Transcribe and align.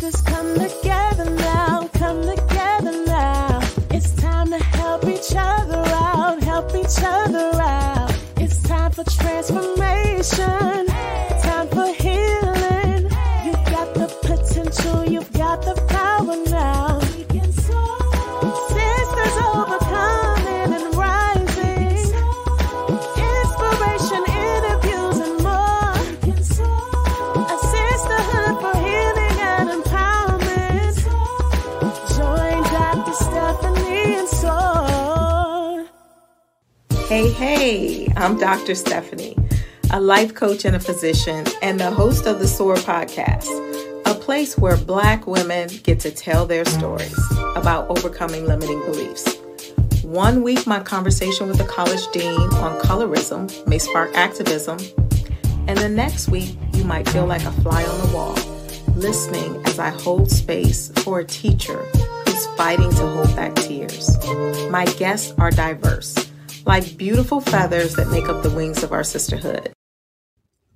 Sisters 0.00 0.22
come 0.22 0.54
together 0.54 1.28
now, 1.28 1.86
come 1.92 2.22
together 2.22 3.04
now. 3.04 3.60
It's 3.90 4.14
time 4.14 4.48
to 4.48 4.58
help 4.58 5.04
each 5.04 5.34
other 5.36 5.84
out, 5.88 6.42
help 6.42 6.74
each 6.74 7.02
other 7.04 7.50
out. 7.60 8.10
It's 8.38 8.62
time 8.62 8.92
for 8.92 9.04
transformation, 9.04 10.89
Hey, 37.40 38.06
I'm 38.16 38.36
Dr. 38.36 38.74
Stephanie, 38.74 39.34
a 39.90 39.98
life 39.98 40.34
coach 40.34 40.66
and 40.66 40.76
a 40.76 40.78
physician, 40.78 41.46
and 41.62 41.80
the 41.80 41.90
host 41.90 42.26
of 42.26 42.38
the 42.38 42.46
SOAR 42.46 42.74
podcast, 42.74 43.48
a 44.04 44.12
place 44.12 44.58
where 44.58 44.76
Black 44.76 45.26
women 45.26 45.70
get 45.82 46.00
to 46.00 46.10
tell 46.10 46.44
their 46.44 46.66
stories 46.66 47.18
about 47.56 47.88
overcoming 47.88 48.44
limiting 48.44 48.80
beliefs. 48.80 49.36
One 50.02 50.42
week, 50.42 50.66
my 50.66 50.80
conversation 50.80 51.48
with 51.48 51.58
a 51.62 51.64
college 51.64 52.06
dean 52.12 52.28
on 52.28 52.78
colorism 52.80 53.66
may 53.66 53.78
spark 53.78 54.14
activism, 54.14 54.76
and 55.66 55.78
the 55.78 55.88
next 55.88 56.28
week, 56.28 56.54
you 56.74 56.84
might 56.84 57.08
feel 57.08 57.24
like 57.24 57.44
a 57.44 57.52
fly 57.62 57.82
on 57.82 58.06
the 58.06 58.14
wall, 58.14 58.34
listening 58.96 59.62
as 59.64 59.78
I 59.78 59.88
hold 59.88 60.30
space 60.30 60.92
for 61.04 61.20
a 61.20 61.24
teacher 61.24 61.86
who's 62.26 62.46
fighting 62.58 62.90
to 62.90 63.06
hold 63.08 63.34
back 63.34 63.54
tears. 63.54 64.18
My 64.68 64.84
guests 64.98 65.32
are 65.38 65.50
diverse 65.50 66.29
like 66.70 66.96
beautiful 66.96 67.40
feathers 67.40 67.96
that 67.96 68.08
make 68.10 68.28
up 68.28 68.44
the 68.44 68.50
wings 68.50 68.84
of 68.84 68.92
our 68.92 69.02
sisterhood. 69.02 69.72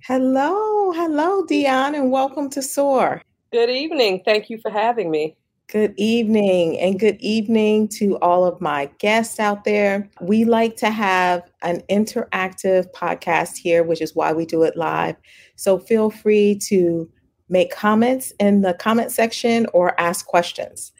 Hello, 0.03 0.91
hello, 0.91 1.45
Dionne, 1.45 1.95
and 1.95 2.11
welcome 2.11 2.49
to 2.49 2.61
SOAR. 2.61 3.21
Good 3.53 3.69
evening. 3.69 4.21
Thank 4.25 4.49
you 4.49 4.57
for 4.57 4.69
having 4.69 5.09
me. 5.09 5.37
Good 5.71 5.93
evening, 5.95 6.77
and 6.81 6.99
good 6.99 7.15
evening 7.21 7.87
to 7.93 8.17
all 8.17 8.43
of 8.43 8.59
my 8.59 8.91
guests 8.99 9.39
out 9.39 9.63
there. 9.63 10.09
We 10.19 10.43
like 10.43 10.75
to 10.77 10.89
have 10.89 11.49
an 11.61 11.81
interactive 11.89 12.91
podcast 12.91 13.55
here, 13.55 13.81
which 13.81 14.01
is 14.01 14.13
why 14.13 14.33
we 14.33 14.45
do 14.45 14.63
it 14.63 14.75
live. 14.75 15.15
So 15.55 15.79
feel 15.79 16.09
free 16.09 16.59
to 16.67 17.09
make 17.47 17.73
comments 17.73 18.33
in 18.37 18.63
the 18.63 18.73
comment 18.73 19.13
section 19.13 19.65
or 19.71 19.97
ask 19.97 20.25
questions. 20.25 20.91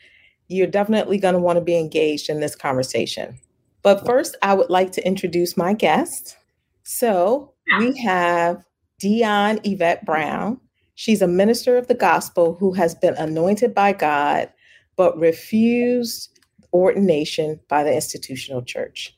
You're 0.48 0.68
definitely 0.68 1.18
going 1.18 1.36
to 1.36 1.42
want 1.42 1.58
to 1.58 1.66
be 1.66 1.78
engaged 1.78 2.30
in 2.30 2.40
this 2.40 2.56
conversation. 2.56 3.42
But 3.86 4.04
first, 4.04 4.36
I 4.42 4.56
would 4.56 4.72
like 4.72 4.94
to 4.94 5.06
introduce 5.06 5.56
my 5.56 5.74
guest. 5.74 6.38
So 6.82 7.54
we 7.78 7.96
have 8.00 8.66
Dionne 9.00 9.60
Yvette 9.64 10.04
Brown. 10.04 10.60
She's 10.96 11.22
a 11.22 11.28
minister 11.28 11.78
of 11.78 11.88
the 11.88 11.94
gospel 11.94 12.56
who 12.56 12.74
has 12.74 12.96
been 12.96 13.14
anointed 13.14 13.76
by 13.76 13.94
God, 13.94 14.52
but 14.96 15.16
refused 15.20 16.40
ordination 16.74 17.60
by 17.70 17.84
the 17.84 17.94
institutional 17.94 18.64
church. 18.64 19.16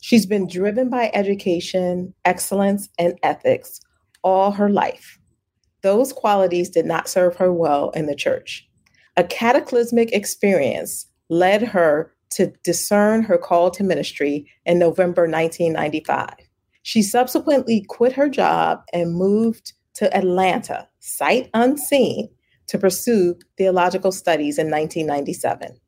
She's 0.00 0.24
been 0.24 0.48
driven 0.48 0.88
by 0.88 1.10
education, 1.12 2.14
excellence, 2.24 2.88
and 2.98 3.18
ethics 3.22 3.78
all 4.22 4.52
her 4.52 4.70
life. 4.70 5.18
Those 5.82 6.14
qualities 6.14 6.70
did 6.70 6.86
not 6.86 7.10
serve 7.10 7.36
her 7.36 7.52
well 7.52 7.90
in 7.90 8.06
the 8.06 8.16
church. 8.16 8.66
A 9.18 9.24
cataclysmic 9.24 10.12
experience 10.12 11.04
led 11.28 11.60
her 11.60 12.14
to 12.30 12.52
discern 12.62 13.22
her 13.22 13.38
call 13.38 13.70
to 13.70 13.84
ministry 13.84 14.50
in 14.64 14.78
November 14.78 15.22
1995. 15.22 16.34
She 16.82 17.02
subsequently 17.02 17.84
quit 17.88 18.12
her 18.12 18.28
job 18.28 18.82
and 18.92 19.14
moved 19.14 19.72
to 19.94 20.14
Atlanta, 20.16 20.88
sight 21.00 21.50
unseen, 21.54 22.28
to 22.68 22.78
pursue 22.78 23.36
theological 23.56 24.12
studies 24.12 24.58
in 24.58 24.70
1997. 24.70 25.78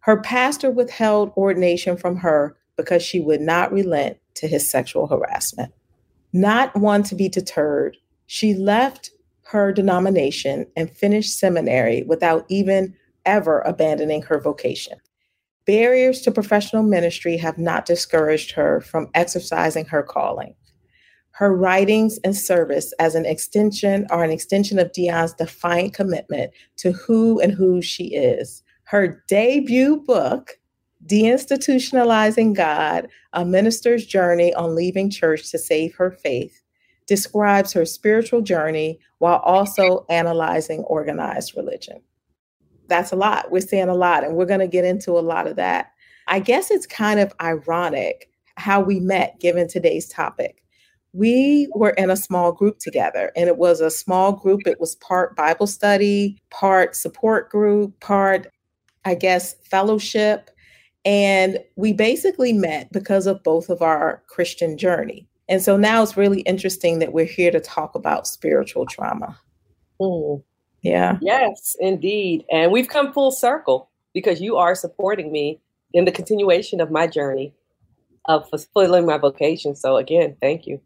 Her 0.00 0.20
pastor 0.20 0.70
withheld 0.70 1.32
ordination 1.36 1.96
from 1.96 2.16
her 2.16 2.56
because 2.76 3.02
she 3.02 3.20
would 3.20 3.40
not 3.40 3.72
relent 3.72 4.18
to 4.34 4.48
his 4.48 4.68
sexual 4.68 5.06
harassment. 5.06 5.72
Not 6.32 6.76
one 6.76 7.04
to 7.04 7.14
be 7.14 7.28
deterred, 7.28 7.96
she 8.26 8.54
left 8.54 9.10
her 9.44 9.72
denomination 9.72 10.66
and 10.76 10.90
finished 10.90 11.38
seminary 11.38 12.02
without 12.02 12.44
even 12.48 12.94
ever 13.24 13.60
abandoning 13.60 14.22
her 14.22 14.40
vocation. 14.40 14.98
Barriers 15.66 16.20
to 16.22 16.30
professional 16.30 16.82
ministry 16.82 17.38
have 17.38 17.56
not 17.56 17.86
discouraged 17.86 18.52
her 18.52 18.82
from 18.82 19.08
exercising 19.14 19.86
her 19.86 20.02
calling. 20.02 20.54
Her 21.30 21.56
writings 21.56 22.18
and 22.22 22.36
service 22.36 22.92
as 22.98 23.14
an 23.14 23.24
extension 23.24 24.06
are 24.10 24.22
an 24.22 24.30
extension 24.30 24.78
of 24.78 24.92
Dionne's 24.92 25.32
defiant 25.32 25.94
commitment 25.94 26.52
to 26.76 26.92
who 26.92 27.40
and 27.40 27.52
who 27.52 27.80
she 27.80 28.14
is. 28.14 28.62
Her 28.84 29.24
debut 29.26 29.96
book, 30.06 30.58
Deinstitutionalizing 31.06 32.54
God 32.54 33.08
A 33.32 33.44
Minister's 33.44 34.06
Journey 34.06 34.54
on 34.54 34.74
Leaving 34.74 35.10
Church 35.10 35.50
to 35.50 35.58
Save 35.58 35.94
Her 35.94 36.10
Faith, 36.10 36.62
describes 37.06 37.72
her 37.72 37.84
spiritual 37.84 38.42
journey 38.42 38.98
while 39.18 39.38
also 39.38 40.06
analyzing 40.08 40.80
organized 40.84 41.56
religion 41.56 42.02
that's 42.88 43.12
a 43.12 43.16
lot. 43.16 43.50
We're 43.50 43.60
seeing 43.60 43.88
a 43.88 43.94
lot, 43.94 44.24
and 44.24 44.36
we're 44.36 44.46
going 44.46 44.60
to 44.60 44.68
get 44.68 44.84
into 44.84 45.12
a 45.12 45.20
lot 45.20 45.46
of 45.46 45.56
that. 45.56 45.92
I 46.26 46.40
guess 46.40 46.70
it's 46.70 46.86
kind 46.86 47.20
of 47.20 47.32
ironic 47.40 48.30
how 48.56 48.80
we 48.80 49.00
met 49.00 49.40
given 49.40 49.68
today's 49.68 50.08
topic. 50.08 50.62
We 51.12 51.68
were 51.74 51.90
in 51.90 52.10
a 52.10 52.16
small 52.16 52.52
group 52.52 52.78
together, 52.78 53.30
and 53.36 53.48
it 53.48 53.56
was 53.56 53.80
a 53.80 53.90
small 53.90 54.32
group. 54.32 54.66
It 54.66 54.80
was 54.80 54.96
part 54.96 55.36
Bible 55.36 55.66
study, 55.66 56.38
part 56.50 56.96
support 56.96 57.50
group, 57.50 57.98
part, 58.00 58.48
I 59.04 59.14
guess, 59.14 59.54
fellowship. 59.64 60.50
And 61.04 61.58
we 61.76 61.92
basically 61.92 62.52
met 62.52 62.90
because 62.90 63.26
of 63.26 63.42
both 63.42 63.68
of 63.68 63.82
our 63.82 64.22
Christian 64.28 64.78
journey. 64.78 65.28
And 65.48 65.62
so 65.62 65.76
now 65.76 66.02
it's 66.02 66.16
really 66.16 66.40
interesting 66.42 66.98
that 67.00 67.12
we're 67.12 67.26
here 67.26 67.50
to 67.50 67.60
talk 67.60 67.94
about 67.94 68.26
spiritual 68.26 68.86
trauma. 68.86 69.38
Mm. 70.00 70.42
Yeah. 70.84 71.18
Yes, 71.22 71.74
indeed. 71.80 72.44
And 72.52 72.70
we've 72.70 72.88
come 72.88 73.12
full 73.12 73.32
circle 73.32 73.90
because 74.12 74.40
you 74.40 74.56
are 74.56 74.74
supporting 74.74 75.32
me 75.32 75.58
in 75.94 76.04
the 76.04 76.12
continuation 76.12 76.80
of 76.80 76.90
my 76.90 77.06
journey 77.06 77.54
of 78.26 78.48
fulfilling 78.48 79.06
my 79.06 79.18
vocation. 79.18 79.74
So, 79.74 79.96
again, 79.96 80.36
thank 80.40 80.66
you. 80.66 80.80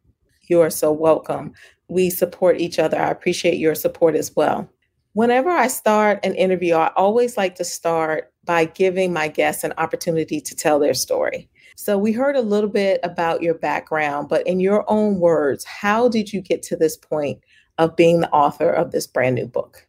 You 0.49 0.61
are 0.61 0.71
so 0.71 0.93
welcome. 0.93 1.53
We 1.89 2.11
support 2.11 2.61
each 2.61 2.79
other. 2.79 2.99
I 2.99 3.11
appreciate 3.11 3.59
your 3.59 3.75
support 3.75 4.15
as 4.15 4.35
well. 4.35 4.69
Whenever 5.15 5.51
I 5.51 5.67
start 5.67 6.21
an 6.25 6.35
interview, 6.35 6.75
I 6.75 6.93
always 6.97 7.37
like 7.37 7.57
to 7.57 7.65
start 7.65 8.33
by 8.45 8.67
giving 8.67 9.13
my 9.13 9.27
guests 9.29 9.65
an 9.65 9.75
opportunity 9.79 10.41
to 10.41 10.55
tell 10.55 10.79
their 10.79 10.95
story. 10.95 11.49
So, 11.77 11.99
we 11.99 12.13
heard 12.13 12.37
a 12.37 12.41
little 12.41 12.71
bit 12.71 13.01
about 13.03 13.43
your 13.43 13.55
background, 13.55 14.29
but 14.29 14.47
in 14.47 14.61
your 14.61 14.89
own 14.89 15.19
words, 15.19 15.65
how 15.65 16.09
did 16.09 16.33
you 16.33 16.41
get 16.41 16.63
to 16.65 16.77
this 16.77 16.97
point 16.97 17.41
of 17.79 17.97
being 17.97 18.21
the 18.21 18.31
author 18.31 18.71
of 18.71 18.93
this 18.93 19.07
brand 19.07 19.37
new 19.37 19.47
book? 19.47 19.87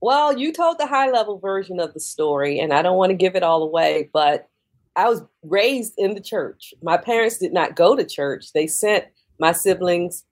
Well, 0.00 0.38
you 0.38 0.52
told 0.52 0.78
the 0.78 0.86
high 0.86 1.10
level 1.10 1.38
version 1.38 1.80
of 1.80 1.94
the 1.94 2.00
story, 2.00 2.58
and 2.58 2.72
I 2.72 2.82
don't 2.82 2.98
want 2.98 3.10
to 3.10 3.16
give 3.16 3.34
it 3.34 3.42
all 3.42 3.62
away, 3.62 4.10
but 4.12 4.48
I 4.94 5.08
was 5.08 5.22
raised 5.42 5.94
in 5.96 6.14
the 6.14 6.20
church. 6.20 6.74
My 6.82 6.96
parents 6.96 7.38
did 7.38 7.52
not 7.52 7.76
go 7.76 7.96
to 7.96 8.04
church, 8.04 8.52
they 8.52 8.66
sent 8.66 9.06
my 9.38 9.52
siblings 9.52 10.24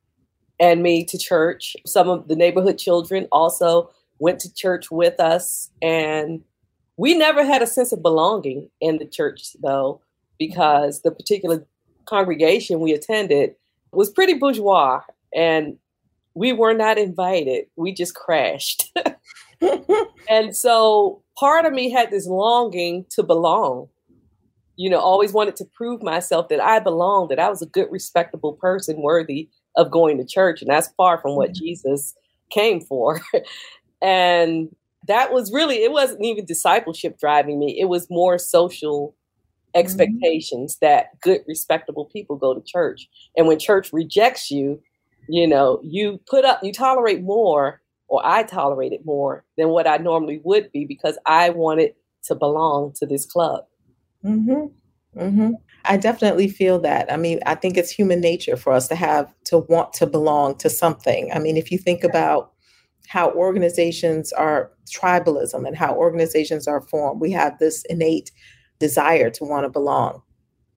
and 0.60 0.82
me 0.82 1.04
to 1.04 1.18
church. 1.18 1.76
Some 1.86 2.08
of 2.08 2.28
the 2.28 2.36
neighborhood 2.36 2.78
children 2.78 3.26
also 3.32 3.90
went 4.18 4.38
to 4.40 4.54
church 4.54 4.90
with 4.90 5.18
us. 5.20 5.70
And 5.82 6.42
we 6.96 7.14
never 7.14 7.44
had 7.44 7.62
a 7.62 7.66
sense 7.66 7.92
of 7.92 8.02
belonging 8.02 8.70
in 8.80 8.98
the 8.98 9.06
church, 9.06 9.56
though, 9.62 10.00
because 10.38 11.02
the 11.02 11.10
particular 11.10 11.66
congregation 12.06 12.80
we 12.80 12.92
attended 12.92 13.54
was 13.92 14.10
pretty 14.10 14.34
bourgeois 14.34 15.00
and 15.34 15.76
we 16.34 16.52
were 16.52 16.74
not 16.74 16.98
invited. 16.98 17.66
We 17.76 17.92
just 17.92 18.14
crashed. 18.14 18.92
and 20.30 20.56
so 20.56 21.22
part 21.38 21.64
of 21.64 21.72
me 21.72 21.90
had 21.90 22.10
this 22.10 22.26
longing 22.26 23.06
to 23.10 23.22
belong. 23.22 23.88
You 24.76 24.90
know, 24.90 24.98
always 24.98 25.32
wanted 25.32 25.56
to 25.56 25.64
prove 25.76 26.02
myself 26.02 26.48
that 26.48 26.60
I 26.60 26.80
belonged, 26.80 27.30
that 27.30 27.38
I 27.38 27.48
was 27.48 27.62
a 27.62 27.66
good, 27.66 27.86
respectable 27.90 28.54
person 28.54 29.02
worthy 29.02 29.48
of 29.76 29.90
going 29.90 30.18
to 30.18 30.24
church. 30.24 30.62
And 30.62 30.70
that's 30.70 30.88
far 30.96 31.20
from 31.20 31.36
what 31.36 31.50
mm-hmm. 31.50 31.64
Jesus 31.64 32.14
came 32.50 32.80
for. 32.80 33.20
and 34.02 34.74
that 35.06 35.32
was 35.32 35.52
really, 35.52 35.76
it 35.84 35.92
wasn't 35.92 36.24
even 36.24 36.44
discipleship 36.44 37.18
driving 37.20 37.58
me, 37.58 37.78
it 37.80 37.86
was 37.86 38.08
more 38.10 38.36
social 38.36 39.10
mm-hmm. 39.10 39.80
expectations 39.80 40.74
mm-hmm. 40.74 40.86
that 40.86 41.20
good, 41.20 41.42
respectable 41.46 42.06
people 42.06 42.34
go 42.34 42.52
to 42.52 42.62
church. 42.66 43.08
And 43.36 43.46
when 43.46 43.60
church 43.60 43.92
rejects 43.92 44.50
you, 44.50 44.80
you 45.28 45.46
know, 45.46 45.80
you 45.82 46.20
put 46.28 46.44
up, 46.44 46.62
you 46.62 46.72
tolerate 46.72 47.22
more 47.22 47.80
or 48.08 48.24
I 48.24 48.42
tolerated 48.42 49.00
more 49.04 49.44
than 49.56 49.68
what 49.68 49.86
I 49.86 49.96
normally 49.96 50.40
would 50.44 50.70
be 50.72 50.84
because 50.84 51.18
I 51.26 51.50
wanted 51.50 51.94
to 52.24 52.34
belong 52.34 52.92
to 52.96 53.06
this 53.06 53.24
club. 53.24 53.64
Mm-hmm. 54.24 55.20
Mm-hmm. 55.20 55.52
I 55.84 55.96
definitely 55.96 56.48
feel 56.48 56.78
that. 56.80 57.12
I 57.12 57.16
mean, 57.16 57.40
I 57.46 57.54
think 57.54 57.76
it's 57.76 57.90
human 57.90 58.20
nature 58.20 58.56
for 58.56 58.72
us 58.72 58.88
to 58.88 58.94
have 58.94 59.32
to 59.44 59.58
want 59.58 59.92
to 59.94 60.06
belong 60.06 60.56
to 60.58 60.70
something. 60.70 61.30
I 61.32 61.38
mean, 61.38 61.56
if 61.56 61.70
you 61.70 61.78
think 61.78 62.04
about 62.04 62.52
how 63.08 63.30
organizations 63.32 64.32
are 64.32 64.70
tribalism 64.90 65.66
and 65.66 65.76
how 65.76 65.94
organizations 65.94 66.66
are 66.66 66.80
formed, 66.80 67.20
we 67.20 67.30
have 67.32 67.58
this 67.58 67.84
innate 67.90 68.30
desire 68.78 69.30
to 69.30 69.44
want 69.44 69.64
to 69.64 69.68
belong. 69.68 70.22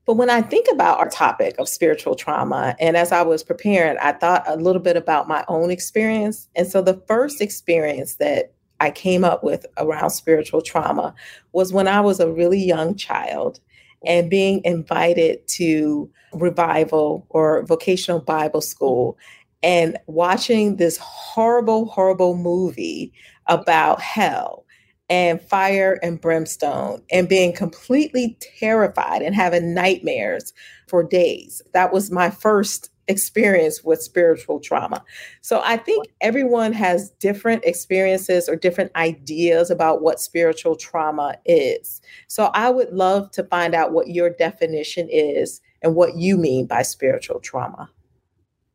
But 0.08 0.16
when 0.16 0.30
I 0.30 0.42
think 0.42 0.68
about 0.72 1.00
our 1.00 1.10
topic 1.10 1.56
of 1.60 1.68
spiritual 1.68 2.16
trauma, 2.16 2.78
and 2.80 2.96
as 2.96 3.12
I 3.12 3.24
was 3.24 3.44
preparing, 3.44 3.98
I 4.02 4.14
thought 4.14 4.46
a 4.48 4.56
little 4.56 4.82
bit 4.82 4.96
about 4.96 5.28
my 5.28 5.44
own 5.50 5.70
experience. 5.70 6.48
And 6.56 6.66
so 6.66 6.82
the 6.82 7.04
first 7.08 7.42
experience 7.42 8.16
that 8.16 8.54
I 8.80 8.90
came 8.90 9.26
up 9.26 9.44
with 9.44 9.66
around 9.78 10.12
spiritual 10.12 10.62
trauma 10.62 11.14
was 11.52 11.74
when 11.74 11.90
I 11.90 12.00
was 12.00 12.22
a 12.22 12.32
really 12.32 12.64
young 12.64 12.96
child 12.96 13.60
and 14.06 14.30
being 14.30 14.62
invited 14.64 15.46
to 15.50 16.10
revival 16.32 17.26
or 17.30 17.66
vocational 17.66 18.22
Bible 18.22 18.62
school 18.62 19.18
and 19.62 19.98
watching 20.08 20.78
this 20.78 20.98
horrible, 20.98 21.88
horrible 21.88 22.38
movie 22.38 23.12
about 23.48 24.00
hell 24.00 24.64
and 25.10 25.42
fire 25.42 26.00
and 26.04 26.20
brimstone 26.20 27.02
and 27.12 27.30
being 27.30 27.54
completely 27.54 28.38
terrified 28.60 29.22
and 29.22 29.34
having 29.34 29.74
nightmares 29.74 30.54
for 30.88 31.04
days. 31.04 31.62
That 31.74 31.94
was 31.94 32.12
my 32.12 32.30
first 32.30 32.90
experience 33.08 33.84
with 33.84 34.02
spiritual 34.02 34.60
trauma. 34.60 35.04
So 35.42 35.62
I 35.64 35.78
think 35.78 36.08
everyone 36.20 36.74
has 36.74 37.12
different 37.20 37.64
experiences 37.64 38.50
or 38.50 38.56
different 38.58 38.92
ideas 38.96 39.72
about 39.72 40.02
what 40.02 40.20
spiritual 40.20 40.76
trauma 40.76 41.38
is. 41.46 42.02
So 42.28 42.46
I 42.54 42.70
would 42.70 42.92
love 42.92 43.32
to 43.32 43.46
find 43.46 43.74
out 43.74 43.94
what 43.94 44.10
your 44.10 44.30
definition 44.30 45.08
is 45.10 45.62
and 45.82 45.96
what 45.96 46.18
you 46.18 46.38
mean 46.38 46.66
by 46.66 46.82
spiritual 46.82 47.40
trauma. 47.40 47.90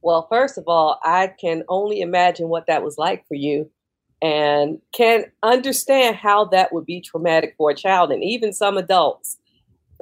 Well, 0.01 0.27
first 0.31 0.59
of 0.59 0.65
all, 0.67 0.99
I 1.05 1.29
can 1.39 1.63
only 1.69 2.01
imagine 2.01 2.49
what 2.49 2.67
that 2.67 2.83
was 2.83 2.99
like 2.99 3.27
for 3.29 3.35
you 3.35 3.71
and 4.23 4.81
can 4.93 5.25
understand 5.43 6.15
how 6.15 6.45
that 6.47 6.73
would 6.73 6.87
be 6.87 7.01
traumatic 7.01 7.55
for 7.59 7.71
a 7.71 7.75
child 7.75 8.13
and 8.13 8.23
even 8.23 8.53
some 8.53 8.79
adults 8.79 9.37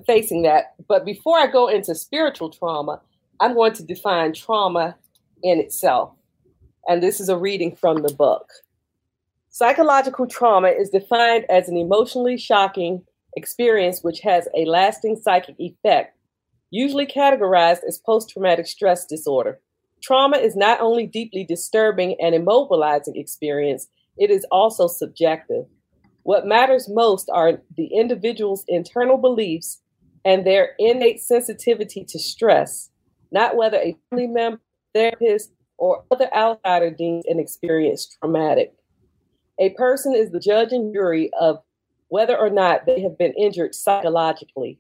facing 0.07 0.43
that. 0.43 0.75
But 0.87 1.07
before 1.07 1.39
I 1.39 1.47
go 1.47 1.69
into 1.69 1.95
spiritual 1.95 2.51
trauma, 2.51 3.01
I'm 3.41 3.55
going 3.55 3.73
to 3.75 3.83
define 3.83 4.35
trauma 4.35 4.97
in 5.43 5.59
itself. 5.59 6.13
And 6.87 7.03
this 7.03 7.19
is 7.19 7.31
a 7.31 7.39
reading 7.39 7.75
from 7.75 8.03
the 8.03 8.13
book. 8.13 8.47
Psychological 9.49 10.27
trauma 10.27 10.69
is 10.69 10.91
defined 10.91 11.47
as 11.49 11.69
an 11.69 11.77
emotionally 11.77 12.37
shocking 12.37 13.03
experience 13.37 14.03
which 14.03 14.21
has 14.21 14.49
a 14.55 14.65
lasting 14.65 15.17
psychic 15.17 15.55
effect, 15.59 16.17
usually 16.71 17.07
categorized 17.07 17.85
as 17.89 17.99
post 17.99 18.31
traumatic 18.31 18.67
stress 18.67 19.07
disorder. 19.07 19.61
Trauma 20.03 20.37
is 20.39 20.57
not 20.57 20.81
only 20.81 21.07
deeply 21.07 21.45
disturbing 21.45 22.17
and 22.21 22.35
immobilizing 22.35 23.17
experience, 23.17 23.89
it 24.21 24.31
is 24.31 24.47
also 24.53 24.87
subjective. 24.87 25.65
What 26.23 26.47
matters 26.47 26.89
most 26.89 27.31
are 27.33 27.61
the 27.77 27.87
individual's 27.87 28.65
internal 28.69 29.17
beliefs 29.17 29.81
and 30.25 30.47
their 30.47 30.75
innate 30.79 31.23
sensitivity 31.23 32.05
to 32.05 32.19
stress, 32.19 32.91
not 33.33 33.57
whether 33.57 33.79
a 33.79 33.97
family 34.11 34.27
member, 34.27 34.61
therapist, 34.95 35.51
or 35.79 36.05
other 36.11 36.33
outsider 36.35 36.91
deems 36.91 37.25
an 37.27 37.41
experience 37.41 38.15
traumatic. 38.21 38.75
A 39.59 39.71
person 39.71 40.15
is 40.15 40.31
the 40.31 40.39
judge 40.39 40.73
and 40.73 40.93
jury 40.93 41.31
of 41.41 41.63
whether 42.09 42.37
or 42.37 42.51
not 42.51 42.85
they 42.85 43.01
have 43.01 43.17
been 43.17 43.33
injured 43.33 43.75
psychologically. 43.75 44.79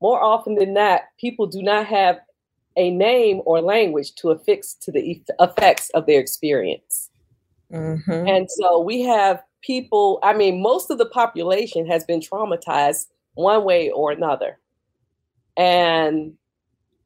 More 0.00 0.20
often 0.20 0.56
than 0.56 0.74
not, 0.74 1.02
people 1.20 1.46
do 1.46 1.62
not 1.62 1.86
have 1.86 2.18
a 2.76 2.90
name 2.90 3.42
or 3.44 3.60
language 3.60 4.14
to 4.16 4.30
affix 4.30 4.74
to 4.74 4.90
the 4.90 5.22
effects 5.38 5.90
of 5.90 6.06
their 6.06 6.18
experience. 6.18 7.10
Mm-hmm. 7.72 8.28
And 8.28 8.48
so 8.50 8.80
we 8.80 9.02
have 9.02 9.42
people, 9.62 10.18
I 10.22 10.34
mean, 10.34 10.62
most 10.62 10.90
of 10.90 10.98
the 10.98 11.06
population 11.06 11.86
has 11.86 12.04
been 12.04 12.20
traumatized 12.20 13.06
one 13.34 13.64
way 13.64 13.90
or 13.90 14.10
another. 14.10 14.58
And 15.56 16.34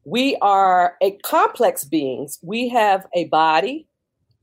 we 0.04 0.36
are 0.36 0.96
a 1.02 1.12
complex 1.18 1.84
beings. 1.84 2.38
We 2.42 2.68
have 2.68 3.06
a 3.14 3.24
body, 3.24 3.88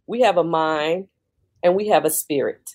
we 0.08 0.22
have 0.22 0.38
a 0.38 0.44
mind, 0.44 1.08
and 1.64 1.75
we 1.75 1.88
have 1.88 2.06
a 2.06 2.10
spirit. 2.10 2.72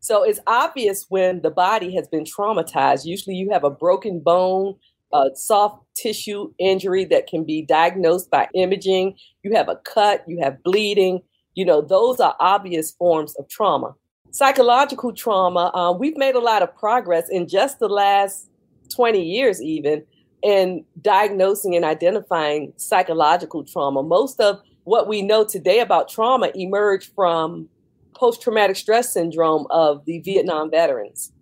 So 0.00 0.22
it's 0.22 0.40
obvious 0.46 1.06
when 1.08 1.40
the 1.40 1.50
body 1.50 1.94
has 1.96 2.06
been 2.08 2.24
traumatized. 2.24 3.06
Usually 3.06 3.36
you 3.36 3.50
have 3.50 3.64
a 3.64 3.70
broken 3.70 4.20
bone, 4.20 4.76
a 5.12 5.30
soft 5.34 5.82
tissue 5.96 6.52
injury 6.58 7.04
that 7.06 7.26
can 7.26 7.44
be 7.44 7.62
diagnosed 7.62 8.30
by 8.30 8.48
imaging. 8.54 9.16
You 9.42 9.54
have 9.54 9.68
a 9.68 9.76
cut, 9.76 10.22
you 10.28 10.40
have 10.42 10.62
bleeding. 10.62 11.22
You 11.54 11.64
know, 11.64 11.80
those 11.80 12.20
are 12.20 12.36
obvious 12.40 12.92
forms 12.92 13.34
of 13.36 13.48
trauma. 13.48 13.94
Psychological 14.30 15.12
trauma, 15.12 15.70
uh, 15.74 15.92
we've 15.92 16.16
made 16.16 16.34
a 16.34 16.40
lot 16.40 16.62
of 16.62 16.74
progress 16.76 17.28
in 17.30 17.46
just 17.46 17.78
the 17.78 17.88
last 17.88 18.48
20 18.94 19.22
years, 19.22 19.62
even 19.62 20.04
in 20.42 20.84
diagnosing 21.00 21.74
and 21.76 21.84
identifying 21.84 22.72
psychological 22.76 23.64
trauma. 23.64 24.02
Most 24.02 24.40
of 24.40 24.60
what 24.84 25.08
we 25.08 25.22
know 25.22 25.44
today 25.44 25.80
about 25.80 26.08
trauma 26.08 26.50
emerged 26.54 27.12
from 27.14 27.68
post 28.14 28.42
traumatic 28.42 28.76
stress 28.76 29.12
syndrome 29.12 29.66
of 29.70 30.04
the 30.04 30.18
Vietnam 30.20 30.70
veterans. 30.70 31.32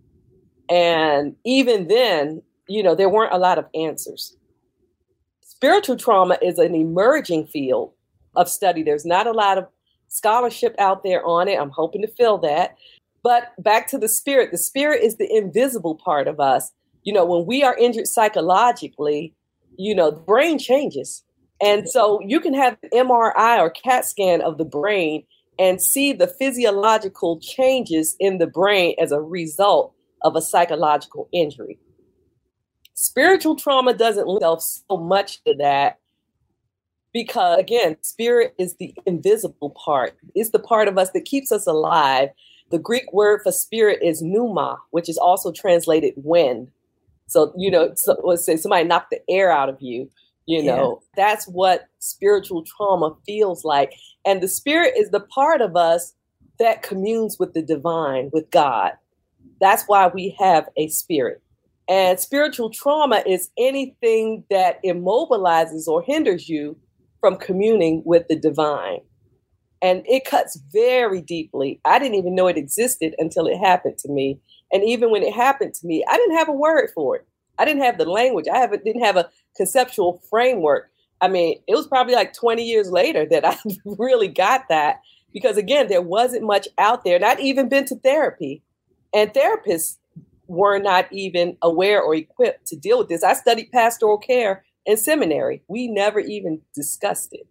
And 0.68 1.34
even 1.44 1.88
then, 1.88 2.42
you 2.68 2.82
know, 2.82 2.94
there 2.94 3.08
weren't 3.08 3.34
a 3.34 3.38
lot 3.38 3.58
of 3.58 3.66
answers. 3.74 4.36
Spiritual 5.40 5.96
trauma 5.96 6.38
is 6.40 6.58
an 6.58 6.74
emerging 6.74 7.46
field 7.46 7.92
of 8.34 8.48
study. 8.48 8.82
There's 8.82 9.04
not 9.04 9.26
a 9.26 9.32
lot 9.32 9.58
of 9.58 9.66
scholarship 10.12 10.74
out 10.78 11.02
there 11.02 11.24
on 11.24 11.48
it. 11.48 11.58
I'm 11.58 11.70
hoping 11.70 12.02
to 12.02 12.08
fill 12.08 12.38
that. 12.38 12.76
But 13.22 13.52
back 13.58 13.88
to 13.88 13.98
the 13.98 14.08
spirit, 14.08 14.50
the 14.50 14.58
spirit 14.58 15.02
is 15.02 15.16
the 15.16 15.32
invisible 15.34 15.94
part 15.94 16.28
of 16.28 16.38
us. 16.38 16.70
You 17.02 17.12
know, 17.12 17.24
when 17.24 17.46
we 17.46 17.62
are 17.62 17.76
injured 17.76 18.06
psychologically, 18.06 19.34
you 19.76 19.94
know, 19.94 20.10
the 20.10 20.20
brain 20.20 20.58
changes. 20.58 21.24
And 21.62 21.88
so 21.88 22.20
you 22.26 22.40
can 22.40 22.52
have 22.54 22.76
an 22.82 22.90
MRI 23.08 23.58
or 23.58 23.70
CAT 23.70 24.04
scan 24.04 24.42
of 24.42 24.58
the 24.58 24.64
brain 24.64 25.24
and 25.58 25.80
see 25.80 26.12
the 26.12 26.26
physiological 26.26 27.40
changes 27.40 28.16
in 28.20 28.38
the 28.38 28.46
brain 28.46 28.94
as 29.00 29.12
a 29.12 29.20
result 29.20 29.94
of 30.22 30.36
a 30.36 30.42
psychological 30.42 31.28
injury. 31.32 31.78
Spiritual 32.94 33.56
trauma 33.56 33.94
doesn't 33.94 34.26
lend 34.26 34.38
itself 34.38 34.62
so 34.62 34.96
much 34.96 35.42
to 35.44 35.54
that 35.58 35.98
because, 37.12 37.58
again, 37.58 37.96
spirit 38.02 38.54
is 38.58 38.76
the 38.76 38.94
invisible 39.06 39.70
part. 39.70 40.16
It's 40.34 40.50
the 40.50 40.58
part 40.58 40.88
of 40.88 40.98
us 40.98 41.10
that 41.10 41.24
keeps 41.24 41.52
us 41.52 41.66
alive. 41.66 42.30
The 42.70 42.78
Greek 42.78 43.12
word 43.12 43.40
for 43.42 43.52
spirit 43.52 43.98
is 44.02 44.22
pneuma, 44.22 44.78
which 44.90 45.08
is 45.08 45.18
also 45.18 45.52
translated 45.52 46.14
wind. 46.16 46.68
So, 47.26 47.52
you 47.56 47.70
know, 47.70 47.92
so, 47.94 48.20
let's 48.24 48.44
say 48.44 48.56
somebody 48.56 48.84
knocked 48.84 49.10
the 49.10 49.20
air 49.28 49.52
out 49.52 49.68
of 49.68 49.76
you, 49.80 50.10
you 50.46 50.62
know, 50.62 51.00
yeah. 51.00 51.24
that's 51.24 51.46
what 51.46 51.86
spiritual 51.98 52.64
trauma 52.64 53.14
feels 53.26 53.64
like. 53.64 53.94
And 54.24 54.42
the 54.42 54.48
spirit 54.48 54.94
is 54.96 55.10
the 55.10 55.20
part 55.20 55.60
of 55.60 55.76
us 55.76 56.14
that 56.58 56.82
communes 56.82 57.38
with 57.38 57.54
the 57.54 57.62
divine, 57.62 58.30
with 58.32 58.50
God. 58.50 58.92
That's 59.60 59.84
why 59.84 60.08
we 60.08 60.36
have 60.38 60.68
a 60.76 60.88
spirit. 60.88 61.42
And 61.88 62.18
spiritual 62.18 62.70
trauma 62.70 63.22
is 63.26 63.50
anything 63.58 64.44
that 64.50 64.82
immobilizes 64.84 65.86
or 65.86 66.02
hinders 66.02 66.48
you 66.48 66.76
from 67.22 67.36
communing 67.36 68.02
with 68.04 68.26
the 68.28 68.36
divine. 68.36 68.98
And 69.80 70.02
it 70.06 70.24
cuts 70.24 70.60
very 70.72 71.22
deeply. 71.22 71.80
I 71.84 71.98
didn't 71.98 72.16
even 72.16 72.34
know 72.34 72.48
it 72.48 72.58
existed 72.58 73.14
until 73.16 73.46
it 73.46 73.56
happened 73.56 73.96
to 73.98 74.10
me. 74.10 74.38
And 74.72 74.84
even 74.84 75.10
when 75.10 75.22
it 75.22 75.32
happened 75.32 75.72
to 75.74 75.86
me, 75.86 76.04
I 76.10 76.16
didn't 76.16 76.36
have 76.36 76.48
a 76.48 76.52
word 76.52 76.90
for 76.94 77.16
it. 77.16 77.26
I 77.58 77.64
didn't 77.64 77.82
have 77.82 77.96
the 77.96 78.04
language. 78.04 78.46
I 78.52 78.58
have, 78.58 78.72
didn't 78.84 79.04
have 79.04 79.16
a 79.16 79.30
conceptual 79.56 80.20
framework. 80.28 80.90
I 81.20 81.28
mean, 81.28 81.60
it 81.68 81.76
was 81.76 81.86
probably 81.86 82.14
like 82.14 82.32
20 82.32 82.64
years 82.64 82.90
later 82.90 83.24
that 83.30 83.44
I 83.46 83.56
really 83.84 84.28
got 84.28 84.68
that 84.68 85.00
because, 85.32 85.56
again, 85.56 85.86
there 85.88 86.02
wasn't 86.02 86.44
much 86.44 86.66
out 86.76 87.04
there. 87.04 87.16
And 87.16 87.24
I'd 87.24 87.40
even 87.40 87.68
been 87.68 87.84
to 87.86 87.96
therapy, 87.96 88.62
and 89.14 89.32
therapists 89.32 89.98
were 90.48 90.78
not 90.78 91.10
even 91.12 91.56
aware 91.62 92.02
or 92.02 92.14
equipped 92.14 92.66
to 92.66 92.76
deal 92.76 92.98
with 92.98 93.08
this. 93.08 93.22
I 93.22 93.34
studied 93.34 93.70
pastoral 93.72 94.18
care 94.18 94.64
in 94.86 94.96
seminary. 94.96 95.62
We 95.68 95.88
never 95.88 96.20
even 96.20 96.60
discussed 96.74 97.30
it. 97.32 97.46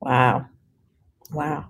Wow. 0.00 0.46
Wow. 1.32 1.68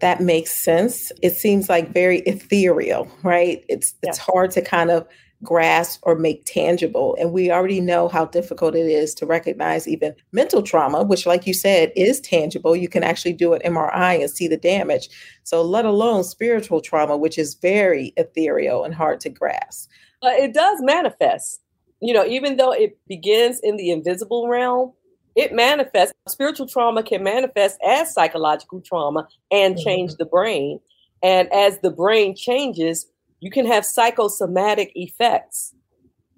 that 0.00 0.20
makes 0.20 0.50
sense. 0.50 1.12
It 1.22 1.34
seems 1.34 1.68
like 1.68 1.92
very 1.92 2.20
ethereal, 2.20 3.08
right? 3.22 3.64
It's 3.68 3.94
yeah. 4.02 4.10
it's 4.10 4.18
hard 4.18 4.50
to 4.52 4.62
kind 4.62 4.90
of 4.90 5.06
grasp 5.42 6.00
or 6.02 6.16
make 6.16 6.44
tangible. 6.46 7.16
And 7.20 7.32
we 7.32 7.50
already 7.50 7.80
know 7.80 8.08
how 8.08 8.24
difficult 8.24 8.74
it 8.74 8.86
is 8.86 9.14
to 9.16 9.26
recognize 9.26 9.86
even 9.86 10.14
mental 10.32 10.62
trauma, 10.62 11.04
which, 11.04 11.26
like 11.26 11.46
you 11.46 11.54
said, 11.54 11.92
is 11.94 12.20
tangible. 12.20 12.74
You 12.74 12.88
can 12.88 13.04
actually 13.04 13.34
do 13.34 13.52
an 13.52 13.60
MRI 13.62 14.20
and 14.20 14.30
see 14.30 14.48
the 14.48 14.56
damage. 14.56 15.08
So, 15.44 15.62
let 15.62 15.84
alone 15.84 16.24
spiritual 16.24 16.80
trauma, 16.80 17.16
which 17.16 17.38
is 17.38 17.54
very 17.54 18.12
ethereal 18.16 18.84
and 18.84 18.94
hard 18.94 19.20
to 19.20 19.28
grasp. 19.30 19.90
Uh, 20.22 20.30
it 20.30 20.54
does 20.54 20.78
manifest. 20.80 21.60
You 22.00 22.12
know, 22.12 22.24
even 22.24 22.56
though 22.56 22.72
it 22.72 22.98
begins 23.08 23.60
in 23.62 23.76
the 23.76 23.90
invisible 23.90 24.48
realm, 24.48 24.92
it 25.34 25.52
manifests. 25.52 26.14
Spiritual 26.28 26.66
trauma 26.66 27.02
can 27.02 27.22
manifest 27.22 27.78
as 27.86 28.12
psychological 28.12 28.80
trauma 28.80 29.26
and 29.50 29.78
change 29.78 30.12
mm-hmm. 30.12 30.18
the 30.18 30.26
brain. 30.26 30.80
And 31.22 31.52
as 31.52 31.78
the 31.78 31.90
brain 31.90 32.36
changes, 32.36 33.06
you 33.40 33.50
can 33.50 33.66
have 33.66 33.84
psychosomatic 33.84 34.92
effects 34.94 35.74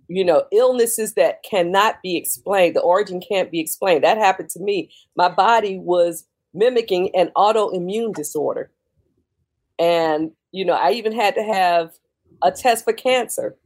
you 0.09 0.25
know 0.25 0.45
illnesses 0.53 1.15
that 1.15 1.43
cannot 1.43 2.01
be 2.03 2.17
explained 2.17 2.77
the 2.77 2.81
origin 2.81 3.21
can't 3.21 3.51
be 3.51 3.61
explained 3.61 4.05
that 4.05 4.19
happened 4.19 4.49
to 4.49 4.61
me 4.61 4.91
my 5.17 5.29
body 5.29 5.79
was 5.79 6.25
mimicking 6.55 7.15
an 7.15 7.31
autoimmune 7.37 8.15
disorder 8.15 8.71
and 9.79 10.31
you 10.53 10.65
know 10.65 10.75
i 10.75 10.91
even 10.91 11.13
had 11.13 11.35
to 11.35 11.43
have 11.43 11.91
a 12.43 12.51
test 12.51 12.85
for 12.85 12.93
cancer 12.93 13.57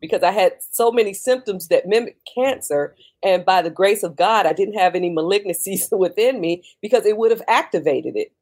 because 0.00 0.22
i 0.22 0.30
had 0.30 0.52
so 0.70 0.90
many 0.90 1.12
symptoms 1.12 1.68
that 1.68 1.86
mimic 1.86 2.18
cancer 2.34 2.94
and 3.22 3.44
by 3.44 3.62
the 3.62 3.70
grace 3.70 4.02
of 4.02 4.16
god 4.16 4.46
i 4.46 4.52
didn't 4.52 4.78
have 4.78 4.94
any 4.94 5.10
malignancies 5.10 5.82
within 5.98 6.40
me 6.40 6.62
because 6.80 7.04
it 7.06 7.16
would 7.16 7.30
have 7.30 7.42
activated 7.48 8.16
it 8.16 8.32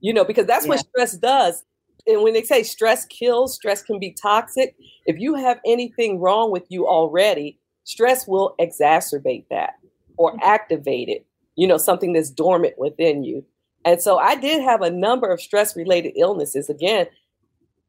you 0.00 0.12
know 0.12 0.24
because 0.24 0.46
that's 0.46 0.64
yeah. 0.64 0.70
what 0.70 0.80
stress 0.80 1.16
does 1.16 1.64
and 2.06 2.22
when 2.22 2.34
they 2.34 2.42
say 2.42 2.62
stress 2.62 3.06
kills, 3.06 3.54
stress 3.54 3.82
can 3.82 3.98
be 3.98 4.12
toxic. 4.12 4.76
If 5.06 5.18
you 5.18 5.34
have 5.34 5.60
anything 5.64 6.20
wrong 6.20 6.50
with 6.50 6.64
you 6.68 6.86
already, 6.86 7.58
stress 7.84 8.26
will 8.26 8.54
exacerbate 8.60 9.46
that 9.50 9.74
or 10.16 10.32
mm-hmm. 10.32 10.40
activate 10.42 11.08
it, 11.08 11.26
you 11.56 11.66
know, 11.66 11.78
something 11.78 12.12
that's 12.12 12.30
dormant 12.30 12.78
within 12.78 13.24
you. 13.24 13.44
And 13.84 14.00
so 14.00 14.18
I 14.18 14.34
did 14.34 14.62
have 14.62 14.82
a 14.82 14.90
number 14.90 15.30
of 15.30 15.40
stress 15.40 15.76
related 15.76 16.14
illnesses. 16.16 16.68
Again, 16.68 17.06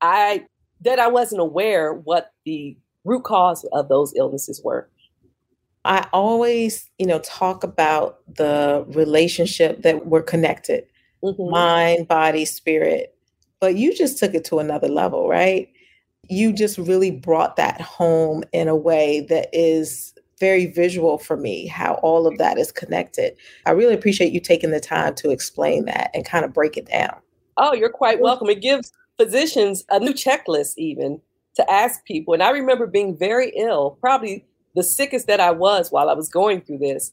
I 0.01 0.46
that 0.82 1.00
I 1.00 1.08
wasn't 1.08 1.41
aware 1.41 1.94
what 1.94 2.32
the 2.46 2.77
root 3.05 3.24
cause 3.24 3.65
of 3.71 3.88
those 3.88 4.13
illnesses 4.15 4.62
were. 4.63 4.89
I 5.85 6.07
always, 6.12 6.89
you 6.97 7.05
know, 7.05 7.19
talk 7.19 7.63
about 7.63 8.19
the 8.27 8.83
relationship 8.89 9.83
that 9.83 10.07
we're 10.07 10.24
connected. 10.24 10.85
Mm-hmm. 11.24 11.50
Mind, 11.50 12.07
body, 12.07 12.45
spirit 12.45 13.15
but 13.59 13.75
you 13.75 13.95
just 13.95 14.19
took 14.19 14.33
it 14.33 14.45
to 14.45 14.59
another 14.59 14.88
level, 14.88 15.27
right? 15.27 15.67
You 16.29 16.53
just 16.53 16.77
really 16.77 17.12
brought 17.12 17.55
that 17.55 17.81
home 17.81 18.43
in 18.51 18.67
a 18.67 18.75
way 18.75 19.25
that 19.29 19.50
is 19.53 20.13
very 20.39 20.67
visual 20.67 21.17
for 21.17 21.38
me, 21.38 21.65
how 21.65 21.95
all 21.95 22.27
of 22.27 22.38
that 22.38 22.57
is 22.57 22.71
connected. 22.71 23.35
I 23.65 23.71
really 23.71 23.93
appreciate 23.93 24.33
you 24.33 24.39
taking 24.39 24.71
the 24.71 24.79
time 24.79 25.15
to 25.15 25.31
explain 25.31 25.85
that 25.85 26.12
and 26.13 26.25
kind 26.25 26.43
of 26.43 26.53
break 26.53 26.77
it 26.77 26.88
down. 26.88 27.15
Oh, 27.57 27.74
you're 27.74 27.89
quite 27.89 28.19
welcome. 28.19 28.50
It 28.50 28.62
gives 28.62 28.91
physicians 29.17 29.85
a 29.89 30.00
new 30.00 30.13
checklist, 30.13 30.74
even 30.77 31.21
to 31.55 31.71
ask 31.71 32.03
people. 32.05 32.33
And 32.33 32.43
I 32.43 32.50
remember 32.50 32.88
being 32.88 33.17
very 33.17 33.51
ill, 33.55 33.97
probably 34.01 34.45
the 34.75 34.83
sickest 34.83 35.27
that 35.27 35.39
I 35.39 35.51
was 35.51 35.89
while 35.89 36.09
I 36.09 36.13
was 36.13 36.29
going 36.29 36.62
through 36.62 36.79
this. 36.79 37.12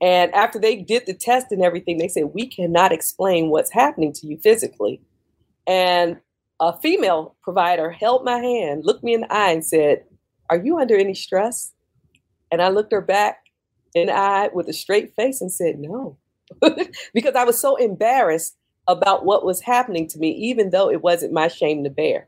And 0.00 0.32
after 0.34 0.58
they 0.58 0.76
did 0.76 1.06
the 1.06 1.14
test 1.14 1.50
and 1.50 1.62
everything, 1.62 1.98
they 1.98 2.08
said, 2.08 2.34
We 2.34 2.46
cannot 2.46 2.92
explain 2.92 3.50
what's 3.50 3.72
happening 3.72 4.12
to 4.14 4.26
you 4.26 4.38
physically. 4.38 5.00
And 5.66 6.18
a 6.60 6.78
female 6.78 7.36
provider 7.42 7.90
held 7.90 8.24
my 8.24 8.38
hand, 8.38 8.84
looked 8.84 9.04
me 9.04 9.14
in 9.14 9.22
the 9.22 9.32
eye, 9.32 9.50
and 9.50 9.64
said, 9.64 10.04
Are 10.50 10.58
you 10.58 10.78
under 10.78 10.96
any 10.96 11.14
stress? 11.14 11.72
And 12.50 12.62
I 12.62 12.68
looked 12.68 12.92
her 12.92 13.00
back 13.00 13.44
in 13.94 14.06
the 14.06 14.16
eye 14.16 14.50
with 14.52 14.68
a 14.68 14.72
straight 14.72 15.14
face 15.14 15.40
and 15.40 15.52
said, 15.52 15.78
No, 15.78 16.16
because 17.14 17.34
I 17.34 17.44
was 17.44 17.60
so 17.60 17.76
embarrassed 17.76 18.56
about 18.86 19.24
what 19.24 19.44
was 19.44 19.60
happening 19.60 20.08
to 20.08 20.18
me, 20.18 20.30
even 20.30 20.70
though 20.70 20.90
it 20.90 21.02
wasn't 21.02 21.32
my 21.32 21.48
shame 21.48 21.84
to 21.84 21.90
bear. 21.90 22.27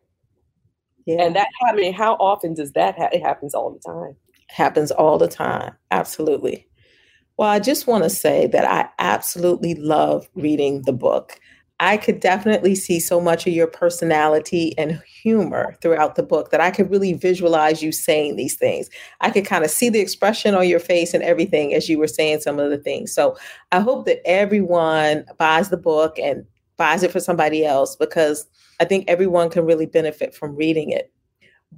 Yeah. 1.06 1.22
And 1.22 1.36
that, 1.36 1.48
I 1.66 1.74
mean, 1.74 1.92
how 1.92 2.14
often 2.14 2.54
does 2.54 2.72
that 2.72 2.96
happen? 2.96 3.20
It 3.20 3.22
happens 3.22 3.54
all 3.54 3.70
the 3.70 3.80
time. 3.80 4.16
Happens 4.48 4.90
all 4.90 5.18
the 5.18 5.28
time. 5.28 5.74
Absolutely. 5.90 6.66
Well, 7.36 7.48
I 7.48 7.58
just 7.58 7.86
want 7.86 8.04
to 8.04 8.10
say 8.10 8.46
that 8.48 8.64
I 8.64 8.88
absolutely 8.98 9.74
love 9.74 10.28
reading 10.34 10.82
the 10.82 10.92
book. 10.92 11.40
I 11.82 11.96
could 11.96 12.20
definitely 12.20 12.74
see 12.74 13.00
so 13.00 13.22
much 13.22 13.46
of 13.46 13.54
your 13.54 13.66
personality 13.66 14.76
and 14.76 15.00
humor 15.22 15.74
throughout 15.80 16.14
the 16.14 16.22
book 16.22 16.50
that 16.50 16.60
I 16.60 16.70
could 16.70 16.90
really 16.90 17.14
visualize 17.14 17.82
you 17.82 17.90
saying 17.90 18.36
these 18.36 18.56
things. 18.56 18.90
I 19.22 19.30
could 19.30 19.46
kind 19.46 19.64
of 19.64 19.70
see 19.70 19.88
the 19.88 20.00
expression 20.00 20.54
on 20.54 20.68
your 20.68 20.78
face 20.78 21.14
and 21.14 21.22
everything 21.22 21.72
as 21.72 21.88
you 21.88 21.98
were 21.98 22.06
saying 22.06 22.40
some 22.40 22.58
of 22.58 22.68
the 22.68 22.76
things. 22.76 23.14
So 23.14 23.38
I 23.72 23.80
hope 23.80 24.04
that 24.04 24.20
everyone 24.26 25.24
buys 25.38 25.70
the 25.70 25.78
book 25.78 26.18
and 26.18 26.44
buys 26.80 27.02
it 27.02 27.12
for 27.12 27.20
somebody 27.20 27.66
else 27.66 27.94
because 27.94 28.46
I 28.80 28.86
think 28.86 29.04
everyone 29.06 29.50
can 29.50 29.66
really 29.66 29.84
benefit 29.84 30.34
from 30.34 30.56
reading 30.56 30.90
it. 30.90 31.12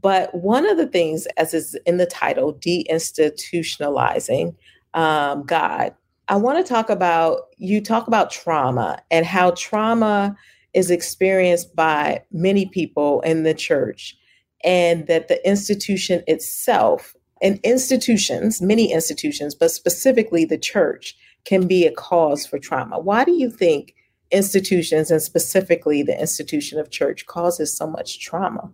But 0.01 0.33
one 0.33 0.65
of 0.65 0.77
the 0.77 0.87
things, 0.87 1.27
as 1.37 1.53
is 1.53 1.77
in 1.85 1.97
the 1.97 2.07
title, 2.07 2.55
deinstitutionalizing 2.55 4.55
um, 4.95 5.43
God, 5.43 5.93
I 6.29 6.37
want 6.37 6.65
to 6.65 6.73
talk 6.73 6.89
about 6.89 7.49
you 7.59 7.81
talk 7.81 8.07
about 8.07 8.31
trauma 8.31 9.03
and 9.11 9.27
how 9.27 9.51
trauma 9.57 10.37
is 10.73 10.89
experienced 10.89 11.75
by 11.75 12.23
many 12.31 12.67
people 12.67 13.23
in 13.23 13.43
the 13.43 13.55
church, 13.55 14.17
and 14.63 15.09
that 15.09 15.27
the 15.27 15.45
institution 15.47 16.23
itself 16.29 17.17
and 17.43 17.59
institutions, 17.65 18.63
many 18.63 18.93
institutions, 18.93 19.57
but 19.57 19.73
specifically 19.73 20.45
the 20.45 20.59
church, 20.59 21.17
can 21.45 21.67
be 21.67 21.87
a 21.87 21.93
cause 21.93 22.47
for 22.47 22.61
trauma. 22.61 23.01
Why 23.01 23.25
do 23.25 23.33
you 23.33 23.51
think 23.51 23.97
institutions 24.33 25.11
and 25.11 25.23
specifically 25.23 26.03
the 26.03 26.19
institution 26.19 26.79
of 26.79 26.91
church 26.91 27.27
causes 27.27 27.77
so 27.77 27.87
much 27.87 28.21
trauma? 28.21 28.71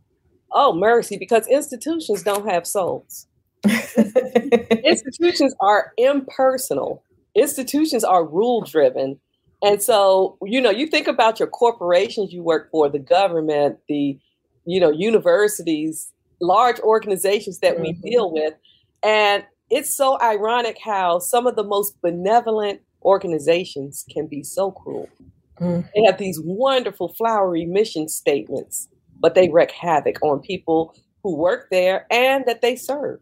Oh, 0.53 0.73
mercy, 0.75 1.19
because 1.19 1.47
institutions 1.49 2.23
don't 2.23 2.49
have 2.49 2.67
souls. 2.67 3.27
institutions 4.85 5.55
are 5.61 5.93
impersonal 5.99 7.03
institutions 7.39 8.05
are 8.05 8.25
rule 8.25 8.63
driven. 8.63 9.19
And 9.63 9.83
so, 9.83 10.39
you 10.43 10.61
know, 10.61 10.71
you 10.71 10.87
think 10.87 11.09
about 11.09 11.39
your 11.41 11.49
corporations 11.49 12.33
you 12.33 12.43
work 12.43 12.71
for, 12.71 12.89
the 12.89 12.99
government, 12.99 13.79
the, 13.89 14.19
you 14.65 14.81
know, 14.81 14.91
universities, 14.91 16.13
large 16.41 16.79
organizations 16.81 17.59
that 17.61 17.75
mm-hmm. 17.75 17.83
we 17.83 17.93
deal 17.95 18.33
with. 18.33 18.55
And 19.03 19.45
it's 19.71 19.95
so 19.95 20.21
ironic 20.21 20.79
how 20.83 21.19
some 21.19 21.47
of 21.47 21.57
the 21.57 21.65
most 21.65 22.01
benevolent 22.01 22.81
organizations 23.03 24.05
can 24.13 24.27
be 24.27 24.43
so 24.43 24.71
cruel. 24.71 25.09
Mm-hmm. 25.61 25.89
They 25.95 26.05
have 26.05 26.19
these 26.19 26.41
wonderful, 26.43 27.15
flowery 27.15 27.67
mission 27.67 28.09
statements, 28.09 28.89
but 29.21 29.35
they 29.35 29.49
wreak 29.49 29.71
havoc 29.71 30.23
on 30.23 30.41
people 30.41 30.95
who 31.23 31.37
work 31.37 31.69
there 31.71 32.07
and 32.11 32.45
that 32.47 32.63
they 32.63 32.77
serve 32.77 33.21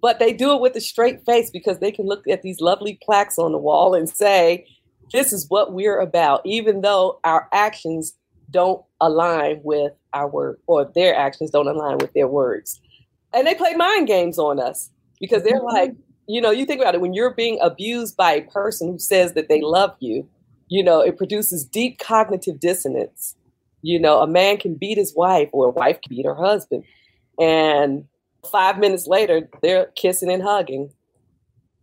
but 0.00 0.18
they 0.18 0.32
do 0.32 0.54
it 0.54 0.60
with 0.60 0.76
a 0.76 0.80
straight 0.80 1.24
face 1.24 1.50
because 1.50 1.78
they 1.78 1.90
can 1.90 2.06
look 2.06 2.26
at 2.28 2.42
these 2.42 2.60
lovely 2.60 2.98
plaques 3.02 3.38
on 3.38 3.52
the 3.52 3.58
wall 3.58 3.94
and 3.94 4.08
say, 4.08 4.66
this 5.12 5.32
is 5.32 5.46
what 5.48 5.72
we're 5.72 6.00
about, 6.00 6.42
even 6.44 6.82
though 6.82 7.18
our 7.24 7.48
actions 7.52 8.14
don't 8.50 8.82
align 9.00 9.60
with 9.62 9.92
our 10.12 10.28
word 10.28 10.58
or 10.66 10.90
their 10.94 11.14
actions 11.14 11.50
don't 11.50 11.68
align 11.68 11.98
with 11.98 12.12
their 12.12 12.28
words. 12.28 12.80
And 13.32 13.46
they 13.46 13.54
play 13.54 13.74
mind 13.74 14.06
games 14.06 14.38
on 14.38 14.60
us 14.60 14.90
because 15.20 15.42
they're 15.42 15.60
mm-hmm. 15.60 15.76
like, 15.76 15.92
you 16.26 16.40
know, 16.40 16.50
you 16.50 16.66
think 16.66 16.80
about 16.80 16.94
it 16.94 17.00
when 17.00 17.14
you're 17.14 17.34
being 17.34 17.58
abused 17.60 18.16
by 18.16 18.32
a 18.32 18.42
person 18.42 18.88
who 18.88 18.98
says 18.98 19.32
that 19.32 19.48
they 19.48 19.60
love 19.60 19.96
you, 19.98 20.28
you 20.68 20.82
know, 20.82 21.00
it 21.00 21.16
produces 21.16 21.64
deep 21.64 21.98
cognitive 21.98 22.60
dissonance. 22.60 23.34
You 23.82 23.98
know, 23.98 24.20
a 24.20 24.26
man 24.26 24.58
can 24.58 24.74
beat 24.74 24.98
his 24.98 25.14
wife 25.14 25.48
or 25.52 25.66
a 25.66 25.70
wife 25.70 26.00
can 26.00 26.16
beat 26.16 26.26
her 26.26 26.34
husband. 26.34 26.84
And 27.38 28.04
five 28.50 28.78
minutes 28.78 29.06
later, 29.06 29.48
they're 29.62 29.86
kissing 29.96 30.30
and 30.30 30.42
hugging. 30.42 30.92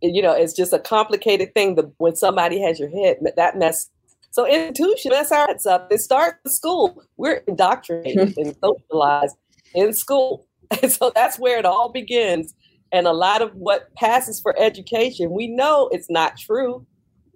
You 0.02 0.22
know, 0.22 0.32
it's 0.32 0.52
just 0.52 0.72
a 0.72 0.78
complicated 0.78 1.54
thing. 1.54 1.74
The, 1.74 1.90
when 1.98 2.16
somebody 2.16 2.60
has 2.60 2.78
your 2.78 2.90
head, 2.90 3.18
that 3.36 3.58
mess. 3.58 3.90
So 4.30 4.46
institution 4.46 5.12
mess 5.12 5.32
our 5.32 5.46
heads 5.46 5.64
up. 5.64 5.90
It 5.90 6.00
starts 6.00 6.38
in 6.44 6.50
school. 6.50 7.02
We're 7.16 7.42
indoctrinated 7.48 8.34
and 8.36 8.54
socialized 8.62 9.36
in 9.74 9.94
school. 9.94 10.46
And 10.82 10.92
so 10.92 11.12
that's 11.14 11.38
where 11.38 11.58
it 11.58 11.64
all 11.64 11.90
begins. 11.90 12.52
And 12.92 13.06
a 13.06 13.12
lot 13.12 13.40
of 13.40 13.54
what 13.54 13.92
passes 13.94 14.40
for 14.40 14.56
education, 14.58 15.30
we 15.30 15.48
know 15.48 15.88
it's 15.92 16.10
not 16.10 16.36
true, 16.36 16.86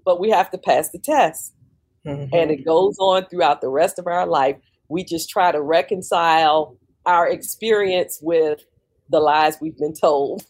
but 0.04 0.21
we 0.21 0.30
have 0.30 0.50
to 0.50 0.59
pass 0.59 0.90
the 0.90 0.99
test. 0.99 1.54
Mm-hmm. 2.07 2.35
And 2.35 2.50
it 2.50 2.64
goes 2.64 2.97
on 2.99 3.26
throughout 3.26 3.61
the 3.61 3.69
rest 3.69 3.99
of 3.99 4.07
our 4.07 4.26
life. 4.26 4.57
We 4.88 5.04
just 5.04 5.28
try 5.28 5.52
to 5.52 5.61
reconcile 5.61 6.76
our 7.07 7.28
experience 7.28 8.19
with 8.23 8.61
the 9.11 9.21
lies 9.21 9.59
we've 9.61 9.76
been 9.78 9.95
told. 9.95 10.45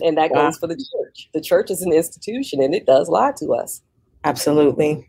And 0.00 0.16
that 0.16 0.30
wow. 0.30 0.46
goes 0.46 0.58
for 0.58 0.66
the 0.66 0.76
church. 0.76 1.28
The 1.34 1.40
church 1.40 1.70
is 1.70 1.82
an 1.82 1.92
institution 1.92 2.62
and 2.62 2.74
it 2.74 2.86
does 2.86 3.08
lie 3.08 3.32
to 3.38 3.52
us. 3.54 3.82
Absolutely. 4.24 5.08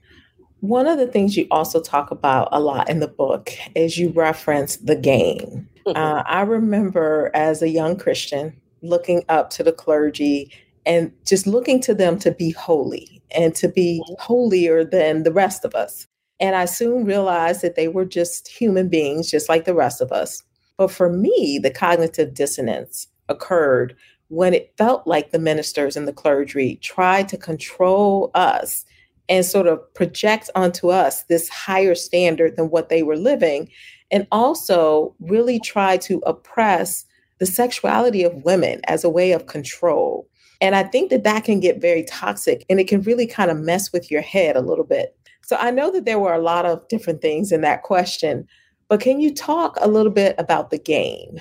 One 0.62 0.88
of 0.88 0.98
the 0.98 1.08
things 1.08 1.38
you 1.38 1.48
also 1.51 1.82
talk 1.82 2.12
about 2.12 2.50
a 2.51 2.60
lot 2.60 2.89
in 2.89 3.00
the 3.00 3.08
book 3.08 3.51
is 3.75 3.98
you 3.98 4.10
reference 4.10 4.77
the 4.77 4.96
game. 4.96 5.67
Uh, 5.88 6.24
I 6.25 6.41
remember 6.41 7.32
as 7.34 7.62
a 7.62 7.70
young 7.70 7.96
Christian 7.98 8.60
looking 8.82 9.24
up 9.29 9.50
to 9.51 9.63
the 9.63 9.72
clergy 9.72 10.51
and 10.88 11.12
just 11.25 11.46
looking 11.46 11.82
to 11.82 11.94
them 11.94 12.17
to 12.20 12.32
be 12.32 12.51
holy 12.51 13.22
and 13.36 13.53
to 13.56 13.67
be 13.67 14.01
mm-hmm. 14.03 14.15
holier 14.20 14.84
than 14.84 15.24
the 15.24 15.34
rest 15.34 15.65
of 15.65 15.75
us. 15.75 16.08
And 16.39 16.56
I 16.56 16.65
soon 16.65 17.03
realized 17.03 17.62
that 17.62 17.75
they 17.75 17.88
were 17.88 18.06
just 18.06 18.48
human 18.48 18.88
beings, 18.88 19.29
just 19.29 19.50
like 19.50 19.65
the 19.65 19.75
rest 19.75 20.01
of 20.01 20.12
us. 20.12 20.44
But 20.77 20.91
for 20.91 21.12
me, 21.12 21.60
the 21.62 21.72
cognitive 21.72 22.34
dissonance 22.34 23.08
occurred 23.27 23.96
when 24.29 24.53
it 24.53 24.74
felt 24.77 25.08
like 25.08 25.32
the 25.32 25.39
ministers 25.39 25.98
and 25.98 26.08
the 26.08 26.13
clergy 26.13 26.77
tried 26.77 27.27
to 27.29 27.38
control 27.38 28.32
us 28.34 28.86
and 29.29 29.46
sort 29.46 29.67
of 29.67 29.94
project 29.94 30.50
onto 30.56 30.89
us 30.89 31.24
this 31.24 31.50
higher 31.50 31.96
standard 31.96 32.56
than 32.56 32.70
what 32.70 32.89
they 32.89 33.03
were 33.03 33.17
living, 33.17 33.70
and 34.10 34.25
also 34.32 35.13
really 35.20 35.60
try 35.60 35.98
to 35.98 36.22
oppress 36.25 37.06
the 37.39 37.46
sexuality 37.46 38.24
of 38.24 38.46
women 38.46 38.79
as 38.88 39.03
a 39.03 39.10
way 39.10 39.32
of 39.32 39.48
control. 39.48 40.29
And 40.61 40.75
I 40.75 40.83
think 40.83 41.09
that 41.11 41.23
that 41.23 41.43
can 41.43 41.59
get 41.59 41.81
very 41.81 42.03
toxic 42.03 42.65
and 42.69 42.79
it 42.79 42.87
can 42.87 43.01
really 43.01 43.27
kind 43.27 43.51
of 43.51 43.57
mess 43.57 43.91
with 43.91 44.09
your 44.09 44.21
head 44.21 44.55
a 44.55 44.61
little 44.61 44.83
bit. 44.83 45.15
So 45.43 45.55
I 45.57 45.71
know 45.71 45.91
that 45.91 46.05
there 46.05 46.19
were 46.19 46.33
a 46.33 46.41
lot 46.41 46.65
of 46.65 46.87
different 46.87 47.21
things 47.21 47.51
in 47.51 47.61
that 47.61 47.83
question, 47.83 48.47
but 48.89 48.99
can 48.99 49.19
you 49.19 49.33
talk 49.33 49.77
a 49.79 49.87
little 49.87 50.11
bit 50.11 50.35
about 50.37 50.71
the 50.71 50.77
game? 50.77 51.39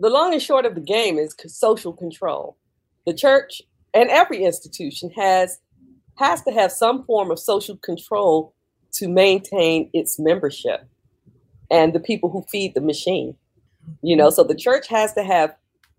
The 0.00 0.10
long 0.10 0.32
and 0.32 0.42
short 0.42 0.66
of 0.66 0.74
the 0.74 0.80
game 0.80 1.18
is 1.18 1.36
social 1.46 1.92
control. 1.92 2.56
The 3.06 3.14
church 3.14 3.62
and 3.94 4.10
every 4.10 4.44
institution 4.44 5.10
has 5.10 5.58
has 6.16 6.42
to 6.42 6.50
have 6.50 6.70
some 6.72 7.04
form 7.04 7.30
of 7.30 7.38
social 7.38 7.76
control 7.76 8.54
to 8.92 9.08
maintain 9.08 9.88
its 9.92 10.18
membership 10.18 10.86
and 11.70 11.94
the 11.94 12.00
people 12.00 12.30
who 12.30 12.44
feed 12.50 12.74
the 12.74 12.80
machine. 12.80 13.34
You 14.02 14.16
know, 14.16 14.28
mm-hmm. 14.28 14.34
so 14.34 14.44
the 14.44 14.54
church 14.54 14.88
has 14.88 15.14
to 15.14 15.24
have 15.24 15.54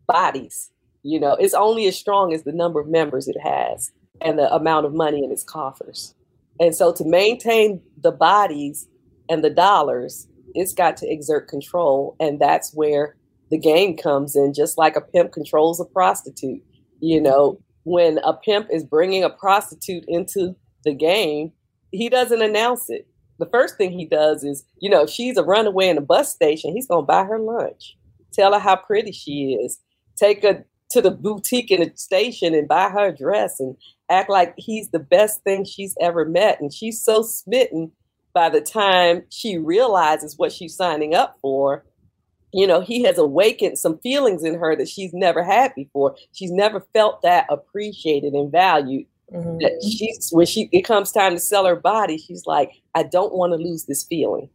bodies. 0.07 0.69
You 1.03 1.19
know, 1.19 1.33
it's 1.33 1.53
only 1.53 1.87
as 1.87 1.97
strong 1.97 2.33
as 2.33 2.43
the 2.43 2.51
number 2.53 2.79
of 2.79 2.87
members 2.87 3.27
it 3.27 3.37
has 3.41 3.91
and 4.21 4.39
the 4.39 4.53
amount 4.53 4.85
of 4.85 4.93
money 4.93 5.23
in 5.23 5.31
its 5.31 5.43
coffers. 5.43 6.15
And 6.59 6.75
so 6.75 6.93
to 6.93 7.05
maintain 7.05 7.81
the 8.01 8.11
bodies 8.11 8.87
and 9.29 9.43
the 9.43 9.49
dollars, 9.49 10.27
it's 10.53 10.73
got 10.73 10.97
to 10.97 11.11
exert 11.11 11.47
control. 11.47 12.15
And 12.19 12.39
that's 12.39 12.73
where 12.73 13.15
the 13.49 13.57
game 13.57 13.97
comes 13.97 14.35
in, 14.35 14.53
just 14.53 14.77
like 14.77 14.95
a 14.95 15.01
pimp 15.01 15.33
controls 15.33 15.79
a 15.79 15.85
prostitute. 15.85 16.63
You 16.99 17.21
know, 17.21 17.59
when 17.83 18.19
a 18.19 18.33
pimp 18.33 18.67
is 18.71 18.83
bringing 18.83 19.23
a 19.23 19.29
prostitute 19.29 20.05
into 20.07 20.55
the 20.83 20.93
game, 20.93 21.51
he 21.91 22.09
doesn't 22.09 22.41
announce 22.41 22.89
it. 22.89 23.07
The 23.39 23.45
first 23.47 23.77
thing 23.77 23.91
he 23.91 24.05
does 24.05 24.43
is, 24.43 24.63
you 24.79 24.89
know, 24.89 25.03
if 25.03 25.09
she's 25.09 25.37
a 25.37 25.43
runaway 25.43 25.89
in 25.89 25.97
a 25.97 26.01
bus 26.01 26.33
station, 26.33 26.73
he's 26.73 26.87
going 26.87 27.03
to 27.03 27.07
buy 27.07 27.25
her 27.25 27.39
lunch, 27.39 27.97
tell 28.31 28.53
her 28.53 28.59
how 28.59 28.75
pretty 28.75 29.11
she 29.11 29.57
is, 29.61 29.79
take 30.15 30.43
her 30.43 30.65
to 30.93 31.01
the 31.01 31.11
boutique 31.11 31.71
in 31.71 31.81
the 31.81 31.91
station 31.95 32.53
and 32.53 32.67
buy 32.67 32.89
her 32.89 33.07
a 33.07 33.15
dress 33.15 33.59
and 33.59 33.75
act 34.09 34.29
like 34.29 34.53
he's 34.57 34.89
the 34.89 34.99
best 34.99 35.43
thing 35.43 35.65
she's 35.65 35.95
ever 35.99 36.25
met. 36.25 36.59
And 36.61 36.73
she's 36.73 37.01
so 37.01 37.21
smitten 37.21 37.91
by 38.33 38.49
the 38.49 38.61
time 38.61 39.23
she 39.29 39.57
realizes 39.57 40.37
what 40.37 40.51
she's 40.51 40.75
signing 40.75 41.13
up 41.13 41.37
for 41.41 41.83
you 42.53 42.67
know, 42.67 42.81
he 42.81 43.03
has 43.03 43.17
awakened 43.17 43.79
some 43.79 43.97
feelings 43.97 44.43
in 44.43 44.53
her 44.59 44.75
that 44.75 44.87
she's 44.87 45.11
never 45.11 45.43
had 45.43 45.73
before. 45.75 46.15
She's 46.33 46.51
never 46.51 46.85
felt 46.93 47.23
that 47.23 47.47
appreciated 47.49 48.33
and 48.33 48.51
valued. 48.51 49.07
Mm-hmm. 49.33 49.57
That 49.57 49.81
she's 49.81 50.29
when 50.31 50.45
she 50.45 50.69
it 50.71 50.83
comes 50.83 51.11
time 51.11 51.33
to 51.33 51.39
sell 51.39 51.65
her 51.65 51.75
body, 51.75 52.19
she's 52.19 52.45
like, 52.45 52.71
I 52.93 53.03
don't 53.03 53.33
want 53.33 53.53
to 53.53 53.57
lose 53.57 53.85
this 53.85 54.03
feeling. 54.03 54.49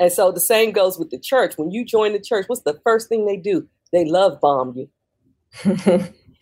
And 0.00 0.12
so 0.12 0.32
the 0.32 0.40
same 0.40 0.72
goes 0.72 0.98
with 0.98 1.10
the 1.10 1.18
church. 1.18 1.56
When 1.56 1.70
you 1.70 1.84
join 1.84 2.12
the 2.12 2.20
church, 2.20 2.46
what's 2.48 2.62
the 2.62 2.80
first 2.82 3.08
thing 3.08 3.26
they 3.26 3.36
do? 3.36 3.68
They 3.92 4.04
love 4.04 4.40
bomb 4.40 4.74
you. 4.76 4.88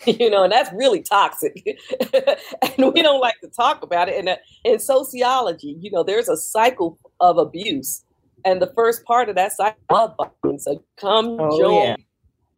you 0.07 0.31
know, 0.31 0.45
and 0.45 0.53
that's 0.53 0.71
really 0.73 1.03
toxic. 1.03 1.65
and 2.13 2.93
we 2.95 3.03
don't 3.03 3.21
like 3.21 3.41
to 3.41 3.49
talk 3.49 3.83
about 3.83 4.09
it. 4.09 4.19
And 4.19 4.29
uh, 4.29 4.37
in 4.65 4.79
sociology, 4.79 5.77
you 5.81 5.91
know, 5.91 6.03
there's 6.03 6.29
a 6.29 6.37
cycle 6.37 6.99
of 7.21 7.39
abuse 7.39 8.05
and 8.45 8.63
the 8.63 8.73
first 8.77 9.05
part 9.05 9.29
of 9.29 9.35
that 9.35 9.53
cycle 9.53 9.79
love 9.91 10.15
bombing. 10.17 10.59
So 10.59 10.83
come 10.97 11.37
oh, 11.41 11.59
join. 11.59 11.83
Yeah. 11.83 11.97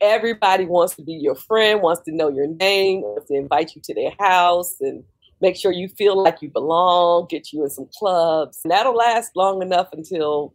Everybody 0.00 0.64
wants 0.64 0.95
to 0.97 1.02
be 1.02 1.15
your 1.15 1.34
friend, 1.34 1.82
wants 1.82 2.02
to 2.02 2.15
know 2.15 2.28
your 2.28 2.47
name, 2.47 3.00
wants 3.00 3.28
to 3.28 3.34
invite 3.34 3.75
you 3.75 3.82
to 3.84 3.95
their 3.95 4.13
house 4.21 4.76
and 4.80 5.02
make 5.41 5.56
sure 5.56 5.73
you 5.73 5.89
feel 5.89 6.23
like 6.23 6.41
you 6.41 6.50
belong, 6.50 7.26
get 7.28 7.52
you 7.52 7.65
in 7.65 7.71
some 7.71 7.89
clubs. 7.99 8.61
And 8.63 8.71
that'll 8.71 8.95
last 8.95 9.32
long 9.34 9.63
enough 9.63 9.89
until 9.93 10.54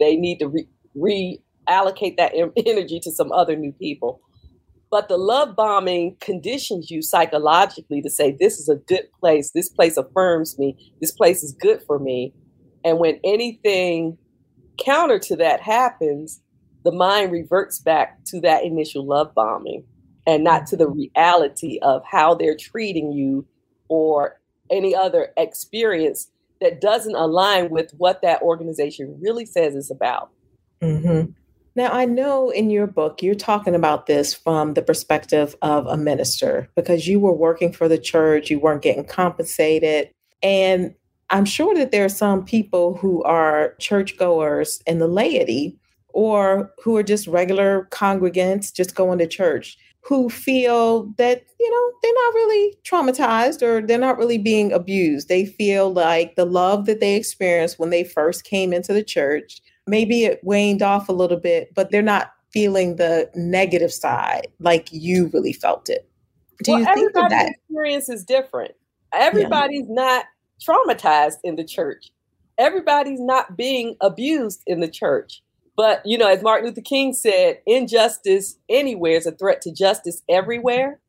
they 0.00 0.16
need 0.16 0.38
to 0.38 0.48
re- 0.48 1.38
reallocate 1.68 2.16
that 2.16 2.32
energy 2.66 2.98
to 3.00 3.12
some 3.12 3.30
other 3.32 3.54
new 3.54 3.72
people. 3.72 4.20
But 4.90 5.08
the 5.08 5.16
love 5.16 5.54
bombing 5.54 6.16
conditions 6.20 6.90
you 6.90 7.00
psychologically 7.00 8.02
to 8.02 8.10
say, 8.10 8.36
this 8.38 8.58
is 8.58 8.68
a 8.68 8.76
good 8.76 9.06
place. 9.20 9.52
This 9.52 9.68
place 9.68 9.96
affirms 9.96 10.58
me. 10.58 10.92
This 11.00 11.12
place 11.12 11.44
is 11.44 11.52
good 11.52 11.82
for 11.86 11.98
me. 11.98 12.34
And 12.84 12.98
when 12.98 13.20
anything 13.22 14.18
counter 14.84 15.18
to 15.20 15.36
that 15.36 15.60
happens, 15.60 16.40
the 16.84 16.92
mind 16.92 17.30
reverts 17.30 17.78
back 17.78 18.24
to 18.26 18.40
that 18.40 18.64
initial 18.64 19.06
love 19.06 19.34
bombing 19.34 19.84
and 20.26 20.42
not 20.42 20.66
to 20.66 20.76
the 20.76 20.88
reality 20.88 21.78
of 21.82 22.02
how 22.10 22.34
they're 22.34 22.56
treating 22.56 23.12
you 23.12 23.46
or 23.88 24.40
any 24.70 24.94
other 24.94 25.32
experience 25.36 26.30
that 26.60 26.80
doesn't 26.80 27.14
align 27.14 27.70
with 27.70 27.92
what 27.96 28.22
that 28.22 28.42
organization 28.42 29.18
really 29.20 29.46
says 29.46 29.74
is 29.74 29.90
about. 29.90 30.30
Mm-hmm. 30.82 31.32
Now, 31.80 31.92
I 31.92 32.04
know 32.04 32.50
in 32.50 32.68
your 32.68 32.86
book, 32.86 33.22
you're 33.22 33.34
talking 33.34 33.74
about 33.74 34.04
this 34.04 34.34
from 34.34 34.74
the 34.74 34.82
perspective 34.82 35.56
of 35.62 35.86
a 35.86 35.96
minister 35.96 36.68
because 36.76 37.08
you 37.08 37.18
were 37.18 37.32
working 37.32 37.72
for 37.72 37.88
the 37.88 37.96
church, 37.96 38.50
you 38.50 38.60
weren't 38.60 38.82
getting 38.82 39.06
compensated. 39.06 40.10
And 40.42 40.94
I'm 41.30 41.46
sure 41.46 41.74
that 41.76 41.90
there 41.90 42.04
are 42.04 42.10
some 42.10 42.44
people 42.44 42.98
who 42.98 43.22
are 43.22 43.76
churchgoers 43.80 44.82
in 44.86 44.98
the 44.98 45.08
laity 45.08 45.78
or 46.10 46.70
who 46.84 46.98
are 46.98 47.02
just 47.02 47.26
regular 47.26 47.88
congregants 47.90 48.74
just 48.74 48.94
going 48.94 49.18
to 49.18 49.26
church 49.26 49.78
who 50.02 50.28
feel 50.28 51.04
that, 51.16 51.44
you 51.58 51.70
know, 51.70 51.92
they're 52.02 52.12
not 52.12 52.34
really 52.34 52.76
traumatized 52.84 53.62
or 53.62 53.86
they're 53.86 53.98
not 53.98 54.18
really 54.18 54.38
being 54.38 54.70
abused. 54.70 55.28
They 55.28 55.46
feel 55.46 55.90
like 55.90 56.36
the 56.36 56.44
love 56.44 56.84
that 56.86 57.00
they 57.00 57.16
experienced 57.16 57.78
when 57.78 57.88
they 57.88 58.04
first 58.04 58.44
came 58.44 58.74
into 58.74 58.92
the 58.92 59.04
church, 59.04 59.62
maybe 59.90 60.24
it 60.24 60.42
waned 60.42 60.82
off 60.82 61.08
a 61.08 61.12
little 61.12 61.36
bit, 61.36 61.74
but 61.74 61.90
they're 61.90 62.00
not 62.00 62.32
feeling 62.52 62.96
the 62.96 63.30
negative 63.34 63.92
side 63.92 64.46
like 64.60 64.88
you 64.92 65.30
really 65.34 65.52
felt 65.52 65.88
it. 65.88 66.08
Do 66.62 66.72
well, 66.72 66.80
you 66.80 66.94
think 66.94 67.12
that, 67.14 67.30
that 67.30 67.50
experience 67.50 68.08
is 68.08 68.24
different? 68.24 68.72
Everybody's 69.12 69.86
yeah. 69.88 69.94
not 69.94 70.24
traumatized 70.66 71.38
in 71.44 71.56
the 71.56 71.64
church. 71.64 72.10
Everybody's 72.58 73.20
not 73.20 73.56
being 73.56 73.96
abused 74.00 74.62
in 74.66 74.80
the 74.80 74.88
church. 74.88 75.42
But, 75.76 76.02
you 76.04 76.18
know, 76.18 76.28
as 76.28 76.42
Martin 76.42 76.68
Luther 76.68 76.82
King 76.82 77.14
said, 77.14 77.60
injustice 77.66 78.58
anywhere 78.68 79.16
is 79.16 79.26
a 79.26 79.32
threat 79.32 79.62
to 79.62 79.72
justice 79.72 80.22
everywhere. 80.28 81.00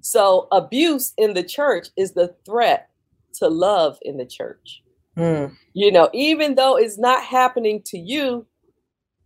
So 0.00 0.48
abuse 0.50 1.12
in 1.18 1.34
the 1.34 1.42
church 1.42 1.88
is 1.96 2.12
the 2.12 2.34
threat 2.46 2.88
to 3.34 3.48
love 3.48 3.98
in 4.02 4.16
the 4.16 4.24
church. 4.24 4.82
Mm. 5.20 5.56
You 5.74 5.92
know, 5.92 6.08
even 6.12 6.54
though 6.54 6.76
it's 6.76 6.98
not 6.98 7.22
happening 7.22 7.82
to 7.86 7.98
you, 7.98 8.46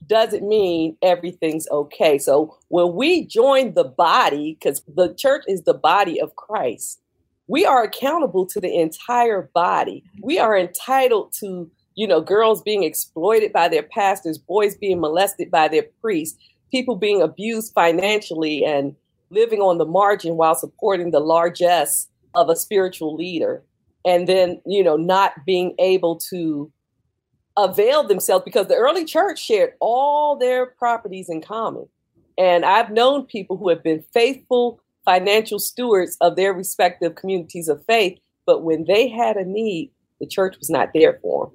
doesn't 0.07 0.47
mean 0.47 0.97
everything's 1.03 1.69
okay. 1.71 2.19
So 2.19 2.57
when 2.69 2.95
we 2.95 3.27
join 3.27 3.75
the 3.75 3.85
body, 3.85 4.59
because 4.59 4.83
the 4.97 5.15
church 5.15 5.45
is 5.47 5.63
the 5.63 5.75
body 5.75 6.21
of 6.21 6.37
Christ, 6.37 7.01
we 7.47 7.65
are 7.65 7.83
accountable 7.83 8.47
to 8.47 8.61
the 8.61 8.75
entire 8.75 9.51
body. 9.55 10.03
We 10.23 10.39
are 10.39 10.57
entitled 10.57 11.33
to, 11.41 11.71
you 11.95 12.07
know, 12.07 12.21
girls 12.21 12.63
being 12.63 12.83
exploited 12.83 13.53
by 13.53 13.69
their 13.69 13.83
pastors, 13.83 14.39
boys 14.39 14.77
being 14.77 15.01
molested 15.01 15.51
by 15.51 15.69
their 15.69 15.85
priests, 16.01 16.39
people 16.71 16.97
being 16.97 17.23
abused 17.23 17.73
financially 17.75 18.65
and 18.65 18.97
living 19.31 19.61
on 19.61 19.79
the 19.79 19.87
margin 19.87 20.37
while 20.37 20.55
supporting 20.55 21.11
the 21.11 21.21
largesse 21.21 22.09
of 22.35 22.49
a 22.49 22.57
spiritual 22.57 23.15
leader. 23.15 23.63
And 24.05 24.29
then, 24.29 24.61
you 24.67 24.83
know, 24.83 24.97
not 24.97 25.33
being 25.47 25.75
able 25.79 26.17
to 26.31 26.71
avail 27.57 28.07
themselves 28.07 28.45
because 28.45 28.67
the 28.67 28.75
early 28.75 29.05
church 29.05 29.39
shared 29.39 29.75
all 29.81 30.37
their 30.37 30.67
properties 30.67 31.29
in 31.29 31.41
common. 31.41 31.87
And 32.37 32.65
I've 32.65 32.91
known 32.91 33.27
people 33.27 33.57
who 33.57 33.69
have 33.69 33.83
been 33.83 34.05
faithful 34.13 34.81
financial 35.05 35.59
stewards 35.59 36.17
of 36.21 36.37
their 36.37 36.53
respective 36.53 37.15
communities 37.15 37.69
of 37.69 37.85
faith. 37.87 38.19
But 38.47 38.63
when 38.63 38.85
they 38.85 39.09
had 39.09 39.37
a 39.37 39.45
need, 39.45 39.91
the 40.21 40.27
church 40.27 40.57
was 40.59 40.71
not 40.71 40.91
there 40.95 41.19
for 41.23 41.47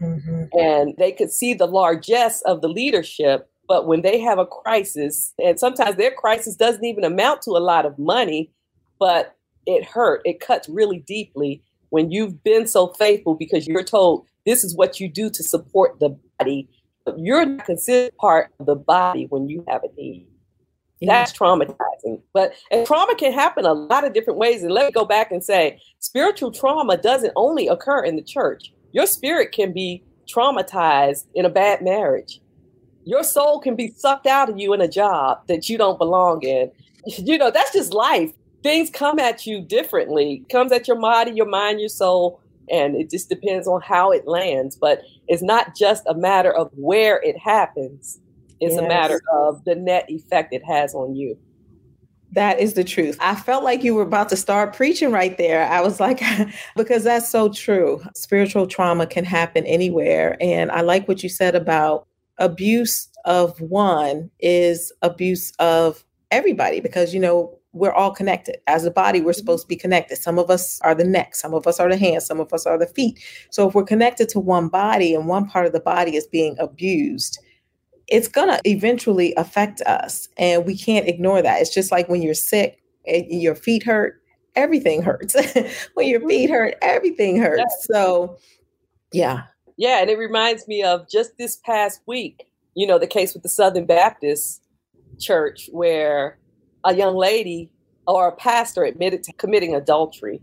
them. 0.00 0.18
Mm-hmm. 0.24 0.58
And 0.58 0.94
they 0.98 1.12
could 1.12 1.30
see 1.30 1.54
the 1.54 1.66
largesse 1.66 2.42
of 2.42 2.60
the 2.60 2.68
leadership. 2.68 3.48
But 3.68 3.86
when 3.86 4.02
they 4.02 4.20
have 4.20 4.38
a 4.38 4.46
crisis, 4.46 5.32
and 5.42 5.58
sometimes 5.58 5.96
their 5.96 6.10
crisis 6.10 6.56
doesn't 6.56 6.84
even 6.84 7.04
amount 7.04 7.42
to 7.42 7.52
a 7.52 7.58
lot 7.58 7.86
of 7.86 7.98
money, 7.98 8.50
but 8.98 9.36
it 9.66 9.84
hurt, 9.84 10.22
it 10.24 10.40
cuts 10.40 10.68
really 10.68 10.98
deeply. 10.98 11.62
When 11.92 12.10
you've 12.10 12.42
been 12.42 12.66
so 12.66 12.86
faithful 12.98 13.34
because 13.34 13.66
you're 13.66 13.84
told 13.84 14.26
this 14.46 14.64
is 14.64 14.74
what 14.74 14.98
you 14.98 15.10
do 15.10 15.28
to 15.28 15.42
support 15.42 16.00
the 16.00 16.18
body, 16.38 16.66
but 17.04 17.18
you're 17.18 17.44
not 17.44 17.66
considered 17.66 18.16
part 18.16 18.50
of 18.58 18.64
the 18.64 18.74
body 18.74 19.26
when 19.28 19.46
you 19.46 19.62
have 19.68 19.82
a 19.84 19.94
need. 19.94 20.26
That's 21.02 21.34
traumatizing. 21.34 22.22
But 22.32 22.54
and 22.70 22.86
trauma 22.86 23.14
can 23.16 23.34
happen 23.34 23.66
a 23.66 23.74
lot 23.74 24.06
of 24.06 24.14
different 24.14 24.38
ways. 24.38 24.62
And 24.62 24.72
let 24.72 24.86
me 24.86 24.92
go 24.92 25.04
back 25.04 25.32
and 25.32 25.44
say 25.44 25.82
spiritual 25.98 26.50
trauma 26.50 26.96
doesn't 26.96 27.34
only 27.36 27.68
occur 27.68 28.02
in 28.04 28.16
the 28.16 28.22
church. 28.22 28.72
Your 28.92 29.06
spirit 29.06 29.52
can 29.52 29.74
be 29.74 30.02
traumatized 30.34 31.26
in 31.34 31.44
a 31.44 31.50
bad 31.50 31.82
marriage. 31.82 32.40
Your 33.04 33.22
soul 33.22 33.60
can 33.60 33.76
be 33.76 33.92
sucked 33.98 34.26
out 34.26 34.48
of 34.48 34.58
you 34.58 34.72
in 34.72 34.80
a 34.80 34.88
job 34.88 35.46
that 35.46 35.68
you 35.68 35.76
don't 35.76 35.98
belong 35.98 36.42
in. 36.42 36.70
You 37.18 37.36
know, 37.36 37.50
that's 37.50 37.72
just 37.72 37.92
life. 37.92 38.32
Things 38.62 38.90
come 38.90 39.18
at 39.18 39.46
you 39.46 39.60
differently. 39.60 40.44
Comes 40.50 40.72
at 40.72 40.86
your 40.86 41.00
body, 41.00 41.32
your 41.32 41.48
mind, 41.48 41.80
your 41.80 41.88
soul, 41.88 42.40
and 42.70 42.94
it 42.94 43.10
just 43.10 43.28
depends 43.28 43.66
on 43.66 43.80
how 43.80 44.12
it 44.12 44.26
lands. 44.26 44.76
But 44.76 45.02
it's 45.28 45.42
not 45.42 45.76
just 45.76 46.04
a 46.06 46.14
matter 46.14 46.52
of 46.52 46.70
where 46.74 47.20
it 47.22 47.36
happens. 47.38 48.20
It's 48.60 48.74
yes. 48.74 48.84
a 48.84 48.86
matter 48.86 49.20
of 49.32 49.64
the 49.64 49.74
net 49.74 50.06
effect 50.08 50.52
it 50.52 50.64
has 50.64 50.94
on 50.94 51.16
you. 51.16 51.36
That 52.32 52.60
is 52.60 52.74
the 52.74 52.84
truth. 52.84 53.18
I 53.20 53.34
felt 53.34 53.62
like 53.62 53.84
you 53.84 53.94
were 53.94 54.02
about 54.02 54.30
to 54.30 54.36
start 54.36 54.74
preaching 54.74 55.10
right 55.10 55.36
there. 55.36 55.68
I 55.68 55.82
was 55.82 56.00
like, 56.00 56.22
because 56.76 57.04
that's 57.04 57.28
so 57.28 57.50
true. 57.50 58.00
Spiritual 58.14 58.66
trauma 58.66 59.06
can 59.06 59.24
happen 59.24 59.66
anywhere. 59.66 60.36
And 60.40 60.70
I 60.70 60.80
like 60.80 61.08
what 61.08 61.22
you 61.22 61.28
said 61.28 61.54
about 61.54 62.06
abuse 62.38 63.08
of 63.24 63.60
one 63.60 64.30
is 64.40 64.92
abuse 65.02 65.52
of 65.58 66.04
everybody 66.30 66.80
because, 66.80 67.12
you 67.12 67.20
know, 67.20 67.58
we're 67.72 67.92
all 67.92 68.10
connected. 68.10 68.56
As 68.66 68.84
a 68.84 68.90
body, 68.90 69.20
we're 69.20 69.30
mm-hmm. 69.30 69.38
supposed 69.38 69.64
to 69.64 69.68
be 69.68 69.76
connected. 69.76 70.16
Some 70.16 70.38
of 70.38 70.50
us 70.50 70.80
are 70.82 70.94
the 70.94 71.04
neck, 71.04 71.34
some 71.34 71.54
of 71.54 71.66
us 71.66 71.80
are 71.80 71.88
the 71.88 71.96
hands, 71.96 72.26
some 72.26 72.40
of 72.40 72.52
us 72.52 72.66
are 72.66 72.78
the 72.78 72.86
feet. 72.86 73.18
So 73.50 73.68
if 73.68 73.74
we're 73.74 73.84
connected 73.84 74.28
to 74.30 74.40
one 74.40 74.68
body 74.68 75.14
and 75.14 75.26
one 75.26 75.48
part 75.48 75.66
of 75.66 75.72
the 75.72 75.80
body 75.80 76.16
is 76.16 76.26
being 76.26 76.56
abused, 76.58 77.38
it's 78.08 78.28
going 78.28 78.48
to 78.48 78.60
eventually 78.68 79.34
affect 79.36 79.80
us. 79.82 80.28
And 80.36 80.66
we 80.66 80.76
can't 80.76 81.08
ignore 81.08 81.40
that. 81.40 81.60
It's 81.60 81.74
just 81.74 81.90
like 81.90 82.08
when 82.08 82.20
you're 82.20 82.34
sick 82.34 82.82
and 83.06 83.26
your 83.30 83.54
feet 83.54 83.82
hurt, 83.82 84.20
everything 84.54 85.00
hurts. 85.02 85.34
when 85.94 86.08
your 86.08 86.20
feet 86.28 86.50
mm-hmm. 86.50 86.52
hurt, 86.52 86.74
everything 86.82 87.40
hurts. 87.40 87.86
So, 87.90 88.36
yeah. 89.12 89.44
Yeah. 89.78 90.02
And 90.02 90.10
it 90.10 90.18
reminds 90.18 90.68
me 90.68 90.82
of 90.82 91.08
just 91.08 91.38
this 91.38 91.56
past 91.56 92.02
week, 92.06 92.44
you 92.74 92.86
know, 92.86 92.98
the 92.98 93.06
case 93.06 93.32
with 93.32 93.42
the 93.42 93.48
Southern 93.48 93.86
Baptist 93.86 94.62
Church 95.18 95.70
where 95.72 96.38
a 96.84 96.94
young 96.94 97.16
lady 97.16 97.70
or 98.06 98.28
a 98.28 98.36
pastor 98.36 98.84
admitted 98.84 99.22
to 99.24 99.32
committing 99.34 99.74
adultery. 99.74 100.40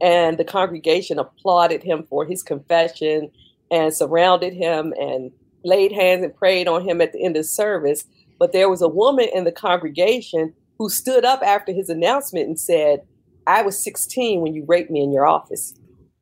And 0.00 0.38
the 0.38 0.44
congregation 0.44 1.18
applauded 1.18 1.82
him 1.82 2.04
for 2.08 2.24
his 2.24 2.42
confession 2.42 3.30
and 3.70 3.94
surrounded 3.94 4.52
him 4.52 4.92
and 4.98 5.30
laid 5.64 5.92
hands 5.92 6.22
and 6.22 6.34
prayed 6.34 6.68
on 6.68 6.86
him 6.86 7.00
at 7.00 7.12
the 7.12 7.24
end 7.24 7.36
of 7.36 7.46
service. 7.46 8.04
But 8.38 8.52
there 8.52 8.68
was 8.68 8.82
a 8.82 8.88
woman 8.88 9.28
in 9.34 9.44
the 9.44 9.52
congregation 9.52 10.52
who 10.78 10.90
stood 10.90 11.24
up 11.24 11.42
after 11.42 11.72
his 11.72 11.88
announcement 11.88 12.46
and 12.46 12.60
said, 12.60 13.00
I 13.46 13.62
was 13.62 13.82
16 13.82 14.40
when 14.40 14.54
you 14.54 14.64
raped 14.66 14.90
me 14.90 15.02
in 15.02 15.12
your 15.12 15.26
office. 15.26 15.74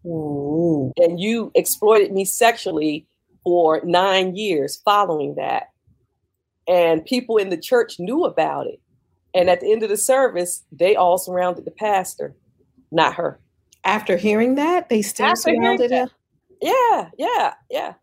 Ooh. 0.06 0.92
And 0.96 1.18
you 1.18 1.50
exploited 1.54 2.12
me 2.12 2.24
sexually 2.24 3.06
for 3.42 3.80
nine 3.84 4.36
years 4.36 4.80
following 4.84 5.34
that. 5.36 5.70
And 6.68 7.04
people 7.04 7.36
in 7.36 7.50
the 7.50 7.56
church 7.56 7.96
knew 7.98 8.24
about 8.24 8.66
it. 8.66 8.80
And 9.34 9.50
at 9.50 9.60
the 9.60 9.72
end 9.72 9.82
of 9.82 9.88
the 9.88 9.96
service, 9.96 10.62
they 10.70 10.94
all 10.94 11.18
surrounded 11.18 11.64
the 11.64 11.72
pastor, 11.72 12.36
not 12.92 13.14
her. 13.14 13.40
After 13.82 14.16
hearing 14.16 14.54
that, 14.54 14.88
they 14.88 15.02
still 15.02 15.26
After 15.26 15.52
surrounded 15.52 15.90
her? 15.90 16.10
Yeah, 16.62 17.10
yeah, 17.18 17.54
yeah 17.70 17.94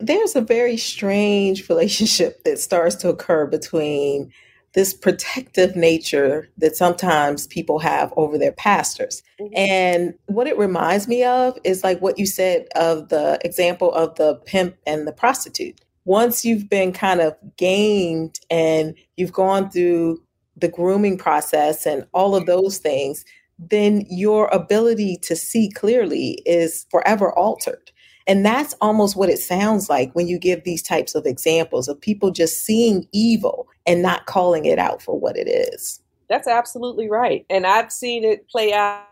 there's 0.00 0.34
a 0.34 0.40
very 0.40 0.76
strange 0.76 1.68
relationship 1.68 2.42
that 2.44 2.58
starts 2.58 2.96
to 2.96 3.08
occur 3.08 3.46
between 3.46 4.32
this 4.72 4.94
protective 4.94 5.74
nature 5.74 6.48
that 6.56 6.76
sometimes 6.76 7.48
people 7.48 7.80
have 7.80 8.12
over 8.16 8.38
their 8.38 8.52
pastors. 8.52 9.22
Mm-hmm. 9.40 9.52
And 9.56 10.14
what 10.26 10.46
it 10.46 10.56
reminds 10.56 11.08
me 11.08 11.24
of 11.24 11.58
is 11.64 11.82
like 11.82 12.00
what 12.00 12.18
you 12.18 12.26
said 12.26 12.66
of 12.76 13.08
the 13.08 13.40
example 13.44 13.92
of 13.92 14.14
the 14.14 14.36
pimp 14.46 14.76
and 14.86 15.08
the 15.08 15.12
prostitute. 15.12 15.80
Once 16.10 16.44
you've 16.44 16.68
been 16.68 16.92
kind 16.92 17.20
of 17.20 17.36
gamed 17.56 18.40
and 18.50 18.96
you've 19.16 19.32
gone 19.32 19.70
through 19.70 20.20
the 20.56 20.66
grooming 20.66 21.16
process 21.16 21.86
and 21.86 22.04
all 22.12 22.34
of 22.34 22.46
those 22.46 22.78
things, 22.78 23.24
then 23.60 24.04
your 24.10 24.48
ability 24.48 25.16
to 25.22 25.36
see 25.36 25.70
clearly 25.70 26.42
is 26.46 26.84
forever 26.90 27.32
altered. 27.38 27.92
And 28.26 28.44
that's 28.44 28.74
almost 28.80 29.14
what 29.14 29.30
it 29.30 29.38
sounds 29.38 29.88
like 29.88 30.12
when 30.16 30.26
you 30.26 30.36
give 30.36 30.64
these 30.64 30.82
types 30.82 31.14
of 31.14 31.26
examples 31.26 31.86
of 31.86 32.00
people 32.00 32.32
just 32.32 32.64
seeing 32.64 33.06
evil 33.12 33.68
and 33.86 34.02
not 34.02 34.26
calling 34.26 34.64
it 34.64 34.80
out 34.80 35.00
for 35.00 35.16
what 35.16 35.36
it 35.36 35.46
is. 35.46 36.02
That's 36.28 36.48
absolutely 36.48 37.08
right. 37.08 37.46
And 37.48 37.64
I've 37.64 37.92
seen 37.92 38.24
it 38.24 38.48
play 38.48 38.72
out 38.72 39.04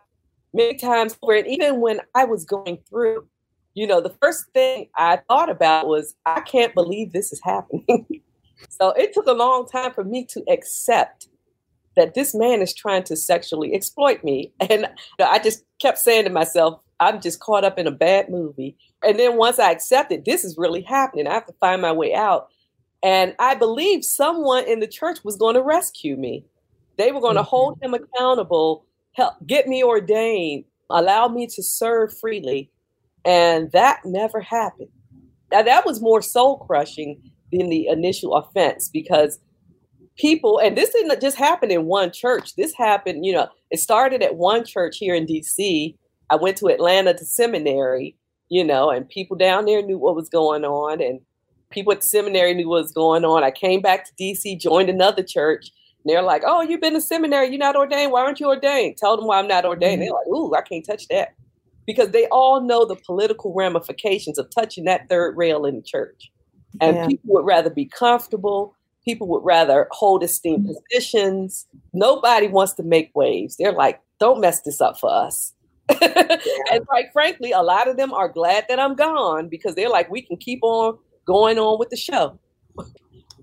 many 0.52 0.74
times 0.74 1.16
where 1.20 1.46
even 1.46 1.80
when 1.80 2.00
I 2.16 2.24
was 2.24 2.44
going 2.44 2.78
through, 2.88 3.28
you 3.78 3.86
know, 3.86 4.00
the 4.00 4.14
first 4.20 4.46
thing 4.52 4.88
I 4.96 5.20
thought 5.28 5.48
about 5.48 5.86
was, 5.86 6.16
I 6.26 6.40
can't 6.40 6.74
believe 6.74 7.12
this 7.12 7.32
is 7.32 7.40
happening. 7.44 8.06
so 8.68 8.90
it 8.90 9.12
took 9.14 9.26
a 9.26 9.32
long 9.32 9.68
time 9.68 9.92
for 9.92 10.02
me 10.02 10.24
to 10.30 10.42
accept 10.50 11.28
that 11.94 12.14
this 12.14 12.34
man 12.34 12.60
is 12.60 12.74
trying 12.74 13.04
to 13.04 13.16
sexually 13.16 13.72
exploit 13.74 14.24
me. 14.24 14.52
And 14.68 14.88
I 15.20 15.38
just 15.38 15.64
kept 15.80 15.98
saying 15.98 16.24
to 16.24 16.30
myself, 16.30 16.80
I'm 16.98 17.20
just 17.20 17.38
caught 17.38 17.64
up 17.64 17.78
in 17.78 17.86
a 17.86 17.92
bad 17.92 18.28
movie. 18.28 18.76
And 19.04 19.16
then 19.16 19.36
once 19.36 19.60
I 19.60 19.70
accepted 19.70 20.24
this 20.24 20.44
is 20.44 20.58
really 20.58 20.82
happening, 20.82 21.28
I 21.28 21.34
have 21.34 21.46
to 21.46 21.52
find 21.60 21.80
my 21.80 21.92
way 21.92 22.14
out. 22.14 22.48
And 23.04 23.36
I 23.38 23.54
believe 23.54 24.04
someone 24.04 24.64
in 24.66 24.80
the 24.80 24.88
church 24.88 25.18
was 25.22 25.36
going 25.36 25.54
to 25.54 25.62
rescue 25.62 26.16
me. 26.16 26.44
They 26.96 27.12
were 27.12 27.20
going 27.20 27.36
to 27.36 27.42
mm-hmm. 27.42 27.48
hold 27.48 27.78
him 27.80 27.94
accountable, 27.94 28.84
help 29.12 29.34
get 29.46 29.68
me 29.68 29.84
ordained, 29.84 30.64
allow 30.90 31.28
me 31.28 31.46
to 31.46 31.62
serve 31.62 32.18
freely. 32.18 32.72
And 33.24 33.70
that 33.72 34.00
never 34.04 34.40
happened. 34.40 34.90
Now, 35.50 35.62
that 35.62 35.86
was 35.86 36.00
more 36.00 36.22
soul 36.22 36.58
crushing 36.58 37.20
than 37.52 37.68
the 37.70 37.86
initial 37.88 38.34
offense 38.34 38.88
because 38.88 39.38
people, 40.16 40.58
and 40.58 40.76
this 40.76 40.90
didn't 40.90 41.20
just 41.20 41.36
happen 41.36 41.70
in 41.70 41.86
one 41.86 42.12
church. 42.12 42.54
This 42.56 42.74
happened, 42.74 43.24
you 43.24 43.32
know, 43.32 43.48
it 43.70 43.80
started 43.80 44.22
at 44.22 44.36
one 44.36 44.64
church 44.64 44.98
here 44.98 45.14
in 45.14 45.26
DC 45.26 45.94
I 46.30 46.36
went 46.36 46.56
to 46.58 46.68
Atlanta 46.68 47.14
to 47.14 47.24
seminary, 47.24 48.16
you 48.48 48.64
know, 48.64 48.90
and 48.90 49.08
people 49.08 49.36
down 49.36 49.64
there 49.64 49.82
knew 49.82 49.98
what 49.98 50.14
was 50.14 50.28
going 50.28 50.64
on, 50.64 51.00
and 51.00 51.20
people 51.70 51.92
at 51.92 52.00
the 52.00 52.06
seminary 52.06 52.54
knew 52.54 52.68
what 52.68 52.82
was 52.82 52.92
going 52.92 53.24
on. 53.24 53.44
I 53.44 53.50
came 53.50 53.80
back 53.80 54.04
to 54.04 54.12
DC, 54.20 54.60
joined 54.60 54.90
another 54.90 55.22
church. 55.22 55.70
And 56.04 56.10
they're 56.12 56.22
like, 56.22 56.42
"Oh, 56.46 56.62
you've 56.62 56.80
been 56.80 56.94
to 56.94 57.00
seminary. 57.00 57.48
You're 57.48 57.58
not 57.58 57.76
ordained. 57.76 58.12
Why 58.12 58.22
aren't 58.22 58.40
you 58.40 58.46
ordained?" 58.46 58.96
Tell 58.98 59.16
them 59.16 59.26
why 59.26 59.38
I'm 59.38 59.48
not 59.48 59.64
ordained. 59.64 60.00
Mm-hmm. 60.00 60.00
They're 60.00 60.12
like, 60.12 60.26
"Ooh, 60.28 60.54
I 60.54 60.62
can't 60.62 60.86
touch 60.86 61.08
that," 61.08 61.34
because 61.88 62.10
they 62.10 62.26
all 62.26 62.60
know 62.60 62.84
the 62.84 62.96
political 62.96 63.54
ramifications 63.54 64.38
of 64.38 64.46
touching 64.50 64.84
that 64.84 65.08
third 65.08 65.34
rail 65.38 65.64
in 65.64 65.76
the 65.76 65.82
church. 65.82 66.30
And 66.82 66.94
yeah. 66.94 67.06
people 67.06 67.32
would 67.32 67.46
rather 67.46 67.70
be 67.70 67.86
comfortable. 67.86 68.76
People 69.06 69.26
would 69.28 69.42
rather 69.42 69.88
hold 69.90 70.22
esteemed 70.22 70.66
mm-hmm. 70.66 70.74
positions. 70.92 71.66
Nobody 71.94 72.46
wants 72.46 72.74
to 72.74 72.82
make 72.82 73.10
waves. 73.14 73.56
They're 73.56 73.72
like, 73.72 74.02
"Don't 74.20 74.38
mess 74.38 74.60
this 74.60 74.82
up 74.82 75.00
for 75.00 75.10
us." 75.10 75.54
and 76.70 76.86
quite 76.86 77.10
frankly, 77.10 77.52
a 77.52 77.62
lot 77.62 77.88
of 77.88 77.96
them 77.96 78.12
are 78.12 78.28
glad 78.28 78.66
that 78.68 78.78
I'm 78.78 78.94
gone 78.94 79.48
because 79.48 79.74
they're 79.74 79.88
like, 79.88 80.10
we 80.10 80.20
can 80.20 80.36
keep 80.36 80.58
on 80.60 80.98
going 81.24 81.58
on 81.58 81.78
with 81.78 81.88
the 81.88 81.96
show. 81.96 82.38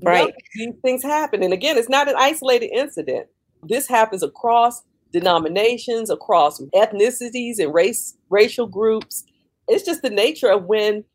Right. 0.01 0.31
these 0.53 0.75
things 0.83 1.01
happen. 1.01 1.41
And 1.41 1.53
again, 1.53 1.77
it's 1.77 1.89
not 1.89 2.07
an 2.09 2.15
isolated 2.17 2.67
incident. 2.67 3.27
This 3.63 3.87
happens 3.87 4.21
across 4.21 4.83
denominations, 5.15 6.09
across 6.09 6.59
ethnicities 6.75 7.57
and 7.57 7.73
race 7.73 8.17
racial 8.29 8.67
groups. 8.67 9.23
It's 9.69 9.85
just 9.85 10.01
the 10.01 10.09
nature 10.09 10.49
of 10.49 10.65
when 10.65 11.05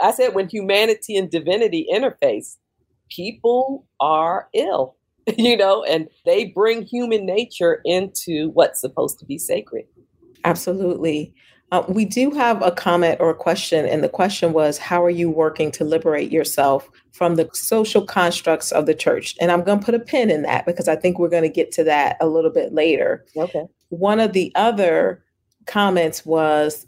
I 0.00 0.12
said 0.12 0.34
when 0.34 0.48
humanity 0.48 1.14
and 1.14 1.30
divinity 1.30 1.86
interface, 1.92 2.56
people 3.10 3.86
are 4.00 4.48
ill, 4.54 4.96
you 5.36 5.58
know, 5.58 5.84
and 5.84 6.08
they 6.24 6.46
bring 6.46 6.86
human 6.86 7.26
nature 7.26 7.82
into 7.84 8.48
what's 8.54 8.80
supposed 8.80 9.18
to 9.18 9.26
be 9.26 9.36
sacred. 9.36 9.84
Absolutely. 10.44 11.34
Uh, 11.72 11.84
we 11.88 12.04
do 12.04 12.30
have 12.32 12.60
a 12.62 12.72
comment 12.72 13.18
or 13.20 13.30
a 13.30 13.34
question, 13.34 13.86
and 13.86 14.02
the 14.02 14.08
question 14.08 14.52
was 14.52 14.78
How 14.78 15.04
are 15.04 15.10
you 15.10 15.30
working 15.30 15.70
to 15.72 15.84
liberate 15.84 16.32
yourself 16.32 16.90
from 17.12 17.36
the 17.36 17.48
social 17.52 18.04
constructs 18.04 18.72
of 18.72 18.86
the 18.86 18.94
church? 18.94 19.36
And 19.40 19.52
I'm 19.52 19.62
going 19.62 19.78
to 19.78 19.84
put 19.84 19.94
a 19.94 20.00
pin 20.00 20.30
in 20.30 20.42
that 20.42 20.66
because 20.66 20.88
I 20.88 20.96
think 20.96 21.18
we're 21.18 21.28
going 21.28 21.44
to 21.44 21.48
get 21.48 21.70
to 21.72 21.84
that 21.84 22.16
a 22.20 22.26
little 22.26 22.50
bit 22.50 22.72
later. 22.72 23.24
Okay. 23.36 23.66
One 23.90 24.18
of 24.18 24.32
the 24.32 24.52
other 24.56 25.22
comments 25.66 26.26
was 26.26 26.86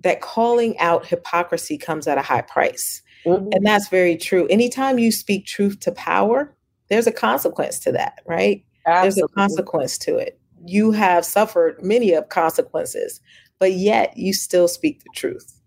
that 0.00 0.20
calling 0.20 0.78
out 0.78 1.06
hypocrisy 1.06 1.78
comes 1.78 2.06
at 2.06 2.18
a 2.18 2.22
high 2.22 2.42
price. 2.42 3.02
Mm-hmm. 3.24 3.48
And 3.52 3.66
that's 3.66 3.88
very 3.88 4.16
true. 4.16 4.46
Anytime 4.48 4.98
you 4.98 5.12
speak 5.12 5.46
truth 5.46 5.80
to 5.80 5.92
power, 5.92 6.54
there's 6.88 7.06
a 7.06 7.12
consequence 7.12 7.78
to 7.80 7.92
that, 7.92 8.20
right? 8.26 8.64
Absolutely. 8.86 9.20
There's 9.20 9.30
a 9.30 9.34
consequence 9.34 9.98
to 9.98 10.16
it 10.16 10.40
you 10.64 10.92
have 10.92 11.24
suffered 11.24 11.82
many 11.82 12.12
of 12.12 12.28
consequences 12.28 13.20
but 13.58 13.72
yet 13.72 14.16
you 14.16 14.32
still 14.32 14.68
speak 14.68 15.02
the 15.02 15.10
truth. 15.14 15.60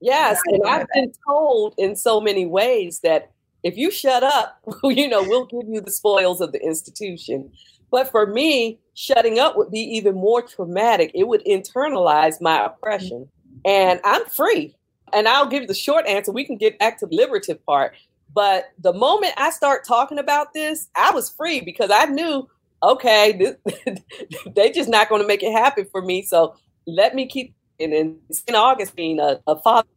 Yes, 0.00 0.40
and 0.46 0.62
I've 0.66 0.88
been 0.92 1.12
told 1.28 1.74
in 1.78 1.94
so 1.94 2.20
many 2.20 2.44
ways 2.44 3.00
that 3.00 3.30
if 3.62 3.76
you 3.76 3.90
shut 3.90 4.22
up, 4.22 4.60
you 4.84 5.08
know, 5.08 5.22
we'll 5.22 5.46
give 5.46 5.68
you 5.68 5.80
the 5.80 5.92
spoils 5.92 6.40
of 6.40 6.52
the 6.52 6.60
institution. 6.60 7.52
But 7.90 8.10
for 8.10 8.26
me, 8.26 8.80
shutting 8.94 9.38
up 9.38 9.56
would 9.56 9.70
be 9.70 9.80
even 9.80 10.14
more 10.14 10.42
traumatic. 10.42 11.12
It 11.14 11.28
would 11.28 11.44
internalize 11.44 12.40
my 12.40 12.64
oppression. 12.64 13.28
And 13.64 14.00
I'm 14.02 14.24
free. 14.26 14.74
And 15.12 15.28
I'll 15.28 15.46
give 15.46 15.62
you 15.62 15.68
the 15.68 15.74
short 15.74 16.06
answer. 16.06 16.32
We 16.32 16.44
can 16.44 16.56
get 16.56 16.78
back 16.78 16.98
to 16.98 17.06
the 17.06 17.14
liberative 17.14 17.64
part. 17.66 17.94
But 18.34 18.70
the 18.78 18.94
moment 18.94 19.34
I 19.36 19.50
start 19.50 19.84
talking 19.84 20.18
about 20.18 20.54
this, 20.54 20.88
I 20.96 21.10
was 21.12 21.30
free 21.30 21.60
because 21.60 21.90
I 21.92 22.06
knew, 22.06 22.48
okay, 22.82 23.32
this, 23.32 23.98
they 24.54 24.72
just 24.72 24.88
not 24.88 25.10
going 25.10 25.20
to 25.20 25.28
make 25.28 25.42
it 25.42 25.52
happen 25.52 25.86
for 25.92 26.00
me. 26.00 26.22
So 26.22 26.56
let 26.86 27.14
me 27.14 27.26
keep. 27.26 27.54
And 27.80 27.92
then 27.92 28.18
St. 28.30 28.56
Augustine, 28.56 29.18
a, 29.18 29.40
a 29.46 29.60
father 29.60 29.88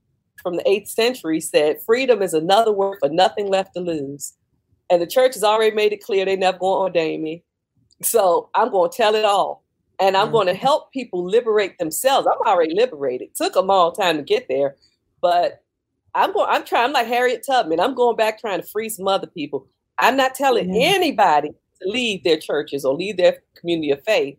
from 0.41 0.55
the 0.55 0.67
eighth 0.67 0.89
century, 0.89 1.39
said, 1.39 1.81
freedom 1.85 2.21
is 2.21 2.33
another 2.33 2.71
word 2.71 2.97
for 2.99 3.09
nothing 3.09 3.47
left 3.47 3.73
to 3.75 3.79
lose. 3.79 4.33
And 4.89 5.01
the 5.01 5.07
church 5.07 5.33
has 5.33 5.43
already 5.43 5.75
made 5.75 5.93
it 5.93 6.03
clear 6.03 6.25
they 6.25 6.35
never 6.35 6.57
going 6.57 6.93
to 6.93 6.99
ordain 6.99 7.23
me. 7.23 7.43
So 8.01 8.49
I'm 8.53 8.71
going 8.71 8.91
to 8.91 8.97
tell 8.97 9.15
it 9.15 9.25
all. 9.25 9.63
And 9.99 10.17
I'm 10.17 10.25
mm-hmm. 10.25 10.33
going 10.33 10.47
to 10.47 10.53
help 10.53 10.91
people 10.91 11.23
liberate 11.23 11.77
themselves. 11.77 12.27
I'm 12.27 12.47
already 12.47 12.75
liberated. 12.75 13.29
It 13.29 13.35
took 13.35 13.55
a 13.55 13.61
long 13.61 13.93
time 13.93 14.17
to 14.17 14.23
get 14.23 14.47
there, 14.49 14.75
but 15.21 15.63
I'm 16.13 16.33
going. 16.33 16.47
I'm 16.49 16.65
trying. 16.65 16.85
I'm 16.85 16.93
like 16.93 17.07
Harriet 17.07 17.45
Tubman. 17.45 17.79
I'm 17.79 17.93
going 17.93 18.15
back 18.15 18.39
trying 18.39 18.61
to 18.61 18.67
free 18.67 18.89
some 18.89 19.07
other 19.07 19.27
people. 19.27 19.67
I'm 19.99 20.17
not 20.17 20.33
telling 20.33 20.65
mm-hmm. 20.65 20.79
anybody 20.81 21.49
to 21.49 21.89
leave 21.89 22.23
their 22.23 22.39
churches 22.39 22.83
or 22.83 22.93
leave 22.93 23.17
their 23.17 23.41
community 23.55 23.91
of 23.91 24.03
faith, 24.03 24.37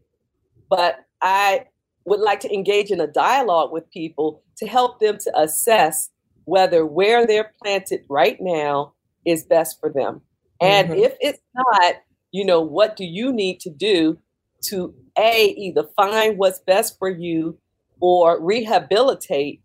but 0.69 1.05
I 1.23 1.67
would 2.07 2.21
like 2.21 2.41
to 2.41 2.55
engage 2.55 2.91
in 2.91 3.01
a 3.01 3.07
dialogue 3.07 3.73
with 3.73 3.91
people 3.91 4.43
to 4.57 4.67
help 4.67 5.01
them 5.01 5.19
to 5.19 5.39
assess 5.39 6.11
whether 6.45 6.87
where 6.87 7.27
they're 7.27 7.53
planted 7.63 8.05
right 8.09 8.39
now 8.41 8.95
is 9.27 9.45
best 9.45 9.79
for 9.81 9.91
them. 9.91 10.23
And 10.61 10.89
mm-hmm. 10.89 11.01
if 11.01 11.17
it's 11.21 11.41
not, 11.55 11.97
you 12.31 12.45
know, 12.45 12.61
what 12.61 12.97
do 12.97 13.05
you 13.05 13.33
need 13.33 13.61
to 13.61 13.71
do 13.71 14.19
to 14.67 14.95
A, 15.19 15.55
either 15.57 15.85
find 15.97 16.39
what's 16.39 16.61
best 16.61 16.99
for 16.99 17.09
you 17.09 17.59
or 18.01 18.43
rehabilitate 18.43 19.61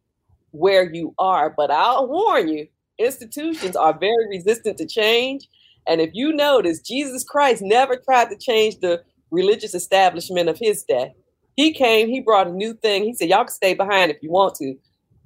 where 0.52 0.92
you 0.92 1.14
are. 1.18 1.50
But 1.50 1.72
I'll 1.72 2.08
warn 2.08 2.48
you, 2.48 2.68
institutions 2.98 3.76
are 3.76 3.98
very 3.98 4.28
resistant 4.30 4.78
to 4.78 4.88
change. 4.88 5.48
And 5.88 6.02
if 6.02 6.12
you 6.14 6.34
notice, 6.34 6.82
Jesus 6.82 7.24
Christ 7.24 7.62
never 7.62 7.98
tried 7.98 8.30
to 8.30 8.38
change 8.38 8.80
the 8.80 9.02
religious 9.32 9.74
establishment 9.74 10.50
of 10.50 10.58
his 10.60 10.84
day. 10.84 11.14
He 11.56 11.74
came, 11.74 12.08
he 12.08 12.20
brought 12.20 12.48
a 12.48 12.52
new 12.52 12.74
thing. 12.74 13.04
He 13.04 13.14
said, 13.14 13.30
Y'all 13.30 13.44
can 13.44 13.54
stay 13.54 13.74
behind 13.74 14.12
if 14.12 14.18
you 14.22 14.32
want 14.32 14.56
to, 14.56 14.76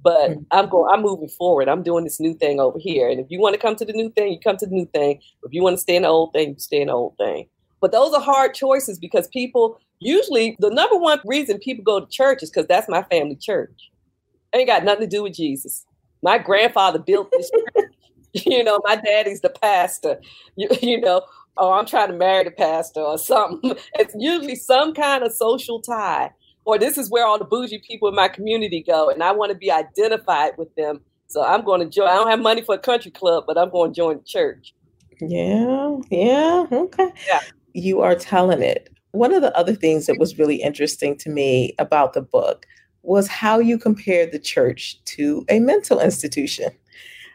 but 0.02 0.30
mm. 0.30 0.46
I'm 0.50 0.68
going, 0.68 0.92
I'm 0.92 1.02
moving 1.02 1.28
forward. 1.28 1.68
I'm 1.68 1.82
doing 1.82 2.04
this 2.04 2.20
new 2.20 2.34
thing 2.34 2.60
over 2.60 2.78
here. 2.78 3.08
And 3.08 3.20
if 3.20 3.26
you 3.28 3.40
want 3.40 3.54
to 3.54 3.60
come 3.60 3.76
to 3.76 3.84
the 3.84 3.92
new 3.92 4.10
thing, 4.10 4.32
you 4.32 4.38
come 4.40 4.56
to 4.58 4.66
the 4.66 4.74
new 4.74 4.86
thing. 4.86 5.20
If 5.42 5.52
you 5.52 5.62
want 5.62 5.74
to 5.74 5.80
stay 5.80 5.96
in 5.96 6.02
the 6.02 6.08
old 6.08 6.32
thing, 6.32 6.50
you 6.50 6.58
stay 6.58 6.80
in 6.80 6.88
the 6.88 6.92
old 6.92 7.16
thing. 7.16 7.48
But 7.80 7.92
those 7.92 8.14
are 8.14 8.20
hard 8.20 8.54
choices 8.54 8.98
because 8.98 9.28
people 9.28 9.80
usually 9.98 10.56
the 10.60 10.70
number 10.70 10.96
one 10.96 11.20
reason 11.24 11.58
people 11.58 11.84
go 11.84 12.00
to 12.00 12.06
church 12.06 12.42
is 12.42 12.50
because 12.50 12.66
that's 12.66 12.88
my 12.88 13.02
family 13.04 13.36
church. 13.36 13.90
Ain't 14.54 14.68
got 14.68 14.84
nothing 14.84 15.02
to 15.02 15.16
do 15.16 15.22
with 15.22 15.34
Jesus. 15.34 15.84
My 16.22 16.38
grandfather 16.38 16.98
built 16.98 17.30
this 17.32 17.50
church. 17.76 17.92
You 18.32 18.62
know, 18.62 18.80
my 18.84 18.96
daddy's 18.96 19.40
the 19.40 19.50
pastor. 19.50 20.20
You, 20.56 20.68
you 20.82 21.00
know, 21.00 21.22
oh, 21.56 21.72
I'm 21.72 21.86
trying 21.86 22.08
to 22.08 22.16
marry 22.16 22.44
the 22.44 22.50
pastor 22.50 23.00
or 23.00 23.18
something. 23.18 23.76
It's 23.98 24.14
usually 24.18 24.56
some 24.56 24.94
kind 24.94 25.24
of 25.24 25.32
social 25.32 25.80
tie. 25.80 26.30
Or 26.64 26.78
this 26.78 26.98
is 26.98 27.10
where 27.10 27.24
all 27.24 27.38
the 27.38 27.44
bougie 27.44 27.80
people 27.86 28.08
in 28.08 28.14
my 28.14 28.26
community 28.28 28.82
go, 28.82 29.08
and 29.08 29.22
I 29.22 29.30
want 29.30 29.52
to 29.52 29.56
be 29.56 29.70
identified 29.70 30.58
with 30.58 30.74
them. 30.74 31.00
So 31.28 31.44
I'm 31.44 31.64
going 31.64 31.80
to 31.80 31.86
join. 31.86 32.08
I 32.08 32.14
don't 32.14 32.28
have 32.28 32.40
money 32.40 32.62
for 32.62 32.74
a 32.74 32.78
country 32.78 33.12
club, 33.12 33.44
but 33.46 33.56
I'm 33.56 33.70
going 33.70 33.92
to 33.92 33.96
join 33.96 34.16
the 34.18 34.24
church. 34.24 34.74
Yeah, 35.20 35.96
yeah, 36.10 36.66
okay. 36.70 37.12
Yeah. 37.26 37.40
You 37.72 38.00
are 38.00 38.14
telling 38.14 38.62
it. 38.62 38.92
One 39.12 39.32
of 39.32 39.42
the 39.42 39.56
other 39.56 39.74
things 39.74 40.06
that 40.06 40.18
was 40.18 40.38
really 40.38 40.56
interesting 40.56 41.16
to 41.18 41.30
me 41.30 41.74
about 41.78 42.12
the 42.12 42.20
book 42.20 42.66
was 43.02 43.28
how 43.28 43.60
you 43.60 43.78
compared 43.78 44.32
the 44.32 44.38
church 44.38 45.02
to 45.04 45.44
a 45.48 45.60
mental 45.60 46.00
institution. 46.00 46.70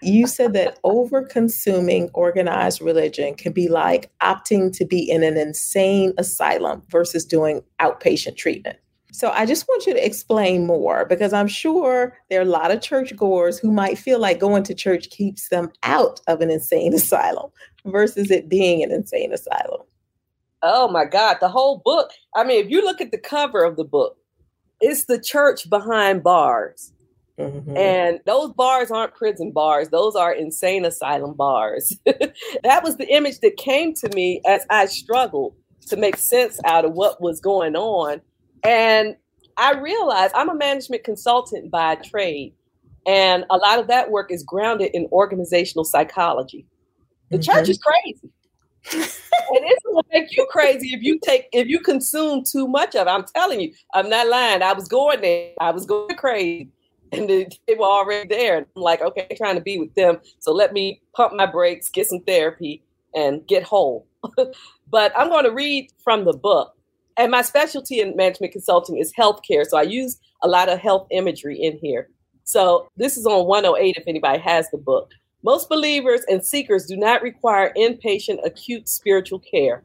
You 0.02 0.28
said 0.28 0.54
that 0.54 0.80
over 0.84 1.24
consuming 1.24 2.10
organized 2.14 2.82
religion 2.82 3.36
can 3.36 3.54
be 3.54 3.68
like 3.68 4.12
opting 4.22 4.76
to 4.78 4.86
be 4.86 5.10
in 5.10 5.24
an 5.24 5.38
insane 5.38 6.14
asylum 6.18 6.82
versus 6.90 7.24
doing 7.26 7.62
outpatient 7.80 8.36
treatment. 8.36 8.78
So 9.14 9.30
I 9.30 9.46
just 9.46 9.68
want 9.68 9.86
you 9.86 9.94
to 9.94 10.06
explain 10.06 10.66
more 10.66 11.06
because 11.06 11.34
I'm 11.34 11.48
sure 11.48 12.18
there 12.30 12.40
are 12.40 12.44
a 12.44 12.46
lot 12.46 12.72
of 12.72 12.82
churchgoers 12.82 13.60
who 13.60 13.72
might 13.72 13.98
feel 13.98 14.20
like 14.20 14.40
going 14.40 14.64
to 14.64 14.74
church 14.74 15.10
keeps 15.10 15.50
them 15.50 15.72
out 15.84 16.22
of 16.28 16.42
an 16.42 16.50
insane 16.50 16.94
asylum 16.96 17.52
versus 17.86 18.32
it 18.32 18.48
being 18.48 18.84
an 18.84 18.92
insane 18.92 19.34
asylum. 19.34 19.82
Oh 20.64 20.88
my 20.88 21.06
God, 21.06 21.38
the 21.42 21.50
whole 21.50 21.82
book. 21.84 22.12
I 22.36 22.44
mean, 22.44 22.64
if 22.64 22.72
you 22.72 22.84
look 22.84 23.02
at 23.02 23.12
the 23.12 23.18
cover 23.18 23.64
of 23.64 23.76
the 23.76 23.84
book, 23.84 24.18
it's 24.80 25.06
the 25.06 25.20
church 25.20 25.70
behind 25.70 26.24
bars. 26.24 26.94
Mm-hmm. 27.39 27.76
And 27.76 28.20
those 28.26 28.52
bars 28.54 28.91
aren't 28.91 29.15
prison 29.15 29.52
bars, 29.52 29.89
those 29.89 30.15
are 30.15 30.34
insane 30.34 30.86
asylum 30.86 31.34
bars. 31.34 31.96
that 32.06 32.84
was 32.84 32.98
the 32.98 33.08
image 33.08 33.39
that 33.39 33.58
came 33.58 33.94
to 33.96 34.10
me 34.15 34.41
as 34.48 34.65
I 34.70 34.86
struggled 34.86 35.56
to 35.88 35.98
make 35.98 36.17
sense 36.17 36.60
out 36.65 36.86
of 36.86 36.94
what 36.94 37.22
was 37.22 37.39
going 37.39 37.76
on. 37.76 38.22
And 38.63 39.15
I 39.58 39.74
realized 39.80 40.34
I'm 40.36 40.50
a 40.50 40.56
management 40.56 41.04
consultant 41.04 41.72
by 41.72 41.96
trade. 41.96 42.54
And 43.08 43.46
a 43.50 43.58
lot 43.58 43.80
of 43.80 43.88
that 43.88 44.12
work 44.12 44.32
is 44.32 44.44
grounded 44.44 44.91
in 44.94 45.08
organizational 45.12 45.86
psychology. 45.86 46.67
The 47.30 47.38
mm-hmm. 47.38 47.52
church 47.52 47.70
is 47.70 47.80
crazy. 47.80 48.30
and 48.94 49.04
it's 49.63 49.84
gonna 49.84 50.02
make 50.12 50.36
you 50.36 50.48
crazy 50.50 50.89
if 50.89 51.04
you 51.04 51.20
take 51.24 51.48
if 51.54 51.67
you 51.67 51.80
consume 51.80 52.44
too 52.44 52.67
much 52.67 52.96
of 52.96 53.08
it. 53.08 53.10
I'm 53.10 53.26
telling 53.36 53.62
you, 53.62 53.74
I'm 53.94 54.10
not 54.10 54.28
lying. 54.28 54.63
I 54.63 54.74
was 54.74 54.88
going 54.88 55.22
there. 55.22 55.52
I 55.60 55.72
was 55.72 55.86
going 55.86 56.15
crazy 56.15 56.72
and 57.12 57.30
they, 57.30 57.47
they 57.67 57.76
were 57.76 57.86
already 57.86 58.28
there. 58.28 58.58
And 58.58 58.65
I'm 58.76 58.82
like, 58.82 59.02
okay, 59.02 59.28
trying 59.36 59.56
to 59.56 59.62
be 59.62 59.78
with 59.78 59.93
them. 59.95 60.19
So 60.39 60.52
let 60.54 60.74
me 60.74 61.02
pump 61.13 61.34
my 61.34 61.45
brakes, 61.45 61.89
get 61.89 62.08
some 62.08 62.21
therapy, 62.21 62.84
and 63.13 63.45
get 63.47 63.63
whole. 63.63 64.08
but 64.89 65.12
I'm 65.17 65.30
going 65.30 65.45
to 65.45 65.52
read 65.52 65.91
from 66.04 66.26
the 66.26 66.34
book. 66.34 66.74
And 67.17 67.32
my 67.32 67.41
specialty 67.41 68.00
in 68.00 68.15
management 68.15 68.54
consulting 68.54 68.97
is 68.97 69.13
healthcare. 69.13 69.65
So 69.65 69.78
I 69.78 69.84
use 69.84 70.19
a 70.41 70.47
lot 70.47 70.69
of 70.69 70.80
health 70.80 71.08
imagery 71.12 71.58
in 71.62 71.78
here. 71.78 72.10
So 72.43 72.89
this 72.97 73.17
is 73.17 73.26
on 73.26 73.45
108 73.45 73.97
if 73.97 74.04
anybody 74.08 74.39
has 74.39 74.69
the 74.71 74.78
book. 74.78 75.12
Most 75.43 75.69
believers 75.69 76.21
and 76.30 76.45
seekers 76.45 76.86
do 76.86 76.95
not 76.95 77.21
require 77.21 77.74
inpatient 77.76 78.45
acute 78.45 78.88
spiritual 78.88 79.39
care. 79.39 79.84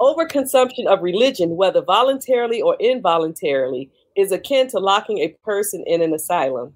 Overconsumption 0.00 0.86
of 0.86 1.02
religion, 1.02 1.56
whether 1.56 1.82
voluntarily 1.82 2.62
or 2.62 2.76
involuntarily, 2.78 3.90
is 4.18 4.32
akin 4.32 4.66
to 4.68 4.80
locking 4.80 5.18
a 5.18 5.34
person 5.44 5.84
in 5.86 6.02
an 6.02 6.12
asylum. 6.12 6.74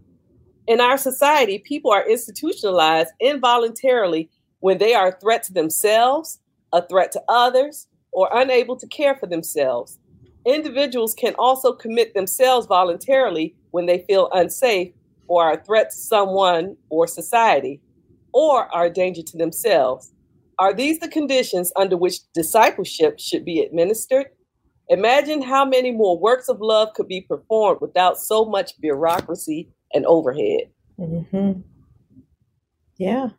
In 0.69 0.81
our 0.81 0.97
society, 0.97 1.59
people 1.59 1.91
are 1.91 2.09
institutionalized 2.09 3.11
involuntarily 3.21 4.31
when 4.61 4.79
they 4.79 4.95
are 4.95 5.09
a 5.09 5.21
threat 5.21 5.43
to 5.45 5.53
themselves, 5.53 6.39
a 6.73 6.87
threat 6.87 7.11
to 7.13 7.23
others, 7.29 7.89
or 8.13 8.29
unable 8.33 8.77
to 8.77 8.87
care 8.87 9.17
for 9.17 9.27
themselves. 9.27 9.99
Individuals 10.47 11.15
can 11.15 11.35
also 11.37 11.73
commit 11.73 12.15
themselves 12.15 12.69
voluntarily 12.69 13.57
when 13.73 13.87
they 13.87 14.05
feel 14.07 14.29
unsafe 14.33 14.93
or 15.27 15.43
are 15.45 15.55
a 15.55 15.65
threat 15.65 15.91
to 15.91 15.97
someone 15.97 16.77
or 16.91 17.07
society, 17.09 17.81
or 18.33 18.73
are 18.75 18.87
a 18.87 18.91
danger 18.91 19.23
to 19.23 19.37
themselves. 19.37 20.13
Are 20.59 20.73
these 20.73 21.01
the 21.01 21.09
conditions 21.09 21.73
under 21.75 21.97
which 21.97 22.19
discipleship 22.35 23.19
should 23.19 23.45
be 23.45 23.61
administered? 23.61 24.27
Imagine 24.93 25.41
how 25.41 25.65
many 25.65 25.91
more 25.91 26.19
works 26.19 26.51
of 26.51 26.61
love 26.61 26.93
could 26.93 27.09
be 27.09 27.23
performed 27.23 27.81
without 27.81 28.19
so 28.19 28.45
much 28.45 28.79
bureaucracy 28.79 29.71
and 29.95 30.05
overhead. 30.05 30.69
Mm-hmm. 31.01 31.61
Yeah. 32.99 33.31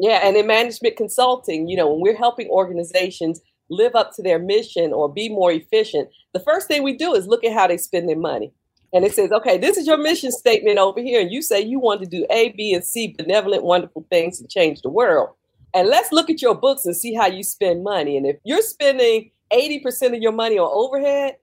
Yeah. 0.00 0.20
And 0.24 0.36
in 0.36 0.48
management 0.48 0.96
consulting, 0.96 1.68
you 1.68 1.76
know, 1.76 1.88
when 1.88 2.00
we're 2.00 2.16
helping 2.16 2.48
organizations 2.48 3.40
live 3.70 3.94
up 3.94 4.14
to 4.16 4.22
their 4.22 4.40
mission 4.40 4.92
or 4.92 5.08
be 5.08 5.28
more 5.28 5.52
efficient, 5.52 6.08
the 6.34 6.40
first 6.40 6.66
thing 6.66 6.82
we 6.82 6.96
do 6.96 7.14
is 7.14 7.28
look 7.28 7.44
at 7.44 7.52
how 7.52 7.68
they 7.68 7.76
spend 7.76 8.08
their 8.08 8.18
money. 8.18 8.52
And 8.92 9.04
it 9.04 9.14
says, 9.14 9.30
okay, 9.30 9.58
this 9.58 9.76
is 9.76 9.86
your 9.86 9.98
mission 9.98 10.32
statement 10.32 10.78
over 10.78 11.00
here. 11.00 11.20
And 11.20 11.30
you 11.30 11.40
say 11.40 11.60
you 11.60 11.78
want 11.78 12.00
to 12.00 12.06
do 12.08 12.26
A, 12.30 12.48
B, 12.50 12.74
and 12.74 12.84
C 12.84 13.14
benevolent, 13.16 13.62
wonderful 13.62 14.04
things 14.10 14.40
to 14.40 14.48
change 14.48 14.82
the 14.82 14.90
world. 14.90 15.28
And 15.72 15.88
let's 15.88 16.10
look 16.10 16.30
at 16.30 16.42
your 16.42 16.56
books 16.56 16.84
and 16.84 16.96
see 16.96 17.14
how 17.14 17.26
you 17.26 17.44
spend 17.44 17.84
money. 17.84 18.16
And 18.16 18.26
if 18.26 18.38
you're 18.44 18.62
spending 18.62 19.30
80% 19.52 20.14
of 20.14 20.22
your 20.22 20.32
money 20.32 20.58
on 20.58 20.70
overhead, 20.72 21.36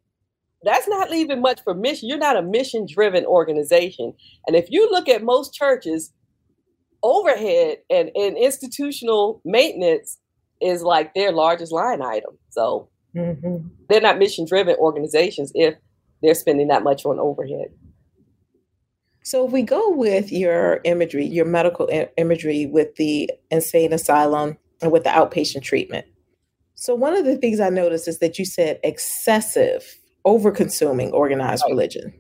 that's 0.64 0.88
not 0.88 1.10
leaving 1.10 1.42
much 1.42 1.62
for 1.64 1.74
mission. 1.74 2.10
You're 2.10 2.18
not 2.18 2.38
a 2.38 2.42
mission 2.42 2.86
driven 2.90 3.26
organization. 3.26 4.14
And 4.48 4.56
if 4.56 4.68
you 4.70 4.90
look 4.90 5.10
at 5.10 5.24
most 5.24 5.54
churches, 5.54 6.14
overhead 7.04 7.78
and, 7.90 8.10
and 8.16 8.38
institutional 8.38 9.42
maintenance 9.44 10.20
is 10.62 10.82
like 10.84 11.14
their 11.14 11.32
largest 11.32 11.74
line 11.74 12.02
item. 12.02 12.38
So 12.50 12.90
mm-hmm. 13.16 13.68
they're 13.90 14.02
not 14.02 14.18
mission 14.18 14.46
driven 14.46 14.76
organizations 14.78 15.52
if 15.54 15.76
they're 16.22 16.34
spending 16.34 16.70
that 16.70 16.84
much 16.84 17.06
on 17.06 17.20
overhead. 17.20 17.68
So, 19.26 19.46
if 19.46 19.54
we 19.54 19.62
go 19.62 19.90
with 19.90 20.34
your 20.34 20.82
imagery, 20.84 21.26
your 21.26 21.46
medical 21.46 21.90
imagery 22.18 22.66
with 22.66 22.96
the 22.98 23.32
insane 23.50 23.94
asylum 23.94 24.58
and 24.82 24.92
with 24.92 25.06
the 25.06 25.12
outpatient 25.12 25.62
treatment. 25.62 26.06
So, 26.76 26.96
one 26.96 27.16
of 27.16 27.26
the 27.26 27.38
things 27.38 27.60
I 27.60 27.70
noticed 27.70 28.08
is 28.08 28.20
that 28.20 28.38
you 28.40 28.46
said 28.46 28.80
excessive, 28.84 30.00
over 30.26 30.52
consuming 30.52 31.12
organized 31.12 31.64
Right. 31.64 31.72
religion. 31.72 32.14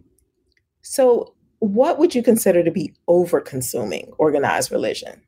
So, 0.81 1.33
what 1.59 1.97
would 1.97 2.13
you 2.13 2.21
consider 2.21 2.63
to 2.63 2.71
be 2.71 2.93
over 3.07 3.39
consuming 3.39 4.11
organized 4.17 4.71
religion? 4.71 5.21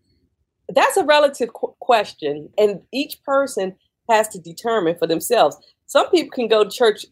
That's 0.69 0.97
a 0.97 1.03
relative 1.05 1.53
qu- 1.53 1.75
question, 1.79 2.49
and 2.57 2.81
each 2.91 3.21
person 3.23 3.75
has 4.09 4.27
to 4.29 4.39
determine 4.39 4.97
for 4.97 5.07
themselves. 5.07 5.57
Some 5.85 6.09
people 6.09 6.31
can 6.31 6.47
go 6.47 6.63
to 6.63 6.69
church 6.69 7.05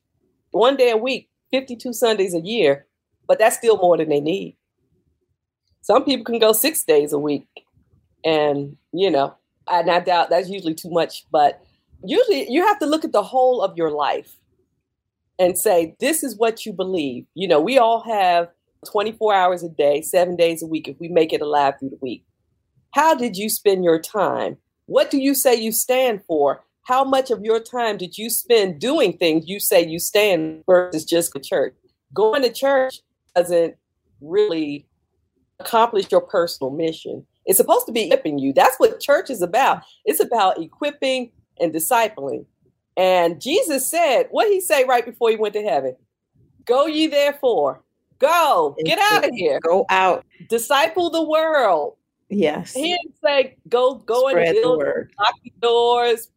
one 0.51 0.75
day 0.75 0.91
a 0.91 0.97
week, 0.97 1.29
52 1.51 1.93
Sundays 1.93 2.33
a 2.33 2.41
year, 2.41 2.85
but 3.27 3.39
that's 3.39 3.57
still 3.57 3.77
more 3.77 3.97
than 3.97 4.09
they 4.09 4.19
need. 4.19 4.57
Some 5.81 6.03
people 6.05 6.25
can 6.25 6.39
go 6.39 6.51
six 6.53 6.83
days 6.83 7.13
a 7.13 7.19
week, 7.19 7.47
and 8.23 8.77
you 8.91 9.09
know, 9.09 9.35
and 9.69 9.89
I 9.89 9.99
doubt 9.99 10.29
that's 10.29 10.49
usually 10.49 10.73
too 10.75 10.89
much, 10.89 11.25
but 11.31 11.61
usually 12.03 12.49
you 12.49 12.65
have 12.65 12.79
to 12.79 12.85
look 12.85 13.03
at 13.03 13.11
the 13.11 13.23
whole 13.23 13.61
of 13.61 13.77
your 13.77 13.91
life 13.91 14.35
and 15.39 15.57
say, 15.57 15.95
this 15.99 16.23
is 16.23 16.37
what 16.37 16.65
you 16.65 16.73
believe. 16.73 17.25
You 17.33 17.47
know, 17.47 17.59
we 17.59 17.77
all 17.77 18.03
have 18.03 18.49
24 18.85 19.33
hours 19.33 19.63
a 19.63 19.69
day, 19.69 20.01
seven 20.01 20.35
days 20.35 20.61
a 20.61 20.67
week, 20.67 20.87
if 20.87 20.99
we 20.99 21.07
make 21.07 21.33
it 21.33 21.41
alive 21.41 21.75
through 21.79 21.89
the 21.89 21.99
week. 22.01 22.25
How 22.91 23.15
did 23.15 23.37
you 23.37 23.49
spend 23.49 23.83
your 23.83 23.99
time? 23.99 24.57
What 24.85 25.09
do 25.09 25.17
you 25.17 25.33
say 25.33 25.55
you 25.55 25.71
stand 25.71 26.21
for? 26.27 26.63
How 26.83 27.03
much 27.03 27.31
of 27.31 27.43
your 27.43 27.59
time 27.59 27.97
did 27.97 28.17
you 28.17 28.29
spend 28.29 28.79
doing 28.79 29.17
things 29.17 29.47
you 29.47 29.59
say 29.59 29.85
you 29.85 29.99
stand 29.99 30.63
versus 30.65 31.05
just 31.05 31.33
the 31.33 31.39
church? 31.39 31.73
Going 32.13 32.43
to 32.43 32.51
church 32.51 32.99
doesn't 33.35 33.75
really 34.21 34.85
accomplish 35.59 36.11
your 36.11 36.21
personal 36.21 36.71
mission. 36.71 37.25
It's 37.45 37.57
supposed 37.57 37.85
to 37.87 37.91
be 37.91 38.05
equipping 38.05 38.37
you. 38.37 38.53
That's 38.53 38.77
what 38.77 38.99
church 38.99 39.29
is 39.29 39.41
about. 39.41 39.83
It's 40.05 40.19
about 40.19 40.61
equipping 40.61 41.31
and 41.59 41.73
discipling. 41.73 42.45
And 42.95 43.41
Jesus 43.41 43.89
said, 43.89 44.27
what 44.31 44.51
he 44.51 44.61
say 44.61 44.85
right 44.85 45.05
before 45.05 45.29
he 45.29 45.35
went 45.35 45.53
to 45.55 45.63
heaven? 45.63 45.95
Go 46.65 46.85
ye 46.85 47.07
therefore. 47.07 47.83
Go. 48.19 48.75
Get 48.85 48.99
out 48.99 49.25
of 49.25 49.31
here. 49.33 49.59
Go 49.59 49.85
out. 49.89 50.25
Disciple 50.47 51.09
the 51.09 51.23
world. 51.23 51.97
Yes. 52.29 52.73
He 52.73 52.89
didn't 52.89 53.15
say 53.23 53.57
go 53.69 53.95
go 53.95 54.29
Spread 54.29 54.55
the 54.55 54.61
building, 54.61 54.87
lock 55.19 55.35
the 55.43 55.53
doors, 55.61 56.29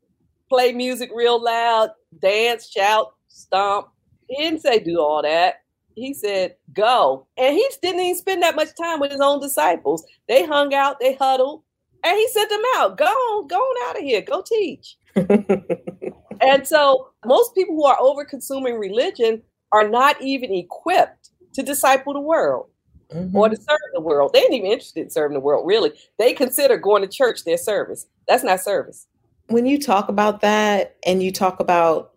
play 0.48 0.72
music 0.72 1.10
real 1.14 1.42
loud, 1.42 1.90
dance, 2.20 2.68
shout, 2.68 3.14
stomp. 3.28 3.88
He 4.28 4.42
didn't 4.42 4.60
say 4.60 4.78
do 4.80 5.00
all 5.00 5.22
that. 5.22 5.62
He 5.94 6.12
said 6.12 6.56
go. 6.72 7.26
And 7.38 7.54
he 7.54 7.66
didn't 7.80 8.00
even 8.00 8.16
spend 8.16 8.42
that 8.42 8.56
much 8.56 8.76
time 8.76 9.00
with 9.00 9.12
his 9.12 9.20
own 9.20 9.40
disciples. 9.40 10.04
They 10.28 10.44
hung 10.44 10.74
out, 10.74 11.00
they 11.00 11.14
huddled, 11.14 11.62
and 12.04 12.16
he 12.16 12.28
sent 12.28 12.50
them 12.50 12.62
out. 12.76 12.98
Go 12.98 13.06
on, 13.06 13.46
go 13.46 13.56
on 13.56 13.88
out 13.88 13.96
of 13.96 14.02
here. 14.02 14.20
Go 14.20 14.42
teach. 14.42 14.96
And 16.42 16.66
so 16.66 17.08
most 17.24 17.54
people 17.54 17.74
who 17.74 17.84
are 17.84 17.98
over 18.00 18.24
consuming 18.24 18.78
religion 18.78 19.42
are 19.72 19.88
not 19.88 20.20
even 20.20 20.52
equipped 20.52 21.30
to 21.54 21.62
disciple 21.62 22.12
the 22.12 22.20
world 22.20 22.66
or 23.10 23.48
Mhm. 23.48 23.50
to 23.50 23.56
serve 23.56 23.78
the 23.94 24.00
world. 24.00 24.32
They 24.32 24.40
ain't 24.40 24.52
even 24.52 24.70
interested 24.70 25.00
in 25.04 25.10
serving 25.10 25.34
the 25.34 25.40
world, 25.40 25.66
really. 25.66 25.92
They 26.18 26.34
consider 26.34 26.76
going 26.76 27.02
to 27.02 27.08
church 27.08 27.44
their 27.44 27.56
service. 27.56 28.06
That's 28.28 28.44
not 28.44 28.60
service. 28.60 29.06
When 29.48 29.64
you 29.64 29.80
talk 29.80 30.08
about 30.08 30.40
that 30.42 30.96
and 31.06 31.22
you 31.22 31.32
talk 31.32 31.60
about 31.60 32.12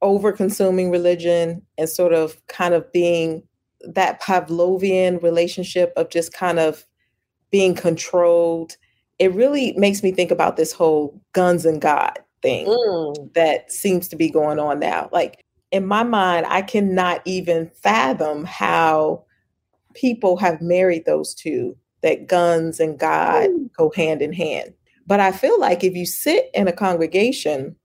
over 0.00 0.32
consuming 0.32 0.90
religion 0.90 1.62
and 1.76 1.88
sort 1.88 2.12
of 2.12 2.44
kind 2.46 2.72
of 2.72 2.90
being 2.92 3.42
that 3.82 4.22
Pavlovian 4.22 5.22
relationship 5.22 5.92
of 5.96 6.08
just 6.08 6.32
kind 6.32 6.58
of 6.58 6.86
being 7.50 7.74
controlled, 7.74 8.76
it 9.18 9.32
really 9.34 9.72
makes 9.76 10.02
me 10.02 10.12
think 10.12 10.30
about 10.30 10.56
this 10.56 10.72
whole 10.72 11.20
guns 11.32 11.66
and 11.66 11.80
God 11.80 12.18
thing 12.42 12.66
Mm. 12.66 13.32
that 13.34 13.70
seems 13.72 14.08
to 14.08 14.16
be 14.16 14.28
going 14.28 14.58
on 14.58 14.78
now. 14.80 15.08
Like 15.12 15.42
in 15.70 15.86
my 15.86 16.02
mind, 16.02 16.46
I 16.48 16.62
cannot 16.62 17.22
even 17.24 17.70
fathom 17.82 18.44
how 18.44 19.24
people 19.94 20.36
have 20.36 20.60
married 20.60 21.04
those 21.06 21.34
two, 21.34 21.76
that 22.02 22.26
guns 22.26 22.80
and 22.80 22.98
God 22.98 23.46
Ooh. 23.46 23.70
go 23.76 23.92
hand 23.94 24.22
in 24.22 24.32
hand. 24.32 24.74
But 25.06 25.20
I 25.20 25.32
feel 25.32 25.58
like 25.58 25.82
if 25.82 25.94
you 25.94 26.06
sit 26.06 26.50
in 26.54 26.68
a 26.68 26.72
congregation 26.72 27.76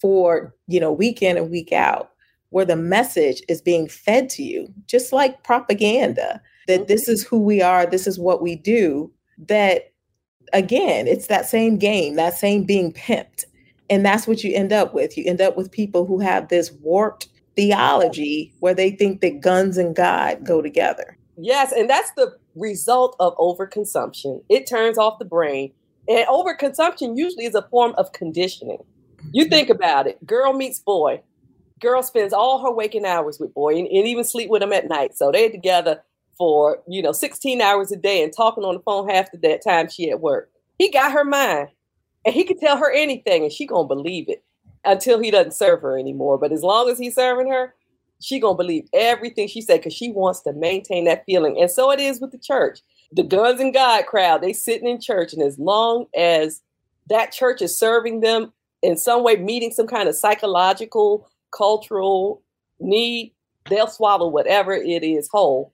for, 0.00 0.54
you 0.66 0.80
know, 0.80 0.92
week 0.92 1.22
in 1.22 1.36
and 1.36 1.50
week 1.50 1.72
out, 1.72 2.10
where 2.50 2.64
the 2.64 2.76
message 2.76 3.42
is 3.48 3.60
being 3.60 3.88
fed 3.88 4.30
to 4.30 4.42
you, 4.42 4.72
just 4.86 5.12
like 5.12 5.42
propaganda, 5.42 6.40
that 6.68 6.88
this 6.88 7.08
is 7.08 7.24
who 7.24 7.38
we 7.38 7.60
are, 7.60 7.86
this 7.86 8.06
is 8.06 8.18
what 8.18 8.42
we 8.42 8.56
do, 8.56 9.10
that 9.38 9.92
again, 10.52 11.06
it's 11.06 11.26
that 11.26 11.46
same 11.46 11.76
game, 11.76 12.14
that 12.16 12.34
same 12.34 12.64
being 12.64 12.92
pimped. 12.92 13.44
And 13.88 14.04
that's 14.04 14.26
what 14.26 14.42
you 14.42 14.54
end 14.54 14.72
up 14.72 14.94
with. 14.94 15.16
You 15.16 15.24
end 15.26 15.40
up 15.40 15.56
with 15.56 15.70
people 15.70 16.06
who 16.06 16.18
have 16.20 16.48
this 16.48 16.72
warped 16.72 17.28
theology 17.56 18.52
where 18.60 18.74
they 18.74 18.90
think 18.90 19.20
that 19.20 19.40
guns 19.40 19.76
and 19.76 19.94
God 19.94 20.44
go 20.44 20.60
together. 20.60 21.16
Yes, 21.38 21.72
and 21.72 21.88
that's 21.88 22.10
the 22.12 22.36
result 22.54 23.16
of 23.20 23.36
overconsumption. 23.36 24.42
It 24.48 24.66
turns 24.66 24.98
off 24.98 25.18
the 25.18 25.24
brain. 25.24 25.72
And 26.08 26.26
overconsumption 26.28 27.16
usually 27.16 27.46
is 27.46 27.54
a 27.54 27.66
form 27.70 27.94
of 27.98 28.12
conditioning. 28.12 28.78
You 29.32 29.44
mm-hmm. 29.44 29.50
think 29.50 29.70
about 29.70 30.06
it 30.06 30.24
girl 30.26 30.52
meets 30.52 30.78
boy. 30.78 31.22
Girl 31.80 32.02
spends 32.02 32.32
all 32.32 32.64
her 32.64 32.72
waking 32.72 33.04
hours 33.04 33.38
with 33.38 33.52
boy 33.52 33.76
and, 33.76 33.86
and 33.86 34.06
even 34.06 34.24
sleep 34.24 34.48
with 34.48 34.62
him 34.62 34.72
at 34.72 34.88
night. 34.88 35.16
So 35.16 35.30
they're 35.30 35.50
together 35.50 36.02
for, 36.38 36.82
you 36.88 37.02
know, 37.02 37.12
16 37.12 37.60
hours 37.60 37.92
a 37.92 37.96
day 37.96 38.22
and 38.22 38.32
talking 38.34 38.64
on 38.64 38.74
the 38.74 38.80
phone 38.80 39.08
half 39.08 39.30
the 39.30 39.38
day, 39.38 39.58
time 39.62 39.88
she 39.90 40.10
at 40.10 40.20
work. 40.20 40.50
He 40.78 40.90
got 40.90 41.12
her 41.12 41.24
mind 41.24 41.68
and 42.26 42.34
he 42.34 42.44
could 42.44 42.58
tell 42.58 42.76
her 42.76 42.90
anything 42.90 43.44
and 43.44 43.52
she 43.52 43.66
gonna 43.66 43.86
believe 43.86 44.28
it 44.28 44.44
until 44.84 45.20
he 45.20 45.30
doesn't 45.30 45.54
serve 45.54 45.80
her 45.82 45.98
anymore. 45.98 46.36
But 46.38 46.52
as 46.52 46.62
long 46.62 46.90
as 46.90 46.98
he's 46.98 47.14
serving 47.14 47.50
her, 47.50 47.74
she 48.20 48.40
gonna 48.40 48.56
believe 48.56 48.88
everything 48.92 49.48
she 49.48 49.60
said 49.60 49.78
because 49.78 49.94
she 49.94 50.10
wants 50.10 50.40
to 50.42 50.52
maintain 50.52 51.04
that 51.04 51.24
feeling. 51.24 51.60
And 51.60 51.70
so 51.70 51.90
it 51.92 52.00
is 52.00 52.20
with 52.20 52.32
the 52.32 52.38
church. 52.38 52.80
The 53.12 53.22
guns 53.22 53.60
and 53.60 53.72
God 53.72 54.06
crowd, 54.06 54.42
they 54.42 54.52
sitting 54.52 54.88
in 54.88 55.00
church, 55.00 55.32
and 55.32 55.42
as 55.42 55.58
long 55.58 56.06
as 56.16 56.60
that 57.08 57.30
church 57.30 57.62
is 57.62 57.78
serving 57.78 58.20
them 58.20 58.52
in 58.82 58.96
some 58.96 59.22
way, 59.22 59.36
meeting 59.36 59.70
some 59.70 59.86
kind 59.86 60.08
of 60.08 60.16
psychological, 60.16 61.28
cultural 61.56 62.42
need, 62.80 63.32
they'll 63.68 63.86
swallow 63.86 64.26
whatever 64.26 64.72
it 64.72 65.04
is 65.04 65.28
whole 65.30 65.72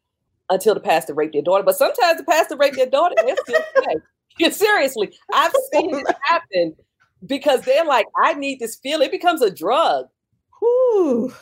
until 0.50 0.74
the 0.74 0.80
pastor 0.80 1.14
raped 1.14 1.32
their 1.32 1.42
daughter. 1.42 1.64
But 1.64 1.76
sometimes 1.76 2.18
the 2.18 2.24
pastor 2.24 2.56
raped 2.56 2.76
their 2.76 2.86
daughter, 2.86 3.14
and 3.18 3.28
they're 3.28 3.36
still 3.36 3.60
safe. 3.84 4.02
Yeah, 4.38 4.50
Seriously, 4.50 5.16
I've 5.32 5.52
seen 5.72 5.94
it 5.94 6.06
happen 6.24 6.74
because 7.26 7.62
they're 7.62 7.84
like, 7.84 8.06
I 8.22 8.34
need 8.34 8.58
this 8.60 8.76
feeling. 8.82 9.06
It 9.08 9.12
becomes 9.12 9.42
a 9.42 9.50
drug. 9.50 10.06
Whew. 10.60 11.32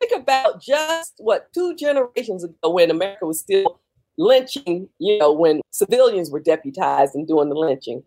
think 0.00 0.12
about 0.20 0.60
just 0.60 1.14
what 1.18 1.52
two 1.52 1.74
generations 1.76 2.44
ago 2.44 2.70
when 2.70 2.90
America 2.90 3.26
was 3.26 3.40
still 3.40 3.80
lynching, 4.18 4.88
you 4.98 5.18
know, 5.18 5.32
when 5.32 5.60
civilians 5.70 6.30
were 6.30 6.40
deputized 6.40 7.14
and 7.14 7.26
doing 7.26 7.48
the 7.48 7.54
lynching. 7.54 8.02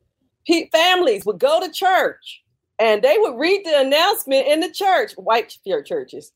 Pe- 0.48 0.70
families 0.72 1.26
would 1.26 1.40
go 1.40 1.60
to 1.60 1.72
church 1.72 2.42
and 2.80 3.02
they 3.04 3.18
would 3.20 3.38
read 3.38 3.62
the 3.66 3.80
announcement 3.80 4.48
in 4.48 4.62
the 4.62 4.72
church, 4.72 5.12
white 5.18 5.54
church- 5.66 5.88
churches. 5.88 6.32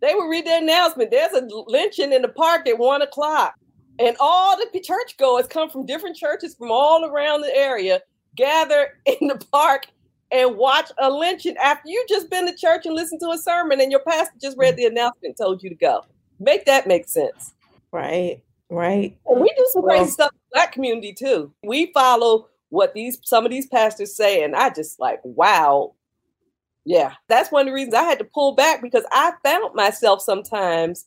They 0.00 0.14
would 0.14 0.28
read 0.28 0.46
the 0.46 0.58
announcement. 0.58 1.10
There's 1.10 1.32
a 1.32 1.46
lynching 1.66 2.12
in 2.12 2.22
the 2.22 2.28
park 2.28 2.68
at 2.68 2.78
one 2.78 3.00
o'clock. 3.00 3.54
And 3.98 4.16
all 4.18 4.56
the 4.56 4.80
churchgoers 4.80 5.46
come 5.46 5.70
from 5.70 5.86
different 5.86 6.16
churches 6.16 6.54
from 6.54 6.70
all 6.70 7.04
around 7.04 7.42
the 7.42 7.54
area, 7.54 8.00
gather 8.36 8.98
in 9.06 9.28
the 9.28 9.44
park 9.52 9.86
and 10.32 10.56
watch 10.56 10.90
a 10.98 11.10
lynching 11.10 11.56
after 11.58 11.88
you 11.88 12.04
just 12.08 12.28
been 12.28 12.46
to 12.46 12.56
church 12.56 12.86
and 12.86 12.94
listened 12.94 13.20
to 13.20 13.30
a 13.30 13.38
sermon 13.38 13.80
and 13.80 13.92
your 13.92 14.00
pastor 14.00 14.34
just 14.40 14.58
read 14.58 14.76
the 14.76 14.84
mm-hmm. 14.84 14.96
announcement 14.96 15.24
and 15.24 15.36
told 15.36 15.62
you 15.62 15.68
to 15.68 15.76
go. 15.76 16.04
Make 16.40 16.64
that 16.66 16.88
make 16.88 17.08
sense. 17.08 17.54
Right, 17.92 18.42
right. 18.70 19.16
And 19.26 19.40
we 19.40 19.48
do 19.56 19.66
some 19.72 19.84
crazy 19.84 20.10
stuff 20.10 20.32
in 20.32 20.38
the 20.50 20.54
black 20.54 20.72
community 20.72 21.12
too. 21.12 21.52
We 21.62 21.92
follow 21.92 22.48
what 22.70 22.94
these 22.94 23.18
some 23.22 23.44
of 23.44 23.52
these 23.52 23.66
pastors 23.66 24.16
say, 24.16 24.42
and 24.42 24.56
I 24.56 24.70
just 24.70 24.98
like, 24.98 25.20
wow. 25.22 25.94
Yeah, 26.84 27.14
that's 27.28 27.50
one 27.50 27.62
of 27.62 27.66
the 27.68 27.72
reasons 27.72 27.94
I 27.94 28.02
had 28.02 28.18
to 28.18 28.24
pull 28.24 28.56
back 28.56 28.82
because 28.82 29.04
I 29.10 29.32
found 29.42 29.74
myself 29.74 30.20
sometimes 30.20 31.06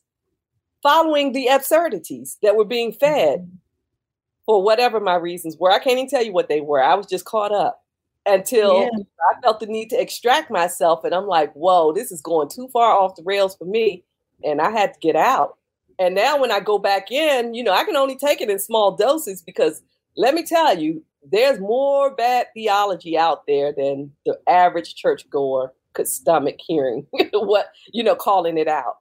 following 0.82 1.32
the 1.32 1.48
absurdities 1.48 2.38
that 2.42 2.56
were 2.56 2.64
being 2.64 2.92
fed 2.92 3.40
mm-hmm. 3.40 3.56
for 4.46 4.62
whatever 4.62 5.00
my 5.00 5.16
reasons 5.16 5.56
were. 5.58 5.72
I 5.72 5.78
can't 5.78 5.98
even 5.98 6.08
tell 6.08 6.24
you 6.24 6.32
what 6.32 6.48
they 6.48 6.60
were. 6.60 6.82
I 6.82 6.94
was 6.94 7.06
just 7.06 7.24
caught 7.24 7.52
up 7.52 7.84
until 8.26 8.82
Yeah. 8.82 8.88
I 9.30 9.40
felt 9.40 9.60
the 9.60 9.66
need 9.66 9.90
to 9.90 10.00
extract 10.00 10.50
myself. 10.50 11.04
And 11.04 11.14
I'm 11.14 11.26
like, 11.26 11.52
whoa, 11.54 11.92
this 11.92 12.12
is 12.12 12.20
going 12.20 12.48
too 12.48 12.68
far 12.68 12.92
off 12.98 13.16
the 13.16 13.22
rails 13.22 13.56
for 13.56 13.64
me. 13.64 14.04
And 14.44 14.60
I 14.60 14.70
had 14.70 14.94
to 14.94 15.00
get 15.00 15.16
out. 15.16 15.56
And 15.98 16.14
now 16.14 16.40
when 16.40 16.52
I 16.52 16.60
go 16.60 16.78
back 16.78 17.10
in, 17.10 17.54
you 17.54 17.64
know, 17.64 17.72
I 17.72 17.84
can 17.84 17.96
only 17.96 18.16
take 18.16 18.40
it 18.40 18.50
in 18.50 18.58
small 18.58 18.96
doses 18.96 19.42
because 19.42 19.82
let 20.16 20.34
me 20.34 20.44
tell 20.44 20.78
you, 20.78 21.02
there's 21.30 21.58
more 21.58 22.14
bad 22.14 22.46
theology 22.54 23.18
out 23.18 23.46
there 23.46 23.72
than 23.72 24.12
the 24.24 24.38
average 24.48 24.94
churchgoer 24.94 25.72
could 25.94 26.06
stomach 26.06 26.56
hearing 26.64 27.06
what, 27.32 27.72
you 27.92 28.04
know, 28.04 28.14
calling 28.14 28.58
it 28.58 28.68
out. 28.68 28.98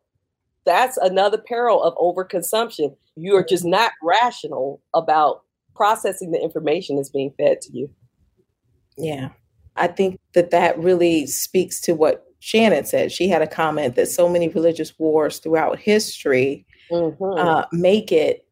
That's 0.67 0.97
another 0.97 1.37
peril 1.37 1.81
of 1.81 1.95
overconsumption. 1.95 2.95
You 3.15 3.35
are 3.35 3.43
just 3.43 3.65
not 3.65 3.93
rational 4.03 4.81
about 4.93 5.41
processing 5.75 6.31
the 6.31 6.41
information 6.41 6.97
that's 6.97 7.09
being 7.09 7.33
fed 7.37 7.61
to 7.61 7.73
you. 7.75 7.89
Yeah. 8.97 9.29
I 9.75 9.87
think 9.87 10.19
that 10.33 10.51
that 10.51 10.77
really 10.77 11.25
speaks 11.27 11.79
to 11.81 11.93
what 11.93 12.25
Shannon 12.39 12.85
said. 12.85 13.11
She 13.11 13.29
had 13.29 13.41
a 13.41 13.47
comment 13.47 13.95
that 13.95 14.07
so 14.07 14.27
many 14.27 14.49
religious 14.49 14.97
wars 14.99 15.39
throughout 15.39 15.79
history 15.79 16.65
mm-hmm. 16.91 17.23
uh, 17.23 17.65
make 17.71 18.11
it 18.11 18.45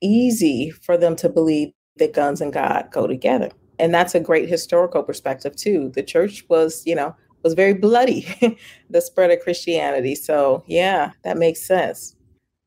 easy 0.00 0.70
for 0.70 0.96
them 0.96 1.16
to 1.16 1.28
believe 1.28 1.72
that 1.96 2.14
guns 2.14 2.40
and 2.40 2.52
God 2.52 2.88
go 2.90 3.06
together. 3.06 3.50
And 3.78 3.92
that's 3.92 4.14
a 4.14 4.20
great 4.20 4.48
historical 4.48 5.02
perspective 5.02 5.56
too. 5.56 5.90
The 5.94 6.02
church 6.02 6.44
was, 6.48 6.82
you 6.86 6.94
know, 6.94 7.14
was 7.44 7.54
very 7.54 7.74
bloody, 7.74 8.26
the 8.90 9.00
spread 9.00 9.30
of 9.30 9.40
Christianity. 9.40 10.14
So, 10.14 10.64
yeah, 10.66 11.12
that 11.22 11.36
makes 11.36 11.60
sense. 11.60 12.16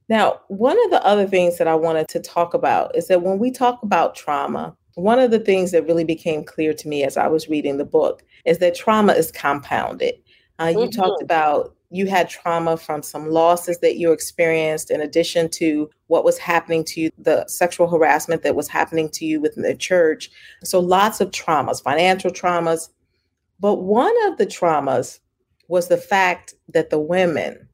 Now, 0.07 0.39
one 0.47 0.77
of 0.85 0.91
the 0.91 1.05
other 1.05 1.27
things 1.27 1.57
that 1.57 1.67
I 1.67 1.75
wanted 1.75 2.07
to 2.09 2.19
talk 2.21 2.53
about 2.53 2.95
is 2.95 3.07
that 3.07 3.23
when 3.23 3.39
we 3.39 3.51
talk 3.51 3.83
about 3.83 4.15
trauma, 4.15 4.77
one 4.95 5.19
of 5.19 5.31
the 5.31 5.39
things 5.39 5.71
that 5.71 5.85
really 5.85 6.05
became 6.05 6.43
clear 6.43 6.73
to 6.73 6.87
me 6.87 7.03
as 7.03 7.17
I 7.17 7.27
was 7.27 7.49
reading 7.49 7.77
the 7.77 7.85
book 7.85 8.23
is 8.45 8.59
that 8.59 8.75
trauma 8.75 9.13
is 9.13 9.31
compounded. 9.31 10.15
Uh, 10.59 10.65
you 10.65 10.77
mm-hmm. 10.77 11.01
talked 11.01 11.21
about 11.21 11.75
you 11.89 12.07
had 12.07 12.29
trauma 12.29 12.75
from 12.75 13.01
some 13.01 13.29
losses 13.29 13.79
that 13.79 13.97
you 13.97 14.11
experienced, 14.11 14.91
in 14.91 14.99
addition 15.01 15.49
to 15.49 15.89
what 16.07 16.25
was 16.25 16.37
happening 16.37 16.83
to 16.83 17.01
you, 17.01 17.11
the 17.17 17.45
sexual 17.47 17.87
harassment 17.87 18.43
that 18.43 18.55
was 18.55 18.67
happening 18.67 19.09
to 19.09 19.25
you 19.25 19.39
within 19.39 19.63
the 19.63 19.75
church. 19.75 20.29
So, 20.63 20.79
lots 20.79 21.21
of 21.21 21.31
traumas, 21.31 21.81
financial 21.81 22.31
traumas. 22.31 22.89
But 23.59 23.75
one 23.75 24.13
of 24.27 24.37
the 24.37 24.45
traumas 24.45 25.19
was 25.67 25.87
the 25.87 25.97
fact 25.97 26.53
that 26.69 26.89
the 26.89 26.99
women 26.99 27.67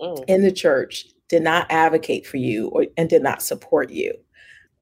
mm. 0.00 0.24
in 0.26 0.42
the 0.42 0.52
church 0.52 1.06
did 1.28 1.42
not 1.42 1.66
advocate 1.70 2.26
for 2.26 2.38
you 2.38 2.68
or, 2.68 2.86
and 2.96 3.08
did 3.08 3.22
not 3.22 3.42
support 3.42 3.90
you. 3.90 4.14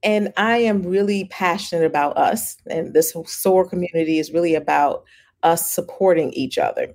And 0.02 0.32
I 0.36 0.58
am 0.58 0.82
really 0.82 1.24
passionate 1.26 1.84
about 1.84 2.16
us, 2.16 2.56
and 2.70 2.94
this 2.94 3.12
whole 3.12 3.24
SOAR 3.24 3.68
community 3.68 4.18
is 4.18 4.30
really 4.30 4.54
about 4.54 5.04
us 5.42 5.70
supporting 5.70 6.32
each 6.32 6.58
other. 6.58 6.94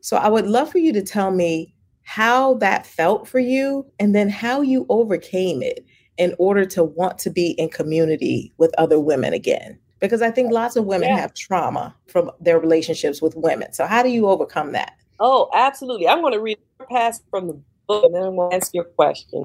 So 0.00 0.16
I 0.16 0.28
would 0.28 0.46
love 0.46 0.70
for 0.70 0.78
you 0.78 0.92
to 0.92 1.02
tell 1.02 1.30
me 1.30 1.74
how 2.02 2.54
that 2.54 2.86
felt 2.86 3.26
for 3.26 3.38
you 3.38 3.86
and 3.98 4.14
then 4.14 4.28
how 4.28 4.60
you 4.60 4.84
overcame 4.88 5.62
it 5.62 5.84
in 6.18 6.34
order 6.38 6.64
to 6.66 6.84
want 6.84 7.18
to 7.20 7.30
be 7.30 7.52
in 7.52 7.70
community 7.70 8.52
with 8.58 8.74
other 8.78 9.00
women 9.00 9.32
again. 9.32 9.78
Because 10.06 10.22
I 10.22 10.30
think 10.30 10.52
lots 10.52 10.76
of 10.76 10.84
women 10.84 11.08
yeah. 11.08 11.18
have 11.18 11.34
trauma 11.34 11.94
from 12.06 12.30
their 12.40 12.58
relationships 12.58 13.22
with 13.22 13.34
women. 13.36 13.72
So 13.72 13.86
how 13.86 14.02
do 14.02 14.08
you 14.08 14.28
overcome 14.28 14.72
that? 14.72 14.94
Oh, 15.20 15.48
absolutely. 15.54 16.08
I'm 16.08 16.20
going 16.20 16.32
to 16.32 16.40
read 16.40 16.58
your 16.78 16.88
past 16.88 17.22
from 17.30 17.46
the 17.46 17.60
book 17.86 18.04
and 18.04 18.14
then 18.14 18.22
I'm 18.22 18.36
going 18.36 18.50
to 18.50 18.56
ask 18.56 18.74
your 18.74 18.84
question. 18.84 19.44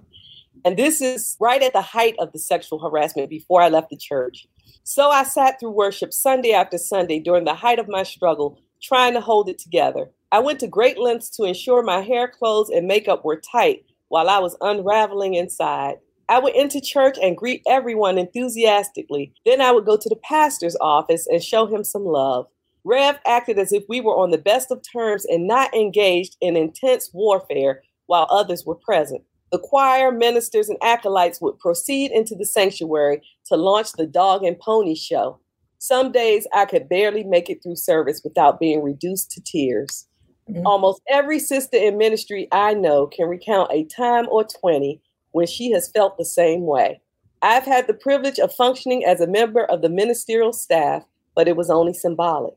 And 0.66 0.78
this 0.78 1.01
is 1.01 1.38
right 1.39 1.62
at 1.62 1.74
the 1.74 1.82
height 1.82 2.16
of 2.20 2.32
the 2.34 2.39
sexual 2.39 2.80
harassment 2.80 3.30
before 3.30 3.62
I 3.62 3.70
left 3.70 3.89
the 3.89 3.97
church. 3.97 4.47
So 4.84 5.10
I 5.10 5.24
sat 5.24 5.60
through 5.60 5.72
worship 5.72 6.14
Sunday 6.14 6.51
after 6.51 6.78
Sunday 6.78 7.20
during 7.20 7.45
the 7.45 7.53
height 7.53 7.80
of 7.80 7.88
my 7.88 8.03
struggle, 8.03 8.60
trying 8.82 9.14
to 9.14 9.22
hold 9.22 9.47
it 9.49 9.57
together. 9.60 10.10
I 10.32 10.39
went 10.39 10.60
to 10.60 10.68
great 10.68 10.97
lengths 10.97 11.30
to 11.38 11.43
ensure 11.43 11.82
my 11.82 12.01
hair, 12.01 12.28
clothes, 12.28 12.70
and 12.70 12.88
makeup 12.88 13.24
were 13.24 13.39
tight 13.39 13.86
while 14.10 14.30
I 14.30 14.39
was 14.39 14.57
unraveling 14.62 15.36
inside. 15.36 15.95
I 16.30 16.38
would 16.39 16.55
enter 16.55 16.80
church 16.80 17.17
and 17.21 17.36
greet 17.36 17.63
everyone 17.67 18.19
enthusiastically. 18.19 19.34
Then 19.45 19.61
I 19.61 19.71
would 19.71 19.86
go 19.86 19.97
to 19.97 20.09
the 20.09 20.19
pastor's 20.23 20.77
office 20.80 21.25
and 21.27 21.43
show 21.43 21.65
him 21.65 21.84
some 21.84 22.05
love. 22.05 22.45
Rev 22.84 23.19
acted 23.25 23.57
as 23.57 23.73
if 23.73 23.84
we 23.89 23.99
were 23.99 24.15
on 24.15 24.30
the 24.30 24.38
best 24.38 24.71
of 24.71 24.82
terms 24.93 25.25
and 25.25 25.47
not 25.47 25.73
engaged 25.73 26.38
in 26.39 26.55
intense 26.55 27.09
warfare 27.13 27.82
while 28.05 28.27
others 28.30 28.63
were 28.65 28.75
present. 28.75 29.23
The 29.51 29.59
choir, 29.59 30.11
ministers, 30.11 30.69
and 30.69 30.77
acolytes 30.84 31.41
would 31.41 31.57
proceed 31.57 32.11
into 32.11 32.36
the 32.36 32.45
sanctuary 32.45 33.21
to 33.47 33.57
launch 33.57 33.93
the 33.93 34.05
dog 34.05 34.43
and 34.43 34.57
pony 34.59 34.95
show. 34.95 35.39
Some 35.80 36.11
days 36.11 36.45
I 36.53 36.65
could 36.65 36.88
barely 36.88 37.23
make 37.23 37.49
it 37.49 37.63
through 37.63 37.77
service 37.77 38.21
without 38.23 38.59
being 38.59 38.84
reduced 38.84 39.32
to 39.32 39.41
tears. 39.41 40.05
Mm-hmm. 40.49 40.67
Almost 40.67 41.01
every 41.09 41.39
sister 41.39 41.77
in 41.77 41.97
ministry 41.97 42.47
I 42.51 42.75
know 42.75 43.07
can 43.07 43.27
recount 43.27 43.71
a 43.71 43.86
time 43.86 44.27
or 44.30 44.43
20 44.43 45.01
when 45.32 45.47
she 45.47 45.71
has 45.71 45.91
felt 45.91 46.17
the 46.17 46.25
same 46.25 46.65
way. 46.65 47.01
I've 47.41 47.65
had 47.65 47.88
the 47.88 47.93
privilege 47.93 48.39
of 48.39 48.53
functioning 48.53 49.05
as 49.05 49.21
a 49.21 49.27
member 49.27 49.63
of 49.65 49.82
the 49.82 49.89
ministerial 49.89 50.53
staff, 50.53 51.03
but 51.36 51.47
it 51.47 51.55
was 51.55 51.69
only 51.69 51.93
symbolic. 51.93 52.55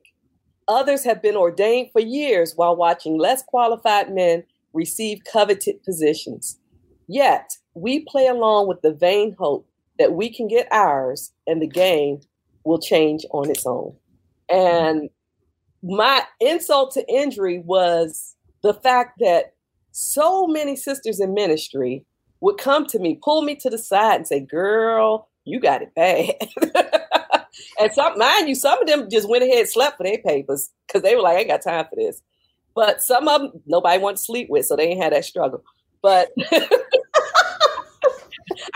Others 0.68 1.04
have 1.04 1.22
been 1.22 1.36
ordained 1.36 1.90
for 1.92 2.00
years 2.00 2.54
while 2.56 2.76
watching 2.76 3.18
less 3.18 3.42
qualified 3.42 4.12
men 4.12 4.44
receive 4.72 5.22
coveted 5.30 5.82
positions. 5.84 6.58
Yet, 7.08 7.56
we 7.74 8.04
play 8.04 8.26
along 8.26 8.68
with 8.68 8.80
the 8.82 8.92
vain 8.92 9.36
hope 9.38 9.68
that 9.98 10.12
we 10.14 10.32
can 10.32 10.48
get 10.48 10.66
ours 10.72 11.32
and 11.46 11.60
the 11.60 11.66
game 11.66 12.20
will 12.64 12.80
change 12.80 13.24
on 13.30 13.50
its 13.50 13.66
own. 13.66 13.94
And 14.48 15.10
my 15.82 16.22
insult 16.40 16.92
to 16.94 17.08
injury 17.08 17.60
was 17.64 18.36
the 18.62 18.74
fact 18.74 19.18
that 19.20 19.54
so 19.90 20.46
many 20.46 20.76
sisters 20.76 21.20
in 21.20 21.34
ministry 21.34 22.04
would 22.42 22.58
come 22.58 22.84
to 22.86 22.98
me, 22.98 23.18
pull 23.22 23.42
me 23.42 23.54
to 23.54 23.70
the 23.70 23.78
side, 23.78 24.16
and 24.16 24.26
say, 24.26 24.40
Girl, 24.40 25.28
you 25.44 25.60
got 25.60 25.80
it 25.80 25.94
bad. 25.94 26.34
and 27.80 27.92
some, 27.92 28.18
mind 28.18 28.48
you, 28.48 28.54
some 28.54 28.80
of 28.80 28.86
them 28.86 29.08
just 29.08 29.28
went 29.28 29.44
ahead 29.44 29.60
and 29.60 29.68
slept 29.68 29.96
for 29.96 30.02
their 30.02 30.18
papers 30.18 30.70
because 30.86 31.02
they 31.02 31.14
were 31.14 31.22
like, 31.22 31.36
I 31.36 31.40
ain't 31.40 31.48
got 31.48 31.62
time 31.62 31.86
for 31.88 31.96
this. 31.96 32.20
But 32.74 33.00
some 33.00 33.28
of 33.28 33.40
them, 33.40 33.52
nobody 33.66 33.98
wanted 33.98 34.16
to 34.16 34.22
sleep 34.22 34.48
with, 34.50 34.66
so 34.66 34.76
they 34.76 34.88
ain't 34.88 35.02
had 35.02 35.12
that 35.12 35.24
struggle. 35.24 35.62
But 36.02 36.30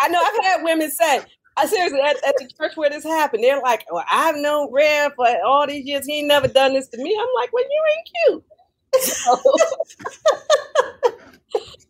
I 0.01 0.09
know 0.09 0.21
I've 0.23 0.45
had 0.45 0.63
women 0.63 0.91
say, 0.91 1.21
I 1.57 1.67
seriously 1.67 2.01
at, 2.01 2.17
at, 2.25 2.35
the 2.37 2.49
church 2.57 2.77
where 2.77 2.91
this 2.91 3.03
happened, 3.03 3.43
they're 3.43 3.61
like, 3.61 3.87
"Well, 3.91 4.05
I've 4.13 4.37
known 4.37 4.71
Rev 4.71 5.13
for 5.17 5.27
all 5.45 5.67
these 5.67 5.87
years. 5.87 6.07
He 6.07 6.19
ain't 6.19 6.29
never 6.29 6.47
done 6.49 6.75
this 6.75 6.87
to 6.89 6.99
me." 6.99 7.19
I'm 7.19 7.29
like, 7.35 7.51
"Well, 7.53 7.65
you 7.65 7.85
ain't 7.97 8.09
cute." 8.27 8.45
So, 9.01 9.37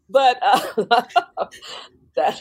but 0.08 0.38
uh, 0.42 0.60
that, 2.16 2.40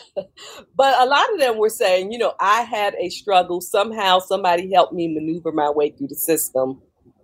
but 0.75 0.99
a 0.99 1.05
lot 1.05 1.33
of 1.33 1.39
them 1.39 1.57
were 1.57 1.69
saying, 1.69 2.11
you 2.11 2.17
know, 2.17 2.33
I 2.39 2.61
had 2.61 2.95
a 2.95 3.09
struggle. 3.09 3.61
Somehow, 3.61 4.19
somebody 4.19 4.71
helped 4.71 4.93
me 4.93 5.07
maneuver 5.07 5.51
my 5.51 5.69
way 5.69 5.89
through 5.89 6.07
the 6.07 6.15
system, 6.15 6.81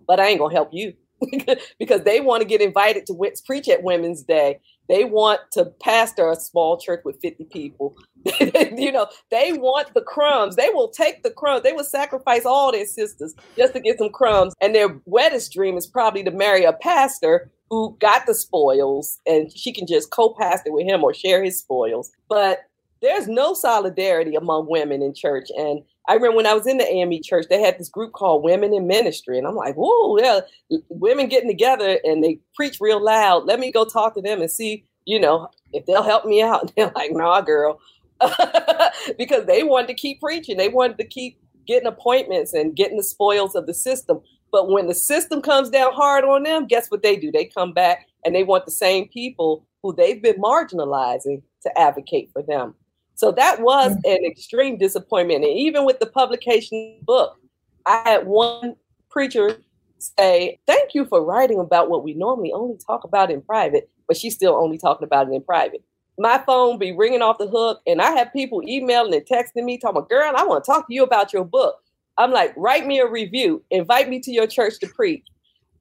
but 0.08 0.20
I 0.20 0.28
ain't 0.28 0.40
gonna 0.40 0.54
help 0.54 0.70
you 0.72 0.94
because 1.80 2.02
they 2.04 2.20
want 2.20 2.42
to 2.42 2.48
get 2.48 2.62
invited 2.62 3.06
to 3.08 3.32
preach 3.46 3.70
at 3.70 3.84
Women's 3.84 4.24
Day. 4.24 4.60
They 4.90 5.06
want 5.06 5.40
to 5.54 5.66
pastor 5.82 6.30
a 6.30 6.36
small 6.36 6.78
church 6.78 7.02
with 7.06 7.22
50 7.22 7.46
people. 7.46 7.96
you 8.40 8.92
know, 8.92 9.08
they 9.30 9.54
want 9.54 9.94
the 9.94 10.02
crumbs. 10.02 10.58
They 10.58 10.70
will 10.74 10.90
take 10.90 11.24
the 11.24 11.32
crumbs. 11.32 11.64
They 11.64 11.72
will 11.72 11.86
sacrifice 11.86 12.46
all 12.46 12.72
their 12.72 12.86
sisters 12.86 13.34
just 13.56 13.74
to 13.74 13.80
get 13.80 14.00
some 14.00 14.10
crumbs. 14.10 14.54
And 14.62 14.76
their 14.76 15.00
wettest 15.06 15.54
dream 15.54 15.78
is 15.78 15.88
probably 15.88 16.24
to 16.24 16.32
marry 16.32 16.66
a 16.66 16.74
pastor 16.74 17.52
who 17.72 17.96
got 18.02 18.26
the 18.26 18.36
spoils 18.36 19.22
and 19.26 19.50
she 19.58 19.72
can 19.72 19.88
just 19.88 20.12
co-pastor 20.12 20.74
with 20.74 20.86
him 20.86 21.06
or 21.06 21.14
share 21.14 21.42
his 21.42 21.58
spoils. 21.58 22.12
But 22.28 22.66
there's 23.02 23.30
no 23.30 23.54
solidarity 23.54 24.36
among 24.36 24.68
women 24.70 25.02
in 25.02 25.14
church. 25.16 25.48
And 25.58 25.82
I 26.10 26.16
remember 26.16 26.36
when 26.36 26.46
I 26.46 26.54
was 26.54 26.68
in 26.68 26.80
the 26.80 26.86
AME 26.86 27.24
church, 27.24 27.46
they 27.50 27.62
had 27.62 27.80
this 27.80 27.88
group 27.88 28.12
called 28.12 28.44
Women 28.44 28.74
in 28.74 28.88
Ministry. 28.88 29.38
And 29.38 29.48
I'm 29.48 29.56
like, 29.56 29.76
whoa, 29.76 30.18
yeah, 30.18 30.42
women 30.90 31.30
getting 31.30 31.50
together 31.50 31.98
and 32.04 32.22
they 32.22 32.40
preach 32.56 32.80
real 32.82 33.02
loud. 33.02 33.46
Let 33.46 33.62
me 33.62 33.72
go 33.72 33.86
talk 33.86 34.16
to 34.16 34.22
them 34.22 34.42
and 34.42 34.52
see, 34.52 34.84
you 35.06 35.18
know, 35.18 35.48
if 35.72 35.86
they'll 35.86 36.04
help 36.04 36.26
me 36.26 36.42
out. 36.42 36.62
And 36.64 36.74
they're 36.76 36.92
like, 36.94 37.14
nah, 37.14 37.40
girl. 37.40 37.80
because 39.18 39.46
they 39.46 39.64
wanted 39.64 39.88
to 39.88 39.94
keep 39.94 40.20
preaching. 40.20 40.58
They 40.58 40.68
wanted 40.68 40.98
to 40.98 41.06
keep 41.06 41.40
getting 41.66 41.88
appointments 41.88 42.54
and 42.54 42.76
getting 42.76 42.98
the 42.98 43.04
spoils 43.04 43.56
of 43.56 43.66
the 43.66 43.74
system. 43.74 44.20
But 44.52 44.70
when 44.70 44.88
the 44.88 44.96
system 44.96 45.42
comes 45.42 45.70
down 45.70 45.94
hard 45.94 46.24
on 46.24 46.44
them, 46.44 46.68
guess 46.68 46.90
what 46.90 47.04
they 47.04 47.16
do? 47.16 47.32
They 47.32 47.46
come 47.46 47.74
back 47.74 48.08
and 48.26 48.36
they 48.36 48.44
want 48.44 48.66
the 48.66 48.72
same 48.72 49.08
people 49.08 49.66
who 49.82 49.96
they've 49.96 50.22
been 50.22 50.38
marginalizing 50.38 51.42
to 51.64 51.80
advocate 51.80 52.30
for 52.34 52.42
them. 52.42 52.76
So 53.16 53.32
that 53.32 53.62
was 53.62 53.92
an 54.04 54.26
extreme 54.26 54.78
disappointment. 54.78 55.44
And 55.44 55.54
even 55.54 55.86
with 55.86 56.00
the 56.00 56.08
publication 56.08 57.00
book, 57.04 57.38
I 57.86 58.02
had 58.06 58.28
one 58.28 58.76
preacher 59.10 59.58
say, 60.00 60.60
Thank 60.68 60.94
you 60.96 61.06
for 61.06 61.24
writing 61.24 61.60
about 61.60 61.90
what 61.90 62.04
we 62.04 62.14
normally 62.14 62.52
only 62.52 62.78
talk 62.86 63.04
about 63.04 63.32
in 63.32 63.42
private, 63.42 63.90
but 64.08 64.18
she's 64.18 64.36
still 64.36 64.56
only 64.56 64.78
talking 64.78 65.06
about 65.06 65.28
it 65.28 65.34
in 65.34 65.44
private 65.44 65.84
my 66.22 66.42
phone 66.46 66.78
be 66.78 66.92
ringing 66.92 67.22
off 67.22 67.38
the 67.38 67.48
hook, 67.48 67.82
and 67.88 68.02
I 68.02 68.12
have 68.12 68.32
people 68.32 68.62
emailing 68.68 69.14
and 69.14 69.26
texting 69.26 69.64
me, 69.64 69.78
talking, 69.78 70.06
"Girl, 70.10 70.34
I 70.36 70.44
want 70.44 70.64
to 70.64 70.72
talk 70.72 70.88
to 70.88 70.94
you 70.94 71.04
about 71.04 71.34
your 71.34 71.44
book." 71.44 71.81
I'm 72.18 72.32
like, 72.32 72.54
write 72.58 72.86
me 72.86 73.00
a 73.00 73.08
review, 73.08 73.64
invite 73.72 74.10
me 74.10 74.20
to 74.22 74.32
your 74.32 74.48
church 74.48 74.80
to 74.80 74.88
preach, 74.88 75.26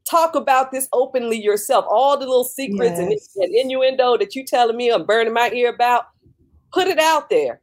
talk 0.08 0.34
about 0.34 0.70
this 0.70 0.88
openly 0.92 1.40
yourself. 1.40 1.84
All 1.88 2.16
the 2.18 2.26
little 2.26 2.44
secrets 2.44 2.98
yes. 2.98 3.34
and, 3.36 3.44
and, 3.44 3.54
innuendo 3.54 4.16
that 4.16 4.34
you 4.34 4.44
telling 4.44 4.76
me 4.76 4.90
I'm 4.90 5.04
burning 5.04 5.34
my 5.34 5.50
ear 5.52 5.70
about, 5.72 6.06
put 6.72 6.86
it 6.86 6.98
out 6.98 7.30
there, 7.30 7.60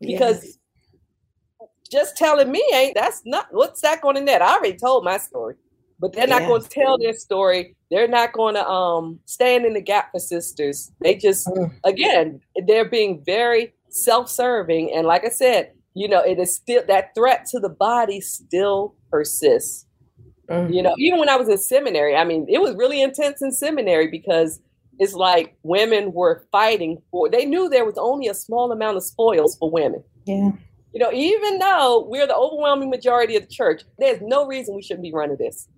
because 0.00 0.44
yes. 0.44 1.68
just 1.90 2.16
telling 2.16 2.50
me 2.50 2.62
ain't 2.72 2.94
that's 2.94 3.22
not 3.24 3.48
what's 3.50 3.80
that 3.80 4.00
going 4.00 4.16
to 4.16 4.22
net. 4.22 4.42
I 4.42 4.54
already 4.54 4.76
told 4.76 5.04
my 5.04 5.18
story, 5.18 5.56
but 5.98 6.12
they're 6.12 6.26
not 6.26 6.42
going 6.42 6.62
to 6.62 6.68
tell 6.68 6.98
their 6.98 7.14
story. 7.14 7.74
They're 7.90 8.08
not 8.08 8.32
going 8.32 8.54
to 8.54 8.66
um, 8.66 9.18
stand 9.24 9.64
in 9.64 9.74
the 9.74 9.80
gap 9.80 10.10
for 10.12 10.20
sisters. 10.20 10.92
They 11.00 11.14
just, 11.16 11.46
Mm. 11.46 11.72
again, 11.84 12.40
they're 12.66 12.88
being 12.88 13.22
very 13.24 13.72
self-serving, 13.88 14.92
and 14.92 15.06
like 15.06 15.24
I 15.24 15.30
said, 15.30 15.72
you 15.94 16.08
know, 16.08 16.20
it 16.20 16.38
is 16.38 16.54
still 16.54 16.82
that 16.88 17.14
threat 17.14 17.46
to 17.46 17.60
the 17.60 17.68
body 17.68 18.20
still 18.20 18.94
persists. 19.10 19.86
Mm. 20.50 20.74
You 20.74 20.82
know, 20.82 20.94
even 20.98 21.20
when 21.20 21.28
I 21.28 21.36
was 21.36 21.48
in 21.48 21.58
seminary, 21.58 22.16
I 22.16 22.24
mean, 22.24 22.46
it 22.48 22.60
was 22.60 22.74
really 22.74 23.00
intense 23.00 23.40
in 23.40 23.52
seminary 23.52 24.08
because 24.08 24.60
it's 24.98 25.14
like 25.14 25.56
women 25.62 26.12
were 26.12 26.46
fighting 26.52 26.98
for. 27.10 27.30
They 27.30 27.46
knew 27.46 27.68
there 27.68 27.84
was 27.84 27.96
only 27.96 28.28
a 28.28 28.34
small 28.34 28.70
amount 28.72 28.96
of 28.96 29.04
spoils 29.04 29.56
for 29.56 29.70
women. 29.70 30.02
Yeah. 30.26 30.50
You 30.92 31.00
know, 31.00 31.12
even 31.12 31.58
though 31.58 32.06
we're 32.08 32.26
the 32.26 32.36
overwhelming 32.36 32.90
majority 32.90 33.36
of 33.36 33.42
the 33.42 33.52
church, 33.52 33.82
there's 33.98 34.20
no 34.22 34.46
reason 34.46 34.76
we 34.76 34.82
shouldn't 34.82 35.02
be 35.02 35.12
running 35.12 35.36
this. 35.38 35.68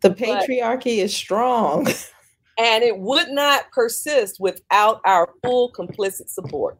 The 0.00 0.10
patriarchy 0.10 0.98
is 0.98 1.14
strong. 1.14 1.88
And 2.56 2.84
it 2.84 2.98
would 2.98 3.30
not 3.30 3.72
persist 3.72 4.36
without 4.38 5.00
our 5.04 5.28
full 5.42 5.72
complicit 5.72 6.28
support. 6.28 6.78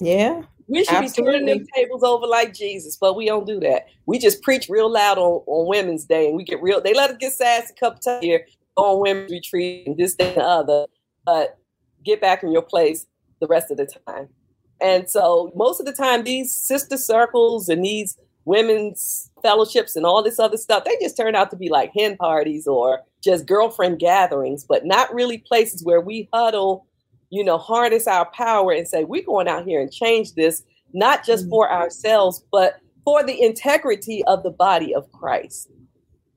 yeah. 0.00 0.42
We 0.68 0.84
should 0.84 1.00
be 1.00 1.08
turning 1.08 1.46
them 1.46 1.66
tables 1.74 2.02
over 2.02 2.26
like 2.26 2.52
Jesus, 2.52 2.96
but 2.96 3.16
we 3.16 3.26
don't 3.26 3.46
do 3.46 3.58
that. 3.60 3.86
We 4.06 4.18
just 4.18 4.42
preach 4.42 4.68
real 4.68 4.90
loud 4.90 5.16
on, 5.16 5.42
on 5.46 5.66
Women's 5.66 6.04
Day 6.04 6.28
and 6.28 6.36
we 6.36 6.44
get 6.44 6.62
real. 6.62 6.80
They 6.80 6.92
let 6.92 7.10
us 7.10 7.16
get 7.18 7.32
sassy 7.32 7.72
a 7.74 7.80
couple 7.80 8.00
times 8.00 8.22
here 8.22 8.46
on 8.76 9.00
women's 9.00 9.32
retreat 9.32 9.86
and 9.86 9.96
this, 9.96 10.14
that, 10.16 10.28
and 10.28 10.36
the 10.36 10.44
other, 10.44 10.86
but 11.24 11.58
get 12.04 12.20
back 12.20 12.42
in 12.42 12.52
your 12.52 12.62
place 12.62 13.06
the 13.40 13.46
rest 13.46 13.70
of 13.70 13.78
the 13.78 13.86
time. 14.06 14.28
And 14.80 15.08
so 15.10 15.52
most 15.56 15.80
of 15.80 15.86
the 15.86 15.92
time, 15.92 16.22
these 16.22 16.54
sister 16.54 16.96
circles 16.96 17.68
and 17.68 17.84
these 17.84 18.16
women's 18.44 19.30
fellowships 19.42 19.96
and 19.96 20.06
all 20.06 20.22
this 20.22 20.38
other 20.38 20.56
stuff, 20.56 20.84
they 20.84 20.96
just 21.00 21.16
turn 21.16 21.34
out 21.34 21.50
to 21.50 21.56
be 21.56 21.68
like 21.68 21.92
hen 21.96 22.16
parties 22.16 22.66
or 22.66 23.00
just 23.22 23.46
girlfriend 23.46 23.98
gatherings, 23.98 24.64
but 24.64 24.86
not 24.86 25.12
really 25.12 25.38
places 25.38 25.84
where 25.84 26.00
we 26.00 26.28
huddle, 26.32 26.86
you 27.30 27.44
know, 27.44 27.58
harness 27.58 28.06
our 28.06 28.30
power 28.32 28.72
and 28.72 28.88
say, 28.88 29.04
we're 29.04 29.22
going 29.22 29.48
out 29.48 29.64
here 29.66 29.80
and 29.80 29.92
change 29.92 30.34
this, 30.34 30.62
not 30.92 31.24
just 31.24 31.46
Mhm. 31.46 31.50
for 31.50 31.70
ourselves, 31.70 32.44
but 32.50 32.80
for 33.04 33.22
the 33.22 33.42
integrity 33.42 34.24
of 34.24 34.42
the 34.42 34.50
body 34.50 34.94
of 34.94 35.10
Christ. 35.12 35.68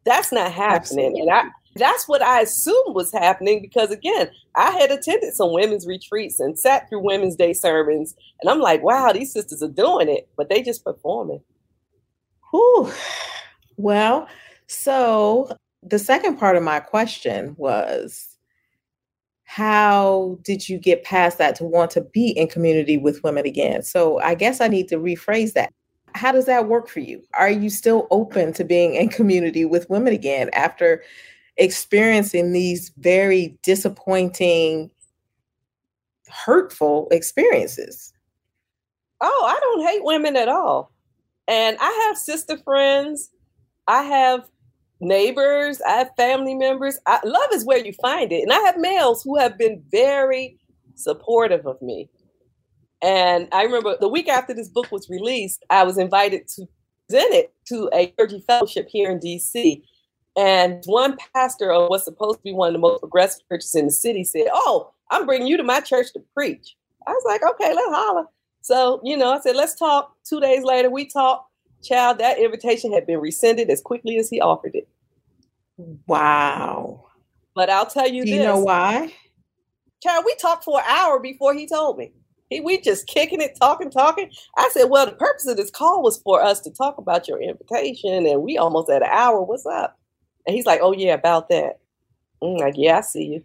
That's 0.03 0.31
not 0.31 0.51
happening. 0.51 1.19
And 1.19 1.29
I 1.29 1.49
that's 1.75 2.05
what 2.07 2.21
I 2.21 2.41
assumed 2.41 2.95
was 2.95 3.13
happening 3.13 3.61
because 3.61 3.91
again, 3.91 4.29
I 4.55 4.71
had 4.71 4.91
attended 4.91 5.33
some 5.33 5.53
women's 5.53 5.87
retreats 5.87 6.39
and 6.39 6.59
sat 6.59 6.89
through 6.89 6.99
women's 7.03 7.35
day 7.37 7.53
sermons, 7.53 8.13
and 8.41 8.49
I'm 8.49 8.59
like, 8.59 8.83
wow, 8.83 9.13
these 9.13 9.31
sisters 9.31 9.63
are 9.63 9.69
doing 9.69 10.09
it, 10.09 10.27
but 10.35 10.49
they 10.49 10.61
just 10.61 10.83
performing. 10.83 11.41
Whew. 12.51 12.91
Well, 13.77 14.27
so 14.67 15.55
the 15.81 15.99
second 15.99 16.37
part 16.37 16.57
of 16.57 16.63
my 16.63 16.81
question 16.81 17.55
was 17.57 18.30
how 19.53 20.39
did 20.43 20.69
you 20.69 20.77
get 20.77 21.03
past 21.03 21.37
that 21.37 21.55
to 21.57 21.65
want 21.65 21.91
to 21.91 21.99
be 21.99 22.29
in 22.29 22.47
community 22.47 22.95
with 22.95 23.21
women 23.21 23.45
again? 23.45 23.83
So 23.83 24.17
I 24.21 24.33
guess 24.33 24.61
I 24.61 24.69
need 24.69 24.87
to 24.87 24.95
rephrase 24.95 25.51
that. 25.53 25.73
How 26.15 26.31
does 26.31 26.45
that 26.45 26.69
work 26.69 26.87
for 26.87 27.01
you? 27.01 27.21
Are 27.33 27.49
you 27.49 27.69
still 27.69 28.07
open 28.11 28.53
to 28.53 28.63
being 28.63 28.95
in 28.95 29.09
community 29.09 29.65
with 29.65 29.89
women 29.89 30.13
again 30.13 30.49
after 30.53 31.03
experiencing 31.57 32.53
these 32.53 32.93
very 32.99 33.59
disappointing, 33.61 34.89
hurtful 36.29 37.09
experiences? 37.11 38.13
Oh, 39.19 39.45
I 39.45 39.59
don't 39.59 39.85
hate 39.85 40.05
women 40.05 40.37
at 40.37 40.47
all. 40.47 40.93
And 41.49 41.75
I 41.81 42.05
have 42.07 42.17
sister 42.17 42.57
friends. 42.59 43.29
I 43.85 44.03
have 44.03 44.47
neighbors. 45.01 45.81
I 45.85 45.91
have 45.91 46.11
family 46.15 46.55
members. 46.55 46.97
I, 47.07 47.19
love 47.25 47.49
is 47.53 47.65
where 47.65 47.83
you 47.83 47.93
find 47.93 48.31
it. 48.31 48.43
And 48.43 48.53
I 48.53 48.59
have 48.59 48.77
males 48.77 49.23
who 49.23 49.37
have 49.37 49.57
been 49.57 49.83
very 49.91 50.57
supportive 50.95 51.65
of 51.65 51.81
me. 51.81 52.09
And 53.01 53.47
I 53.51 53.63
remember 53.63 53.97
the 53.99 54.07
week 54.07 54.29
after 54.29 54.53
this 54.53 54.69
book 54.69 54.91
was 54.91 55.09
released, 55.09 55.65
I 55.69 55.83
was 55.83 55.97
invited 55.97 56.47
to 56.49 56.67
present 57.09 57.33
it 57.33 57.53
to 57.67 57.89
a 57.93 58.07
clergy 58.07 58.43
fellowship 58.45 58.87
here 58.89 59.09
in 59.09 59.19
DC. 59.19 59.81
And 60.37 60.83
one 60.85 61.17
pastor 61.35 61.73
of 61.73 61.89
what's 61.89 62.05
supposed 62.05 62.37
to 62.37 62.43
be 62.43 62.53
one 62.53 62.69
of 62.69 62.73
the 62.73 62.79
most 62.79 63.01
progressive 63.01 63.41
churches 63.49 63.75
in 63.75 63.85
the 63.85 63.91
city 63.91 64.23
said, 64.23 64.45
Oh, 64.53 64.91
I'm 65.09 65.25
bringing 65.25 65.47
you 65.47 65.57
to 65.57 65.63
my 65.63 65.81
church 65.81 66.13
to 66.13 66.21
preach. 66.33 66.75
I 67.07 67.11
was 67.11 67.23
like, 67.25 67.41
Okay, 67.43 67.73
let's 67.73 67.93
holler. 67.93 68.25
So, 68.61 69.01
you 69.03 69.17
know, 69.17 69.33
I 69.33 69.39
said, 69.39 69.55
let's 69.55 69.75
talk. 69.75 70.15
Two 70.23 70.39
days 70.39 70.63
later, 70.63 70.89
we 70.89 71.05
talked. 71.05 71.50
Child, 71.81 72.19
that 72.19 72.39
invitation 72.39 72.93
had 72.93 73.07
been 73.07 73.19
rescinded 73.19 73.69
as 73.69 73.81
quickly 73.81 74.17
as 74.17 74.29
he 74.29 74.39
offered 74.39 74.75
it. 74.75 74.87
Wow. 76.07 77.05
But 77.55 77.69
I'll 77.69 77.85
tell 77.85 78.07
you 78.07 78.23
Do 78.23 78.31
this. 78.31 78.39
you 78.39 78.43
know 78.43 78.59
why? 78.59 79.13
Child, 80.03 80.23
we 80.25 80.35
talked 80.35 80.63
for 80.63 80.79
an 80.79 80.85
hour 80.87 81.19
before 81.19 81.53
he 81.53 81.67
told 81.67 81.97
me. 81.97 82.11
He, 82.49 82.59
we 82.59 82.79
just 82.81 83.07
kicking 83.07 83.41
it, 83.41 83.57
talking, 83.59 83.89
talking. 83.89 84.29
I 84.57 84.69
said, 84.73 84.85
well, 84.85 85.05
the 85.05 85.13
purpose 85.13 85.47
of 85.47 85.57
this 85.57 85.71
call 85.71 86.03
was 86.03 86.21
for 86.21 86.41
us 86.41 86.59
to 86.61 86.71
talk 86.71 86.97
about 86.97 87.27
your 87.27 87.41
invitation, 87.41 88.25
and 88.25 88.41
we 88.41 88.57
almost 88.57 88.89
at 88.89 89.01
an 89.01 89.09
hour. 89.11 89.41
What's 89.41 89.65
up? 89.65 89.97
And 90.45 90.55
he's 90.55 90.65
like, 90.65 90.79
oh, 90.81 90.93
yeah, 90.93 91.13
about 91.13 91.49
that. 91.49 91.79
I'm 92.41 92.55
like, 92.55 92.73
yeah, 92.77 92.97
I 92.97 93.01
see 93.01 93.23
you. 93.23 93.43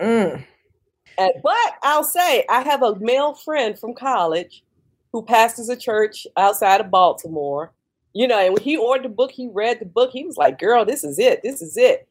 Mm. 0.00 0.44
And, 1.18 1.32
but 1.42 1.74
I'll 1.82 2.04
say, 2.04 2.44
I 2.48 2.62
have 2.62 2.82
a 2.82 2.96
male 2.96 3.34
friend 3.34 3.78
from 3.78 3.94
college 3.94 4.64
who 5.12 5.22
pastors 5.22 5.68
a 5.68 5.76
church 5.76 6.26
outside 6.36 6.80
of 6.80 6.90
Baltimore. 6.90 7.72
You 8.14 8.26
know, 8.26 8.38
and 8.38 8.54
when 8.54 8.62
he 8.62 8.76
ordered 8.76 9.04
the 9.04 9.14
book, 9.14 9.30
he 9.30 9.48
read 9.52 9.78
the 9.80 9.86
book. 9.86 10.10
He 10.12 10.24
was 10.24 10.36
like, 10.36 10.58
"Girl, 10.58 10.84
this 10.84 11.04
is 11.04 11.18
it. 11.18 11.42
This 11.42 11.62
is 11.62 11.76
it." 11.76 12.08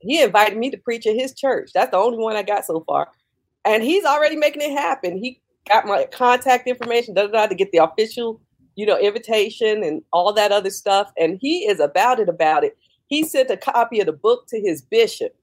He 0.00 0.20
invited 0.22 0.58
me 0.58 0.70
to 0.70 0.76
preach 0.76 1.06
at 1.06 1.14
his 1.16 1.34
church. 1.34 1.70
That's 1.72 1.90
the 1.90 1.96
only 1.96 2.18
one 2.18 2.36
I 2.36 2.42
got 2.42 2.64
so 2.64 2.84
far, 2.86 3.08
and 3.64 3.82
he's 3.82 4.04
already 4.04 4.36
making 4.36 4.62
it 4.62 4.72
happen. 4.78 5.16
He 5.16 5.40
got 5.68 5.86
my 5.86 6.06
contact 6.10 6.66
information, 6.66 7.14
da 7.14 7.26
da 7.26 7.32
da, 7.32 7.46
to 7.46 7.54
get 7.54 7.72
the 7.72 7.78
official, 7.78 8.40
you 8.74 8.86
know, 8.86 8.98
invitation 8.98 9.82
and 9.82 10.02
all 10.12 10.32
that 10.32 10.52
other 10.52 10.70
stuff. 10.70 11.10
And 11.18 11.38
he 11.40 11.66
is 11.66 11.80
about 11.80 12.20
it. 12.20 12.28
About 12.28 12.64
it. 12.64 12.76
He 13.06 13.22
sent 13.24 13.50
a 13.50 13.56
copy 13.56 14.00
of 14.00 14.06
the 14.06 14.12
book 14.12 14.46
to 14.48 14.60
his 14.60 14.82
bishop, 14.82 15.34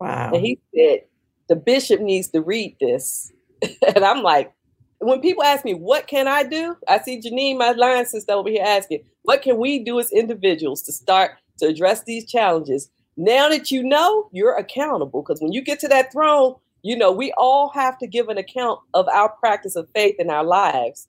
Wow. 0.00 0.32
and 0.32 0.44
he 0.44 0.60
said, 0.74 1.00
the 1.48 1.56
bishop 1.56 2.00
needs 2.00 2.28
to 2.28 2.40
read 2.40 2.76
this. 2.80 3.32
and 3.94 4.04
I'm 4.04 4.22
like, 4.22 4.52
when 4.98 5.20
people 5.20 5.42
ask 5.42 5.64
me, 5.64 5.74
what 5.74 6.06
can 6.06 6.26
I 6.28 6.42
do? 6.42 6.76
I 6.88 6.98
see 7.00 7.20
Janine, 7.20 7.58
my 7.58 7.72
line 7.72 8.06
sister 8.06 8.32
over 8.32 8.48
here 8.48 8.64
asking, 8.64 9.04
what 9.22 9.42
can 9.42 9.58
we 9.58 9.78
do 9.78 9.98
as 10.00 10.10
individuals 10.12 10.82
to 10.82 10.92
start 10.92 11.32
to 11.58 11.66
address 11.66 12.04
these 12.04 12.26
challenges? 12.26 12.90
Now 13.16 13.48
that 13.48 13.70
you 13.70 13.82
know, 13.82 14.28
you're 14.32 14.56
accountable. 14.56 15.22
Because 15.22 15.40
when 15.40 15.52
you 15.52 15.62
get 15.62 15.80
to 15.80 15.88
that 15.88 16.12
throne, 16.12 16.54
you 16.82 16.96
know, 16.96 17.10
we 17.10 17.32
all 17.36 17.70
have 17.70 17.98
to 17.98 18.06
give 18.06 18.28
an 18.28 18.38
account 18.38 18.80
of 18.94 19.08
our 19.08 19.28
practice 19.28 19.76
of 19.76 19.88
faith 19.94 20.16
in 20.18 20.30
our 20.30 20.44
lives. 20.44 21.08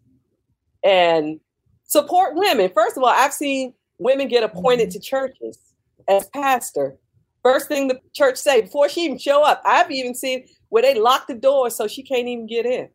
And 0.84 1.40
support 1.84 2.36
women. 2.36 2.72
First 2.74 2.98
of 2.98 3.04
all, 3.04 3.10
I've 3.10 3.34
seen 3.34 3.74
women 4.00 4.28
get 4.28 4.44
appointed 4.44 4.92
to 4.92 5.00
churches 5.00 5.58
as 6.08 6.28
pastor. 6.30 6.96
First 7.44 7.68
thing 7.68 7.88
the 7.88 8.00
church 8.14 8.38
say 8.38 8.62
before 8.62 8.90
she 8.90 9.02
even 9.02 9.18
show 9.18 9.44
up, 9.44 9.62
I've 9.66 9.92
even 9.92 10.14
seen 10.14 10.46
where 10.70 10.84
they 10.84 11.00
lock 11.00 11.28
the 11.28 11.36
door 11.36 11.70
so 11.70 11.88
she 11.88 12.04
can't 12.04 12.28
even 12.28 12.48
get 12.48 12.66
in. 12.66 12.90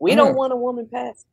We 0.00 0.14
don't 0.14 0.32
Mm. 0.32 0.36
want 0.36 0.52
a 0.52 0.56
woman 0.56 0.88
pastor. 0.92 1.28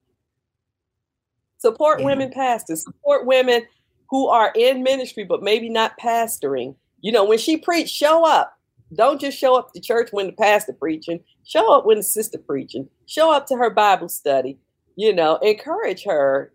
Support 1.59 1.99
Yeah. 1.99 2.05
women 2.05 2.31
pastors. 2.31 2.83
Support 2.83 3.25
women 3.25 3.67
who 4.09 4.27
are 4.27 4.51
in 4.55 4.83
ministry 4.83 5.23
but 5.23 5.41
maybe 5.43 5.69
not 5.69 5.97
pastoring. 5.99 6.75
You 7.01 7.11
know, 7.11 7.25
when 7.25 7.37
she 7.39 7.57
preach, 7.57 7.89
show 7.89 8.25
up. 8.25 8.53
Don't 8.93 9.19
just 9.19 9.37
show 9.37 9.55
up 9.57 9.73
to 9.73 9.81
church 9.81 10.09
when 10.11 10.27
the 10.27 10.31
pastor 10.33 10.71
preaching. 10.73 11.21
Show 11.45 11.73
up 11.73 11.85
when 11.85 11.97
the 11.97 12.03
sister 12.03 12.37
preaching. 12.37 12.89
Show 13.05 13.31
up 13.31 13.45
to 13.47 13.55
her 13.57 13.69
Bible 13.69 14.07
study. 14.09 14.59
You 14.95 15.13
know, 15.13 15.35
encourage 15.37 16.03
her. 16.05 16.53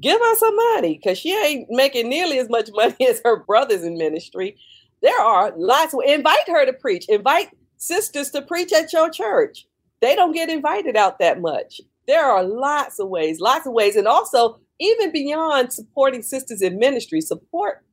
Give 0.00 0.20
her 0.20 0.36
some 0.36 0.54
money 0.74 0.96
because 0.96 1.18
she 1.18 1.34
ain't 1.34 1.68
making 1.70 2.08
nearly 2.08 2.38
as 2.38 2.48
much 2.48 2.70
money 2.74 3.08
as 3.08 3.20
her 3.24 3.36
brothers 3.44 3.82
in 3.82 3.96
ministry. 3.96 4.56
There 5.02 5.18
are 5.18 5.52
lots 5.56 5.94
invite 6.04 6.48
her 6.48 6.66
to 6.66 6.72
preach. 6.74 7.06
Invite 7.08 7.50
sisters 7.78 8.30
to 8.32 8.42
preach 8.42 8.72
at 8.72 8.92
your 8.92 9.08
church. 9.08 9.66
They 10.00 10.16
don't 10.16 10.32
get 10.32 10.48
invited 10.48 10.96
out 10.96 11.18
that 11.18 11.40
much. 11.40 11.80
There 12.06 12.24
are 12.24 12.42
lots 12.42 12.98
of 12.98 13.08
ways, 13.08 13.40
lots 13.40 13.66
of 13.66 13.72
ways. 13.72 13.96
And 13.96 14.08
also, 14.08 14.60
even 14.80 15.12
beyond 15.12 15.72
supporting 15.72 16.22
sisters 16.22 16.62
in 16.62 16.78
ministry, 16.78 17.20
support 17.20 17.84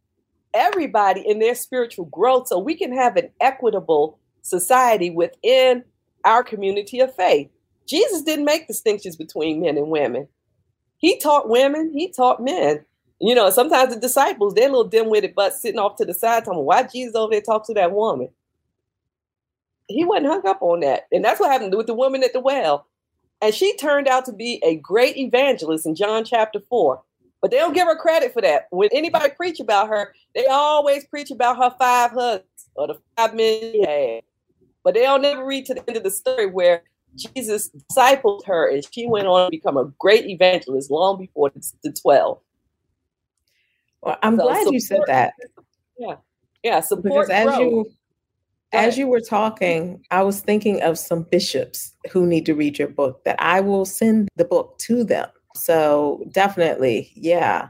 everybody 0.54 1.22
in 1.28 1.40
their 1.40 1.56
spiritual 1.56 2.06
growth 2.06 2.48
so 2.48 2.58
we 2.58 2.76
can 2.76 2.96
have 2.96 3.18
an 3.18 3.30
equitable 3.42 4.20
society 4.42 5.10
within 5.10 5.84
our 6.24 6.44
community 6.44 7.00
of 7.00 7.14
faith. 7.16 7.50
Jesus 7.88 8.22
didn't 8.22 8.46
make 8.46 8.68
distinctions 8.68 9.16
between 9.16 9.62
men 9.62 9.78
and 9.78 9.90
women. 9.90 10.28
He 10.98 11.20
taught 11.20 11.50
women, 11.50 11.94
he 11.94 12.12
taught 12.12 12.42
men. 12.42 12.86
You 13.20 13.36
know, 13.36 13.50
sometimes 13.50 13.94
the 13.94 14.00
disciples, 14.00 14.54
they're 14.54 14.70
little 14.70 14.88
dim-witted 14.88 15.36
butts 15.36 15.62
sitting 15.62 15.80
off 15.80 15.98
to 15.98 16.06
the 16.06 16.14
side, 16.14 16.46
talking, 16.46 16.66
why 16.66 16.84
Jesus 16.84 17.16
over 17.16 17.32
there 17.32 17.42
talk 17.42 17.66
to 17.68 17.74
that 17.74 17.92
woman? 17.92 18.30
He 19.88 20.04
wasn't 20.06 20.28
hung 20.28 20.46
up 20.48 20.62
on 20.62 20.82
that. 20.82 21.08
And 21.12 21.24
that's 21.24 21.40
what 21.40 21.52
happened 21.52 21.76
with 21.76 21.88
the 21.88 21.94
woman 21.94 22.24
at 22.24 22.34
the 22.34 22.40
well. 22.40 22.88
And 23.42 23.54
she 23.54 23.76
turned 23.78 24.08
out 24.08 24.26
to 24.26 24.34
be 24.34 24.62
a 24.66 24.76
great 24.76 25.18
evangelist 25.18 25.86
in 25.86 25.96
John 25.96 26.26
chapter 26.26 26.60
4. 26.60 27.02
But 27.42 27.52
they 27.52 27.58
don't 27.58 27.74
give 27.74 27.88
her 27.88 27.96
credit 27.96 28.34
for 28.34 28.42
that. 28.42 28.68
When 28.72 28.90
anybody 28.92 29.30
preach 29.30 29.60
about 29.60 29.90
her, 29.90 30.14
they 30.34 30.46
always 30.48 31.06
preach 31.06 31.30
about 31.30 31.58
her 31.58 31.76
five 31.78 32.12
husbands 32.12 32.48
or 32.76 32.88
the 32.88 33.00
five 33.16 33.36
men 33.36 33.72
she 33.72 33.82
had. 33.82 34.24
But 34.84 34.96
they 34.96 35.02
don't 35.02 35.22
never 35.22 35.46
read 35.46 35.66
to 35.68 35.76
the 35.76 35.88
end 35.88 35.98
of 35.98 36.04
the 36.04 36.10
story 36.10 36.48
where 36.48 36.84
Jesus 37.16 37.70
discipled 37.92 38.46
her 38.46 38.70
and 38.70 38.84
she 38.92 39.08
went 39.08 39.28
on 39.28 39.46
to 39.46 39.52
become 39.52 39.78
a 39.78 39.86
great 40.00 40.26
evangelist 40.26 40.90
long 40.90 41.20
before 41.20 41.52
the 41.84 41.92
12. 41.92 42.40
Well, 44.02 44.18
I'm 44.24 44.38
so 44.38 44.44
glad 44.44 44.58
support, 44.58 44.74
you 44.74 44.80
said 44.80 45.02
that. 45.08 45.34
Yeah. 45.98 46.16
Yeah. 46.64 46.80
Support 46.80 47.28
because 47.28 47.30
as 47.30 47.60
you 47.60 47.92
as 48.74 48.98
you 48.98 49.08
were 49.08 49.22
talking, 49.22 50.04
I 50.12 50.24
was 50.24 50.42
thinking 50.42 50.82
of 50.82 51.00
some 51.00 51.24
bishops 51.24 51.94
who 52.12 52.26
need 52.26 52.46
to 52.48 52.56
read 52.56 52.78
your 52.78 52.90
book 52.90 53.24
that 53.24 53.38
I 53.40 53.62
will 53.62 53.86
send 53.86 54.30
the 54.36 54.46
book 54.46 54.78
to 54.80 55.04
them. 55.04 55.30
So 55.56 56.24
definitely, 56.32 57.12
yeah, 57.16 57.70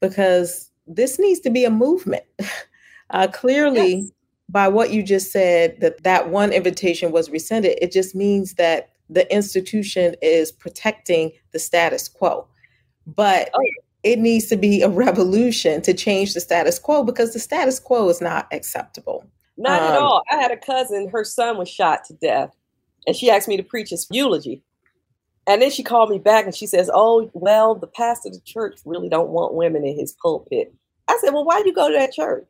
because 0.00 0.70
this 0.86 1.18
needs 1.18 1.40
to 1.40 1.50
be 1.50 1.64
a 1.64 1.70
movement. 1.70 2.24
Uh, 3.10 3.26
clearly, 3.26 3.94
yes. 3.94 4.10
by 4.50 4.68
what 4.68 4.92
you 4.92 5.02
just 5.02 5.32
said, 5.32 5.80
that 5.80 6.02
that 6.02 6.28
one 6.28 6.52
invitation 6.52 7.10
was 7.10 7.30
rescinded. 7.30 7.78
It 7.80 7.90
just 7.90 8.14
means 8.14 8.56
that 8.56 8.90
the 9.08 9.32
institution 9.34 10.14
is 10.20 10.52
protecting 10.52 11.32
the 11.52 11.58
status 11.58 12.06
quo. 12.06 12.46
But 13.06 13.48
oh. 13.54 13.60
it 14.02 14.18
needs 14.18 14.48
to 14.48 14.58
be 14.58 14.82
a 14.82 14.90
revolution 14.90 15.80
to 15.80 15.94
change 15.94 16.34
the 16.34 16.40
status 16.40 16.78
quo 16.78 17.02
because 17.02 17.32
the 17.32 17.38
status 17.38 17.80
quo 17.80 18.10
is 18.10 18.20
not 18.20 18.46
acceptable. 18.52 19.24
Not 19.58 19.82
um, 19.82 19.92
at 19.92 19.98
all. 19.98 20.22
I 20.30 20.36
had 20.36 20.50
a 20.50 20.56
cousin, 20.56 21.08
her 21.08 21.24
son 21.24 21.58
was 21.58 21.68
shot 21.68 22.04
to 22.04 22.14
death, 22.14 22.56
and 23.06 23.14
she 23.14 23.30
asked 23.30 23.48
me 23.48 23.56
to 23.58 23.62
preach 23.62 23.90
his 23.90 24.06
eulogy. 24.10 24.62
And 25.46 25.60
then 25.60 25.70
she 25.70 25.82
called 25.82 26.10
me 26.10 26.18
back 26.18 26.44
and 26.44 26.54
she 26.54 26.66
says, 26.66 26.90
"Oh, 26.92 27.30
well, 27.34 27.74
the 27.74 27.86
pastor 27.86 28.28
of 28.28 28.34
the 28.34 28.40
church 28.40 28.80
really 28.84 29.08
don't 29.08 29.30
want 29.30 29.54
women 29.54 29.84
in 29.84 29.98
his 29.98 30.12
pulpit." 30.12 30.72
I 31.08 31.18
said, 31.20 31.30
"Well, 31.30 31.44
why 31.44 31.60
do 31.60 31.68
you 31.68 31.74
go 31.74 31.88
to 31.88 31.94
that 31.94 32.12
church?" 32.12 32.46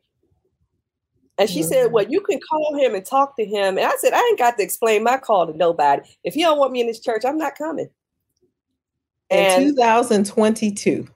And 1.39 1.49
she 1.49 1.61
mm-hmm. 1.61 1.69
said, 1.69 1.91
Well, 1.93 2.05
you 2.05 2.19
can 2.19 2.39
call 2.41 2.77
him 2.77 2.93
and 2.93 3.05
talk 3.05 3.37
to 3.37 3.45
him. 3.45 3.77
And 3.77 3.87
I 3.87 3.95
said, 3.97 4.11
I 4.11 4.19
ain't 4.19 4.37
got 4.37 4.57
to 4.57 4.63
explain 4.63 5.05
my 5.05 5.17
call 5.17 5.47
to 5.47 5.57
nobody. 5.57 6.01
If 6.25 6.33
he 6.33 6.41
don't 6.41 6.59
want 6.59 6.73
me 6.73 6.81
in 6.81 6.87
this 6.87 6.99
church, 6.99 7.23
I'm 7.25 7.37
not 7.37 7.57
coming. 7.57 7.89
And 9.29 9.63
in 9.63 9.69
2022. 9.69 11.07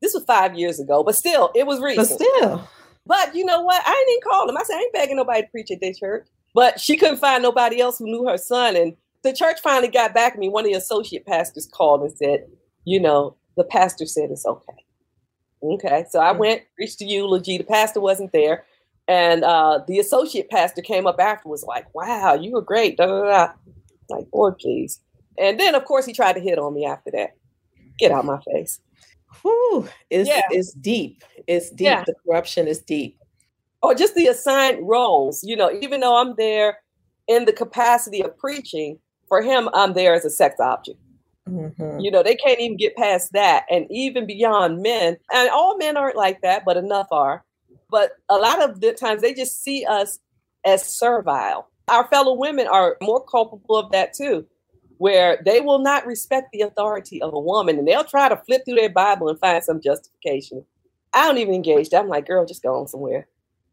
This 0.00 0.14
was 0.14 0.24
five 0.24 0.54
years 0.54 0.80
ago, 0.80 1.04
but 1.04 1.14
still, 1.14 1.50
it 1.54 1.66
was 1.66 1.78
recent. 1.80 2.08
But 2.08 2.24
still. 2.24 2.68
But 3.06 3.34
you 3.34 3.44
know 3.44 3.62
what? 3.62 3.82
I 3.86 3.92
didn't 3.92 4.10
even 4.10 4.22
call 4.22 4.48
him. 4.48 4.56
I 4.56 4.62
said, 4.64 4.76
I 4.76 4.80
ain't 4.80 4.92
begging 4.92 5.16
nobody 5.16 5.42
to 5.42 5.48
preach 5.48 5.70
at 5.70 5.80
their 5.80 5.92
church. 5.92 6.26
But 6.54 6.80
she 6.80 6.96
couldn't 6.96 7.18
find 7.18 7.42
nobody 7.42 7.80
else 7.80 7.98
who 7.98 8.06
knew 8.06 8.26
her 8.26 8.38
son. 8.38 8.76
And 8.76 8.96
the 9.22 9.32
church 9.32 9.60
finally 9.60 9.88
got 9.88 10.14
back 10.14 10.34
to 10.34 10.38
me. 10.38 10.48
One 10.48 10.64
of 10.64 10.70
the 10.70 10.78
associate 10.78 11.26
pastors 11.26 11.68
called 11.72 12.02
and 12.02 12.16
said, 12.16 12.46
you 12.84 13.00
know, 13.00 13.36
the 13.56 13.64
pastor 13.64 14.06
said 14.06 14.30
it's 14.30 14.46
okay. 14.46 14.84
Okay. 15.62 16.04
So 16.10 16.20
I 16.20 16.32
mm. 16.32 16.38
went, 16.38 16.62
preached 16.74 16.98
the 16.98 17.06
eulogy. 17.06 17.58
The 17.58 17.64
pastor 17.64 18.00
wasn't 18.00 18.32
there. 18.32 18.64
And 19.08 19.44
uh, 19.44 19.80
the 19.86 20.00
associate 20.00 20.50
pastor 20.50 20.82
came 20.82 21.06
up 21.06 21.20
afterwards, 21.20 21.62
like, 21.62 21.94
wow, 21.94 22.34
you 22.34 22.52
were 22.52 22.62
great. 22.62 22.96
Da, 22.96 23.06
da, 23.06 23.22
da. 23.22 23.52
Like, 24.08 24.26
Lord, 24.32 24.58
please. 24.58 25.00
And 25.38 25.60
then, 25.60 25.74
of 25.74 25.84
course, 25.84 26.06
he 26.06 26.12
tried 26.12 26.32
to 26.32 26.40
hit 26.40 26.58
on 26.58 26.74
me 26.74 26.86
after 26.86 27.10
that. 27.12 27.36
Get 27.98 28.10
out 28.10 28.24
my 28.24 28.40
face. 28.52 28.80
Whew, 29.46 29.88
it's, 30.10 30.28
yeah. 30.28 30.42
it's 30.50 30.72
deep. 30.72 31.22
It's 31.46 31.70
deep. 31.70 31.86
Yeah. 31.86 32.04
The 32.04 32.14
corruption 32.26 32.66
is 32.66 32.80
deep. 32.80 33.18
Or 33.82 33.94
just 33.94 34.14
the 34.14 34.26
assigned 34.26 34.86
roles. 34.88 35.44
You 35.44 35.54
know, 35.54 35.70
even 35.80 36.00
though 36.00 36.16
I'm 36.16 36.34
there 36.36 36.78
in 37.28 37.44
the 37.44 37.52
capacity 37.52 38.22
of 38.22 38.36
preaching, 38.36 38.98
for 39.28 39.42
him, 39.42 39.68
I'm 39.74 39.92
there 39.92 40.14
as 40.14 40.24
a 40.24 40.30
sex 40.30 40.58
object. 40.60 40.98
Mm-hmm. 41.48 42.00
You 42.00 42.10
know, 42.10 42.22
they 42.22 42.34
can't 42.34 42.60
even 42.60 42.76
get 42.76 42.96
past 42.96 43.32
that. 43.32 43.66
And 43.70 43.86
even 43.90 44.26
beyond 44.26 44.82
men, 44.82 45.16
and 45.32 45.50
all 45.50 45.76
men 45.76 45.96
aren't 45.96 46.16
like 46.16 46.40
that, 46.42 46.64
but 46.64 46.76
enough 46.76 47.08
are. 47.12 47.44
But 47.88 48.12
a 48.28 48.36
lot 48.36 48.62
of 48.62 48.80
the 48.80 48.92
times 48.92 49.22
they 49.22 49.32
just 49.32 49.62
see 49.62 49.84
us 49.84 50.18
as 50.64 50.84
servile. 50.84 51.68
Our 51.88 52.08
fellow 52.08 52.34
women 52.34 52.66
are 52.66 52.96
more 53.00 53.24
culpable 53.24 53.76
of 53.76 53.92
that 53.92 54.12
too, 54.12 54.44
where 54.98 55.40
they 55.44 55.60
will 55.60 55.78
not 55.78 56.06
respect 56.06 56.48
the 56.52 56.62
authority 56.62 57.20
of 57.22 57.34
a 57.34 57.38
woman 57.40 57.78
and 57.78 57.86
they'll 57.86 58.04
try 58.04 58.28
to 58.28 58.36
flip 58.36 58.62
through 58.64 58.76
their 58.76 58.90
Bible 58.90 59.28
and 59.28 59.38
find 59.38 59.62
some 59.62 59.80
justification. 59.80 60.64
I 61.12 61.26
don't 61.26 61.38
even 61.38 61.54
engage. 61.54 61.90
that. 61.90 62.00
I'm 62.00 62.08
like, 62.08 62.26
girl, 62.26 62.46
just 62.46 62.62
go 62.62 62.80
on 62.80 62.88
somewhere. 62.88 63.28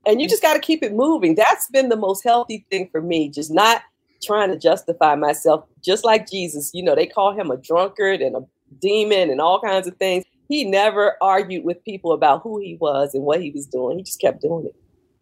And 0.05 0.21
you 0.21 0.27
just 0.27 0.41
got 0.41 0.53
to 0.53 0.59
keep 0.59 0.83
it 0.83 0.93
moving. 0.93 1.35
That's 1.35 1.69
been 1.69 1.89
the 1.89 1.95
most 1.95 2.23
healthy 2.23 2.65
thing 2.69 2.89
for 2.91 3.01
me, 3.01 3.29
just 3.29 3.51
not 3.51 3.81
trying 4.21 4.49
to 4.49 4.57
justify 4.57 5.15
myself, 5.15 5.65
just 5.83 6.03
like 6.03 6.29
Jesus. 6.29 6.71
You 6.73 6.83
know, 6.83 6.95
they 6.95 7.07
call 7.07 7.33
him 7.33 7.51
a 7.51 7.57
drunkard 7.57 8.21
and 8.21 8.35
a 8.35 8.41
demon 8.79 9.29
and 9.29 9.39
all 9.39 9.61
kinds 9.61 9.87
of 9.87 9.95
things 9.97 10.25
he 10.49 10.65
never 10.65 11.15
argued 11.21 11.63
with 11.63 11.83
people 11.83 12.11
about 12.11 12.41
who 12.43 12.59
he 12.59 12.75
was 12.79 13.13
and 13.13 13.23
what 13.23 13.41
he 13.41 13.51
was 13.51 13.65
doing. 13.65 13.97
He 13.97 14.03
just 14.03 14.21
kept 14.21 14.41
doing 14.41 14.65
it. 14.65 14.75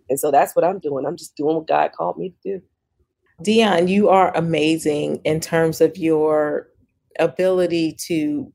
And 0.09 0.19
so 0.19 0.31
that's 0.31 0.55
what 0.55 0.65
I'm 0.65 0.79
doing. 0.79 1.05
I'm 1.05 1.15
just 1.15 1.35
doing 1.35 1.55
what 1.55 1.67
God 1.67 1.91
called 1.93 2.17
me 2.17 2.29
to 2.29 2.35
do. 2.57 2.61
Dionne, 3.43 3.89
you 3.89 4.09
are 4.09 4.35
amazing 4.35 5.19
in 5.23 5.39
terms 5.39 5.81
of 5.81 5.97
your 5.97 6.67
ability 7.19 7.93
to 8.07 8.51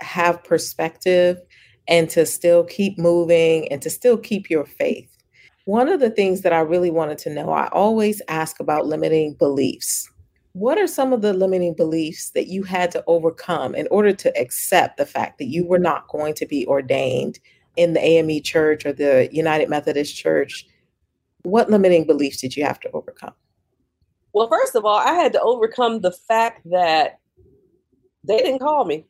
have 0.00 0.44
perspective 0.44 1.40
and 1.88 2.08
to 2.10 2.24
still 2.24 2.64
keep 2.64 2.98
moving 2.98 3.70
and 3.72 3.82
to 3.82 3.90
still 3.90 4.16
keep 4.16 4.48
your 4.48 4.64
faith. 4.64 5.10
One 5.64 5.88
of 5.88 6.00
the 6.00 6.10
things 6.10 6.42
that 6.42 6.52
I 6.52 6.60
really 6.60 6.90
wanted 6.90 7.18
to 7.18 7.30
know, 7.30 7.50
I 7.50 7.68
always 7.72 8.22
ask 8.28 8.60
about 8.60 8.86
limiting 8.86 9.34
beliefs. 9.34 10.08
What 10.52 10.78
are 10.78 10.86
some 10.86 11.12
of 11.12 11.20
the 11.20 11.32
limiting 11.32 11.74
beliefs 11.74 12.30
that 12.30 12.46
you 12.46 12.62
had 12.62 12.90
to 12.92 13.04
overcome 13.06 13.74
in 13.74 13.88
order 13.90 14.12
to 14.12 14.40
accept 14.40 14.98
the 14.98 15.06
fact 15.06 15.38
that 15.38 15.48
you 15.48 15.66
were 15.66 15.78
not 15.78 16.08
going 16.08 16.34
to 16.34 16.46
be 16.46 16.66
ordained 16.66 17.38
in 17.76 17.92
the 17.92 18.00
AME 18.00 18.42
church 18.42 18.86
or 18.86 18.92
the 18.92 19.28
United 19.32 19.68
Methodist 19.68 20.16
Church? 20.16 20.66
What 21.42 21.70
limiting 21.70 22.06
beliefs 22.06 22.40
did 22.40 22.56
you 22.56 22.64
have 22.64 22.80
to 22.80 22.90
overcome? 22.92 23.34
Well, 24.32 24.48
first 24.48 24.74
of 24.74 24.84
all, 24.84 24.98
I 24.98 25.12
had 25.12 25.32
to 25.32 25.40
overcome 25.40 26.00
the 26.00 26.12
fact 26.12 26.68
that 26.70 27.18
they 28.24 28.38
didn't 28.38 28.60
call 28.60 28.84
me. 28.84 29.06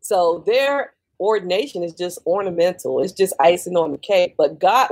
So 0.00 0.42
their 0.46 0.94
ordination 1.20 1.82
is 1.82 1.92
just 1.92 2.18
ornamental, 2.26 3.00
it's 3.00 3.12
just 3.12 3.34
icing 3.38 3.76
on 3.76 3.92
the 3.92 3.98
cake. 3.98 4.34
But 4.36 4.58
God, 4.58 4.88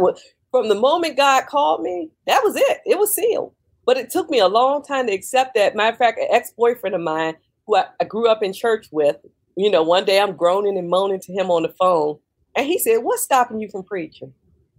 from 0.51 0.69
the 0.69 0.75
moment 0.75 1.17
God 1.17 1.47
called 1.47 1.83
me, 1.83 2.11
that 2.27 2.43
was 2.45 2.57
it, 2.57 2.79
it 2.87 2.99
was 2.99 3.15
sealed. 3.15 3.53
But 3.87 3.97
it 3.97 4.11
took 4.11 4.29
me 4.29 4.39
a 4.39 4.49
long 4.49 4.83
time 4.83 5.07
to 5.07 5.15
accept 5.15 5.55
that. 5.55 5.75
Matter 5.75 5.93
of 5.93 5.99
fact, 5.99 6.21
an 6.21 6.29
ex 6.31 6.53
boyfriend 6.57 6.95
of 6.95 7.01
mine 7.01 7.35
who 7.67 7.77
I, 7.77 7.87
I, 8.01 8.05
grew 8.05 8.29
up 8.29 8.43
in 8.43 8.53
church 8.53 8.87
with, 8.93 9.17
you 9.57 9.71
know, 9.71 9.83
one 9.83 10.05
day 10.05 10.21
I'm 10.21 10.37
groaning 10.37 10.77
and 10.77 10.91
moaning 10.91 11.21
to 11.21 11.33
him 11.33 11.51
on 11.51 11.63
the 11.63 11.71
phone. 11.71 12.19
And 12.55 12.67
he 12.67 12.79
said, 12.79 12.99
What's 12.99 13.23
stopping 13.23 13.61
you 13.61 13.69
from 13.71 13.85
preaching? 13.85 14.35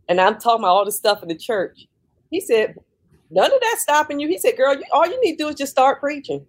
And 0.07 0.21
I'm 0.21 0.39
talking 0.39 0.63
about 0.63 0.75
all 0.75 0.85
the 0.85 0.91
stuff 0.91 1.23
in 1.23 1.29
the 1.29 1.35
church. 1.35 1.87
He 2.29 2.39
said, 2.39 2.75
None 3.31 3.51
of 3.51 3.61
that 3.61 3.77
stopping 3.79 4.19
you. 4.19 4.27
He 4.27 4.37
said, 4.37 4.57
Girl, 4.57 4.75
you, 4.75 4.83
all 4.91 5.07
you 5.07 5.19
need 5.21 5.37
to 5.37 5.43
do 5.43 5.47
is 5.49 5.55
just 5.55 5.71
start 5.71 5.99
preaching. 5.99 6.45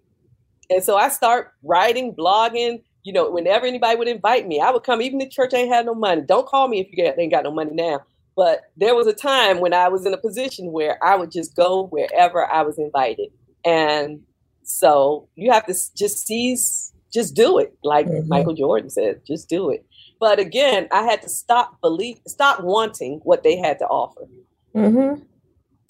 And 0.71 0.83
so 0.83 0.97
I 0.97 1.09
start 1.09 1.53
writing, 1.63 2.15
blogging. 2.15 2.83
You 3.03 3.13
know, 3.13 3.31
whenever 3.31 3.67
anybody 3.67 3.97
would 3.97 4.09
invite 4.09 4.47
me, 4.47 4.61
I 4.61 4.71
would 4.71 4.85
come, 4.85 5.03
even 5.03 5.19
the 5.19 5.29
church 5.29 5.55
ain't 5.55 5.73
had 5.73 5.87
no 5.87 5.95
money. 5.95 6.23
Don't 6.23 6.47
call 6.47 6.69
me 6.69 6.81
if 6.81 6.89
you 6.93 7.05
ain't 7.05 7.33
got 7.33 7.45
no 7.45 7.51
money 7.51 7.73
now. 7.73 8.01
But 8.37 8.63
there 8.77 8.95
was 8.95 9.07
a 9.07 9.13
time 9.13 9.61
when 9.61 9.75
I 9.75 9.89
was 9.89 10.07
in 10.07 10.15
a 10.15 10.19
position 10.19 10.73
where 10.73 11.03
I 11.05 11.17
would 11.17 11.31
just 11.31 11.57
go 11.57 11.87
wherever 11.87 12.51
I 12.51 12.63
was 12.63 12.79
invited. 12.79 13.31
And 13.65 14.23
so 14.63 15.29
you 15.35 15.51
have 15.51 15.67
to 15.67 15.75
just 15.97 16.27
seize, 16.27 16.93
just 17.13 17.35
do 17.35 17.59
it. 17.59 17.75
Like 17.83 18.07
mm-hmm. 18.07 18.29
Michael 18.29 18.55
Jordan 18.55 18.91
said, 18.91 19.23
just 19.27 19.49
do 19.49 19.71
it. 19.71 19.85
But 20.21 20.39
again, 20.39 20.89
I 20.93 21.03
had 21.03 21.23
to 21.23 21.29
stop 21.29 21.81
believe, 21.81 22.21
stop 22.27 22.63
wanting 22.63 23.21
what 23.25 23.43
they 23.43 23.57
had 23.57 23.79
to 23.81 23.87
offer. 23.87 24.29
Mm-hmm. 24.75 25.23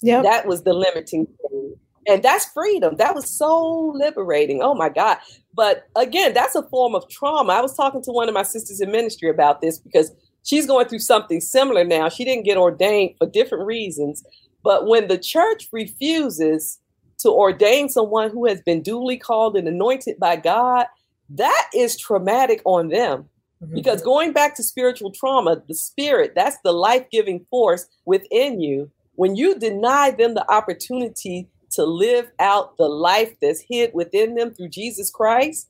Yeah, 0.01 0.21
that 0.21 0.47
was 0.47 0.63
the 0.63 0.73
limiting 0.73 1.25
thing, 1.25 1.75
and 2.07 2.23
that's 2.23 2.45
freedom. 2.45 2.95
That 2.97 3.15
was 3.15 3.29
so 3.29 3.93
liberating. 3.95 4.61
Oh 4.61 4.73
my 4.73 4.89
God! 4.89 5.17
But 5.53 5.87
again, 5.95 6.33
that's 6.33 6.55
a 6.55 6.63
form 6.63 6.95
of 6.95 7.07
trauma. 7.09 7.53
I 7.53 7.61
was 7.61 7.75
talking 7.75 8.01
to 8.03 8.11
one 8.11 8.27
of 8.27 8.33
my 8.33 8.43
sisters 8.43 8.81
in 8.81 8.91
ministry 8.91 9.29
about 9.29 9.61
this 9.61 9.77
because 9.77 10.11
she's 10.43 10.65
going 10.65 10.87
through 10.87 10.99
something 10.99 11.41
similar 11.41 11.83
now. 11.83 12.09
She 12.09 12.25
didn't 12.25 12.45
get 12.45 12.57
ordained 12.57 13.15
for 13.17 13.27
different 13.27 13.65
reasons. 13.65 14.23
But 14.63 14.87
when 14.87 15.07
the 15.07 15.17
church 15.17 15.67
refuses 15.71 16.79
to 17.19 17.29
ordain 17.29 17.89
someone 17.89 18.29
who 18.29 18.47
has 18.47 18.61
been 18.61 18.81
duly 18.81 19.17
called 19.17 19.55
and 19.55 19.67
anointed 19.67 20.19
by 20.19 20.35
God, 20.35 20.87
that 21.29 21.69
is 21.73 21.97
traumatic 21.97 22.61
on 22.65 22.89
them. 22.89 23.29
Mm-hmm. 23.61 23.75
Because 23.75 24.01
going 24.01 24.33
back 24.33 24.55
to 24.55 24.63
spiritual 24.63 25.11
trauma, 25.11 25.61
the 25.67 25.75
spirit, 25.75 26.33
that's 26.35 26.57
the 26.63 26.71
life 26.71 27.05
giving 27.11 27.45
force 27.49 27.85
within 28.05 28.59
you. 28.59 28.89
When 29.21 29.35
you 29.35 29.53
deny 29.59 30.09
them 30.09 30.33
the 30.33 30.51
opportunity 30.51 31.47
to 31.73 31.83
live 31.85 32.31
out 32.39 32.75
the 32.77 32.89
life 32.89 33.35
that's 33.39 33.63
hid 33.69 33.91
within 33.93 34.33
them 34.33 34.51
through 34.51 34.69
Jesus 34.69 35.11
Christ, 35.11 35.69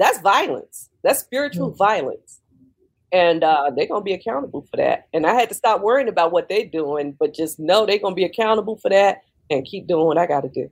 that's 0.00 0.18
violence. 0.18 0.90
That's 1.04 1.20
spiritual 1.20 1.68
mm-hmm. 1.68 1.76
violence 1.76 2.40
and 3.12 3.44
uh, 3.44 3.70
they're 3.76 3.86
gonna 3.86 4.02
be 4.02 4.14
accountable 4.14 4.66
for 4.68 4.78
that. 4.78 5.06
And 5.12 5.28
I 5.28 5.34
had 5.34 5.48
to 5.50 5.54
stop 5.54 5.80
worrying 5.80 6.08
about 6.08 6.32
what 6.32 6.48
they're 6.48 6.66
doing, 6.66 7.14
but 7.20 7.34
just 7.34 7.60
know 7.60 7.86
they're 7.86 8.00
gonna 8.00 8.16
be 8.16 8.24
accountable 8.24 8.78
for 8.78 8.90
that 8.90 9.18
and 9.48 9.64
keep 9.64 9.86
doing 9.86 10.06
what 10.06 10.18
I 10.18 10.26
got 10.26 10.40
to 10.40 10.48
do. 10.48 10.68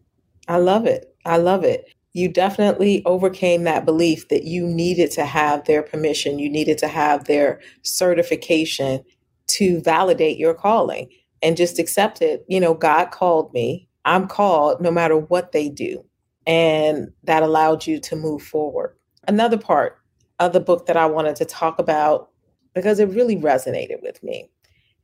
I 0.49 0.57
love 0.57 0.87
it. 0.87 1.15
I 1.25 1.37
love 1.37 1.63
it. 1.63 1.95
you 2.13 2.29
definitely 2.29 3.05
overcame 3.07 3.63
that 3.63 3.85
belief 3.85 4.31
that 4.31 4.43
you 4.43 4.67
needed 4.67 5.13
to 5.13 5.25
have 5.25 5.65
their 5.67 5.81
permission, 5.81 6.41
you 6.41 6.51
needed 6.51 6.77
to 6.79 6.89
have 6.89 7.27
their 7.27 7.61
certification 7.83 9.05
to 9.47 9.81
validate 9.83 10.39
your 10.39 10.55
calling 10.55 11.09
and 11.43 11.57
just 11.57 11.79
accept 11.79 12.23
it. 12.23 12.45
You 12.49 12.61
know, 12.61 12.75
God 12.75 13.11
called 13.11 13.53
me, 13.53 13.89
I'm 14.05 14.27
called 14.27 14.81
no 14.81 14.91
matter 14.91 15.17
what 15.17 15.53
they 15.53 15.69
do. 15.69 16.05
And 16.47 17.13
that 17.25 17.43
allowed 17.43 17.87
you 17.87 18.01
to 18.01 18.17
move 18.17 18.43
forward. 18.43 18.97
Another 19.29 19.59
part 19.59 19.99
of 20.39 20.53
the 20.53 20.61
book 20.61 20.87
that 20.87 20.97
I 20.97 21.07
wanted 21.07 21.37
to 21.37 21.45
talk 21.45 21.79
about 21.79 22.31
because 22.75 22.99
it 22.99 23.09
really 23.11 23.37
resonated 23.37 24.03
with 24.03 24.23
me. 24.23 24.49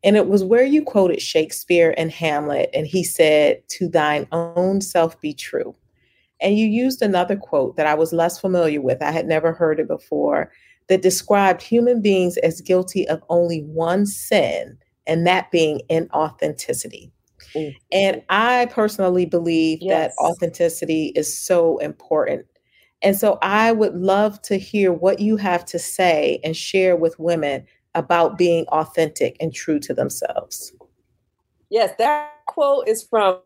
And 0.02 0.16
it 0.16 0.28
was 0.28 0.44
where 0.44 0.64
you 0.64 0.82
quoted 0.82 1.20
Shakespeare 1.20 1.94
and 1.96 2.10
Hamlet, 2.10 2.70
and 2.72 2.86
he 2.86 3.02
said, 3.02 3.62
To 3.70 3.88
thine 3.88 4.26
own 4.30 4.80
self 4.80 5.20
be 5.20 5.32
true. 5.34 5.74
And 6.40 6.58
you 6.58 6.66
used 6.66 7.02
another 7.02 7.36
quote 7.36 7.76
that 7.76 7.86
I 7.86 7.94
was 7.94 8.12
less 8.12 8.38
familiar 8.38 8.80
with, 8.80 9.02
I 9.02 9.10
had 9.10 9.26
never 9.26 9.52
heard 9.52 9.80
it 9.80 9.88
before, 9.88 10.52
that 10.88 11.02
described 11.02 11.62
human 11.62 12.02
beings 12.02 12.36
as 12.38 12.60
guilty 12.60 13.08
of 13.08 13.22
only 13.28 13.62
one 13.62 14.06
sin, 14.06 14.78
and 15.06 15.26
that 15.26 15.50
being 15.50 15.80
inauthenticity. 15.90 17.10
Mm-hmm. 17.54 17.76
And 17.92 18.22
I 18.28 18.66
personally 18.66 19.26
believe 19.26 19.78
yes. 19.80 20.14
that 20.14 20.24
authenticity 20.24 21.12
is 21.14 21.38
so 21.38 21.78
important. 21.78 22.46
And 23.02 23.16
so 23.16 23.38
I 23.42 23.72
would 23.72 23.94
love 23.94 24.40
to 24.42 24.58
hear 24.58 24.92
what 24.92 25.20
you 25.20 25.36
have 25.36 25.64
to 25.66 25.78
say 25.78 26.40
and 26.42 26.56
share 26.56 26.96
with 26.96 27.18
women 27.18 27.66
about 27.94 28.38
being 28.38 28.66
authentic 28.66 29.36
and 29.40 29.54
true 29.54 29.78
to 29.80 29.94
themselves. 29.94 30.72
Yes, 31.70 31.94
that 31.98 32.30
quote 32.46 32.88
is 32.88 33.02
from 33.02 33.38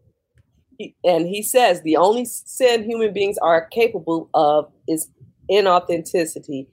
and 1.04 1.26
he 1.26 1.42
says 1.42 1.82
the 1.82 1.96
only 1.96 2.24
sin 2.24 2.84
human 2.84 3.12
beings 3.12 3.36
are 3.38 3.66
capable 3.66 4.30
of 4.32 4.70
is 4.88 5.08
inauthenticity. 5.50 6.66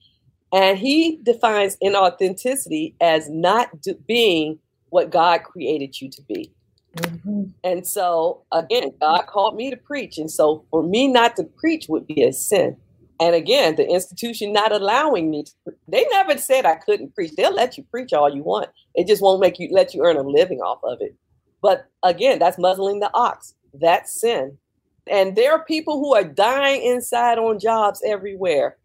And 0.54 0.78
he 0.78 1.20
defines 1.24 1.76
inauthenticity 1.84 2.94
as 3.02 3.30
not 3.30 3.70
being 4.08 4.60
what 4.90 5.10
God 5.10 5.44
created 5.44 6.00
you 6.00 6.10
to 6.10 6.22
be. 6.24 6.52
Mm-hmm. 6.98 7.44
And 7.64 7.86
so, 7.86 8.44
again, 8.52 8.92
God 9.00 9.28
called 9.28 9.56
me 9.56 9.70
to 9.70 9.78
preach. 9.78 10.18
And 10.18 10.32
so, 10.32 10.66
for 10.72 10.84
me 10.84 11.08
not 11.08 11.36
to 11.36 11.44
preach 11.44 11.88
would 11.90 12.08
be 12.08 12.24
a 12.24 12.34
sin. 12.34 12.78
And 13.20 13.36
again, 13.36 13.76
the 13.76 13.88
institution 13.88 14.54
not 14.54 14.72
allowing 14.72 15.32
me 15.32 15.44
to, 15.44 15.74
they 15.88 16.06
never 16.12 16.38
said 16.38 16.66
I 16.66 16.76
couldn't 16.76 17.16
preach. 17.16 17.32
They'll 17.36 17.54
let 17.54 17.78
you 17.78 17.84
preach 17.90 18.14
all 18.14 18.34
you 18.34 18.44
want. 18.44 18.70
It 18.94 19.08
just 19.08 19.22
won't 19.22 19.42
make 19.42 19.60
you 19.60 19.70
let 19.72 19.94
you 19.94 20.04
earn 20.04 20.18
a 20.18 20.22
living 20.22 20.60
off 20.60 20.80
of 20.84 21.00
it. 21.02 21.16
But 21.62 21.88
again, 22.04 22.38
that's 22.38 22.60
muzzling 22.60 23.00
the 23.00 23.10
ox. 23.14 23.56
That's 23.74 24.20
sin. 24.20 24.58
And 25.10 25.36
there 25.36 25.54
are 25.54 25.66
people 25.66 26.00
who 26.00 26.14
are 26.14 26.24
dying 26.24 26.84
inside 26.84 27.40
on 27.40 27.60
jobs 27.60 28.02
everywhere, 28.06 28.78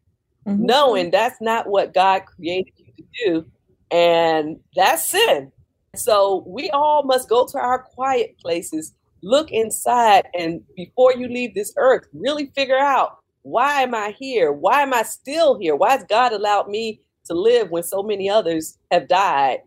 mm-hmm. 0.46 0.64
knowing 0.64 1.10
that's 1.10 1.40
not 1.40 1.68
what 1.68 1.92
God 1.92 2.22
created 2.24 2.72
you 2.76 2.92
to 2.96 3.04
do. 3.24 3.46
And 3.90 4.60
that's 4.74 5.04
sin. 5.04 5.52
So 5.94 6.42
we 6.46 6.70
all 6.70 7.02
must 7.02 7.28
go 7.28 7.46
to 7.46 7.58
our 7.58 7.80
quiet 7.80 8.38
places, 8.38 8.94
look 9.22 9.50
inside, 9.50 10.26
and 10.32 10.62
before 10.74 11.12
you 11.12 11.28
leave 11.28 11.54
this 11.54 11.74
earth, 11.76 12.06
really 12.14 12.46
figure 12.56 12.78
out 12.78 13.18
why 13.42 13.82
am 13.82 13.94
I 13.94 14.14
here? 14.18 14.52
Why 14.52 14.80
am 14.82 14.94
I 14.94 15.02
still 15.02 15.58
here? 15.58 15.76
Why 15.76 15.90
has 15.90 16.04
God 16.08 16.32
allowed 16.32 16.68
me 16.68 17.02
to 17.26 17.34
live 17.34 17.70
when 17.70 17.82
so 17.82 18.02
many 18.02 18.30
others 18.30 18.78
have 18.90 19.06
died? 19.06 19.58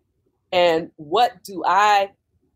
And 0.51 0.89
what 0.95 1.43
do 1.43 1.61
I 1.63 2.09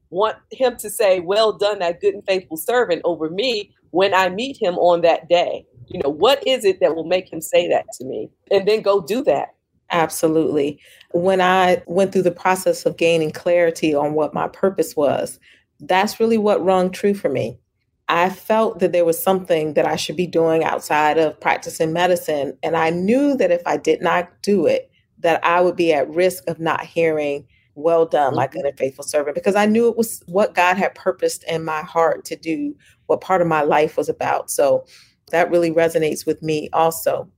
want 0.10 0.38
him 0.52 0.76
to 0.78 0.90
say, 0.90 1.20
Well 1.20 1.56
done, 1.56 1.78
that 1.80 2.02
good 2.02 2.16
and 2.16 2.26
faithful 2.26 2.58
servant 2.58 3.04
over 3.06 3.30
me 3.30 3.76
when 3.92 4.16
I 4.16 4.30
meet 4.30 4.60
him 4.60 4.80
on 4.80 5.02
that 5.02 5.30
day? 5.30 5.68
You 5.90 6.02
know, 6.04 6.10
what 6.10 6.42
is 6.48 6.66
it 6.66 6.80
that 6.80 6.96
will 6.96 7.06
make 7.06 7.32
him 7.32 7.42
say 7.42 7.70
that 7.70 7.86
to 8.00 8.06
me? 8.06 8.32
And 8.50 8.68
then 8.68 8.82
go 8.82 9.00
do 9.00 9.24
that. 9.26 9.50
Absolutely. 9.92 10.80
When 11.12 11.42
I 11.42 11.82
went 11.88 12.12
through 12.12 12.24
the 12.24 12.32
process 12.32 12.86
of 12.86 12.98
gaining 12.98 13.32
clarity 13.32 13.96
on 13.96 14.14
what 14.14 14.34
my 14.34 14.48
purpose 14.48 14.96
was, 14.96 15.40
that's 15.80 16.20
really 16.20 16.38
what 16.38 16.64
rung 16.64 16.92
true 16.92 17.14
for 17.14 17.30
me. 17.30 17.60
I 18.08 18.30
felt 18.30 18.80
that 18.80 18.92
there 18.92 19.06
was 19.06 19.22
something 19.22 19.76
that 19.76 19.86
I 19.86 19.96
should 19.96 20.16
be 20.16 20.28
doing 20.28 20.64
outside 20.64 21.18
of 21.18 21.40
practicing 21.40 21.94
medicine. 21.94 22.58
And 22.64 22.76
I 22.76 22.90
knew 22.90 23.38
that 23.38 23.52
if 23.52 23.62
I 23.66 23.78
did 23.78 24.02
not 24.02 24.30
do 24.42 24.66
it, 24.66 24.90
that 25.20 25.44
I 25.46 25.62
would 25.62 25.76
be 25.76 25.94
at 25.94 26.10
risk 26.10 26.44
of 26.48 26.60
not 26.60 26.86
hearing 26.86 27.46
well 27.76 28.06
done, 28.06 28.36
my 28.36 28.48
good 28.48 28.60
mm-hmm. 28.60 28.68
and 28.68 28.78
faithful 28.78 29.04
servant, 29.04 29.36
because 29.36 29.56
I 29.56 29.66
knew 29.66 29.88
it 29.88 29.98
was 29.98 30.24
what 30.26 30.56
God 30.56 30.78
had 30.78 30.96
purposed 30.96 31.44
in 31.46 31.64
my 31.64 31.82
heart 31.82 32.26
to 32.26 32.36
do, 32.36 32.76
what 33.06 33.22
part 33.22 33.42
of 33.42 33.48
my 33.48 33.62
life 33.62 33.96
was 33.96 34.10
about. 34.10 34.50
So 34.50 34.86
that 35.32 35.52
really 35.52 35.72
resonates 35.72 36.26
with 36.26 36.42
me 36.42 36.70
also. 36.74 37.30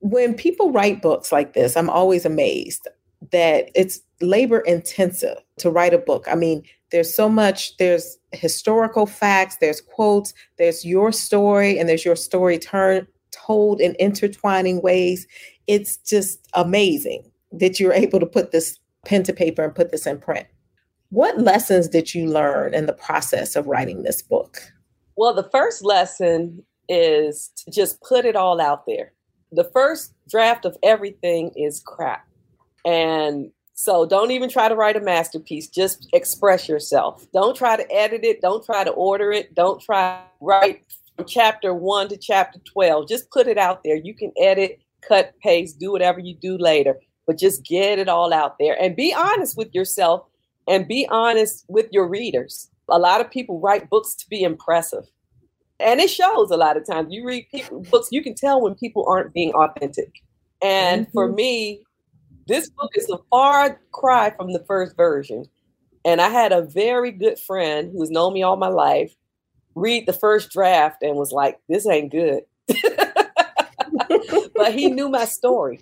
When 0.00 0.34
people 0.34 0.72
write 0.72 1.02
books 1.02 1.32
like 1.32 1.54
this, 1.54 1.76
I'm 1.76 1.90
always 1.90 2.24
amazed 2.24 2.86
that 3.32 3.70
it's 3.74 4.00
labor 4.20 4.60
intensive 4.60 5.38
to 5.58 5.70
write 5.70 5.94
a 5.94 5.98
book. 5.98 6.26
I 6.30 6.34
mean, 6.34 6.62
there's 6.90 7.14
so 7.14 7.28
much, 7.28 7.76
there's 7.76 8.16
historical 8.32 9.06
facts, 9.06 9.56
there's 9.60 9.80
quotes, 9.80 10.32
there's 10.56 10.84
your 10.84 11.12
story, 11.12 11.78
and 11.78 11.88
there's 11.88 12.04
your 12.04 12.16
story 12.16 12.58
turned 12.58 13.06
told 13.30 13.80
in 13.80 13.94
intertwining 13.94 14.80
ways. 14.80 15.26
It's 15.66 15.96
just 15.98 16.46
amazing 16.54 17.30
that 17.52 17.78
you're 17.78 17.92
able 17.92 18.20
to 18.20 18.26
put 18.26 18.52
this 18.52 18.78
pen 19.04 19.22
to 19.24 19.32
paper 19.32 19.62
and 19.62 19.74
put 19.74 19.90
this 19.90 20.06
in 20.06 20.18
print. 20.18 20.46
What 21.10 21.38
lessons 21.40 21.88
did 21.88 22.14
you 22.14 22.26
learn 22.26 22.74
in 22.74 22.86
the 22.86 22.92
process 22.92 23.56
of 23.56 23.66
writing 23.66 24.02
this 24.02 24.22
book? 24.22 24.58
Well, 25.16 25.34
the 25.34 25.48
first 25.50 25.84
lesson 25.84 26.62
is 26.88 27.50
to 27.56 27.70
just 27.70 28.00
put 28.02 28.24
it 28.24 28.36
all 28.36 28.60
out 28.60 28.86
there. 28.86 29.12
The 29.52 29.64
first 29.64 30.14
draft 30.28 30.64
of 30.64 30.76
everything 30.82 31.52
is 31.56 31.80
crap. 31.80 32.26
And 32.84 33.50
so 33.74 34.06
don't 34.06 34.30
even 34.30 34.48
try 34.48 34.68
to 34.68 34.74
write 34.74 34.96
a 34.96 35.00
masterpiece. 35.00 35.68
Just 35.68 36.08
express 36.12 36.68
yourself. 36.68 37.26
Don't 37.32 37.56
try 37.56 37.76
to 37.76 37.92
edit 37.92 38.24
it. 38.24 38.40
Don't 38.40 38.64
try 38.64 38.84
to 38.84 38.90
order 38.90 39.32
it. 39.32 39.54
Don't 39.54 39.80
try 39.80 40.22
write 40.40 40.84
from 41.16 41.26
chapter 41.26 41.72
one 41.72 42.08
to 42.08 42.16
chapter 42.16 42.58
12. 42.72 43.08
Just 43.08 43.30
put 43.30 43.46
it 43.46 43.58
out 43.58 43.82
there. 43.84 43.96
You 43.96 44.14
can 44.14 44.32
edit, 44.40 44.80
cut, 45.06 45.34
paste, 45.42 45.78
do 45.78 45.92
whatever 45.92 46.20
you 46.20 46.34
do 46.34 46.58
later 46.58 46.96
but 47.28 47.38
just 47.38 47.62
get 47.62 47.98
it 47.98 48.08
all 48.08 48.32
out 48.32 48.56
there 48.58 48.74
and 48.82 48.96
be 48.96 49.14
honest 49.14 49.56
with 49.56 49.72
yourself 49.74 50.22
and 50.66 50.88
be 50.88 51.06
honest 51.10 51.64
with 51.68 51.86
your 51.92 52.08
readers. 52.08 52.70
A 52.88 52.98
lot 52.98 53.20
of 53.20 53.30
people 53.30 53.60
write 53.60 53.90
books 53.90 54.14
to 54.14 54.28
be 54.30 54.42
impressive. 54.42 55.04
And 55.80 56.00
it 56.00 56.10
shows 56.10 56.50
a 56.50 56.56
lot 56.56 56.76
of 56.76 56.86
times. 56.86 57.12
You 57.12 57.24
read 57.24 57.46
people, 57.50 57.80
books, 57.90 58.08
you 58.10 58.22
can 58.22 58.34
tell 58.34 58.60
when 58.60 58.74
people 58.74 59.04
aren't 59.08 59.32
being 59.32 59.52
authentic. 59.52 60.12
And 60.62 61.02
mm-hmm. 61.02 61.12
for 61.12 61.28
me, 61.30 61.82
this 62.46 62.68
book 62.70 62.90
is 62.96 63.08
a 63.10 63.18
far 63.30 63.80
cry 63.92 64.30
from 64.36 64.52
the 64.52 64.64
first 64.66 64.96
version. 64.96 65.44
And 66.04 66.20
I 66.20 66.28
had 66.28 66.52
a 66.52 66.62
very 66.62 67.12
good 67.12 67.38
friend 67.38 67.92
who's 67.92 68.10
known 68.10 68.32
me 68.32 68.42
all 68.42 68.56
my 68.56 68.68
life 68.68 69.14
read 69.74 70.06
the 70.06 70.12
first 70.12 70.50
draft 70.50 71.02
and 71.02 71.16
was 71.16 71.32
like, 71.32 71.58
this 71.68 71.86
ain't 71.86 72.10
good. 72.10 72.42
but 74.54 74.74
he 74.74 74.90
knew 74.90 75.08
my 75.08 75.24
story. 75.24 75.80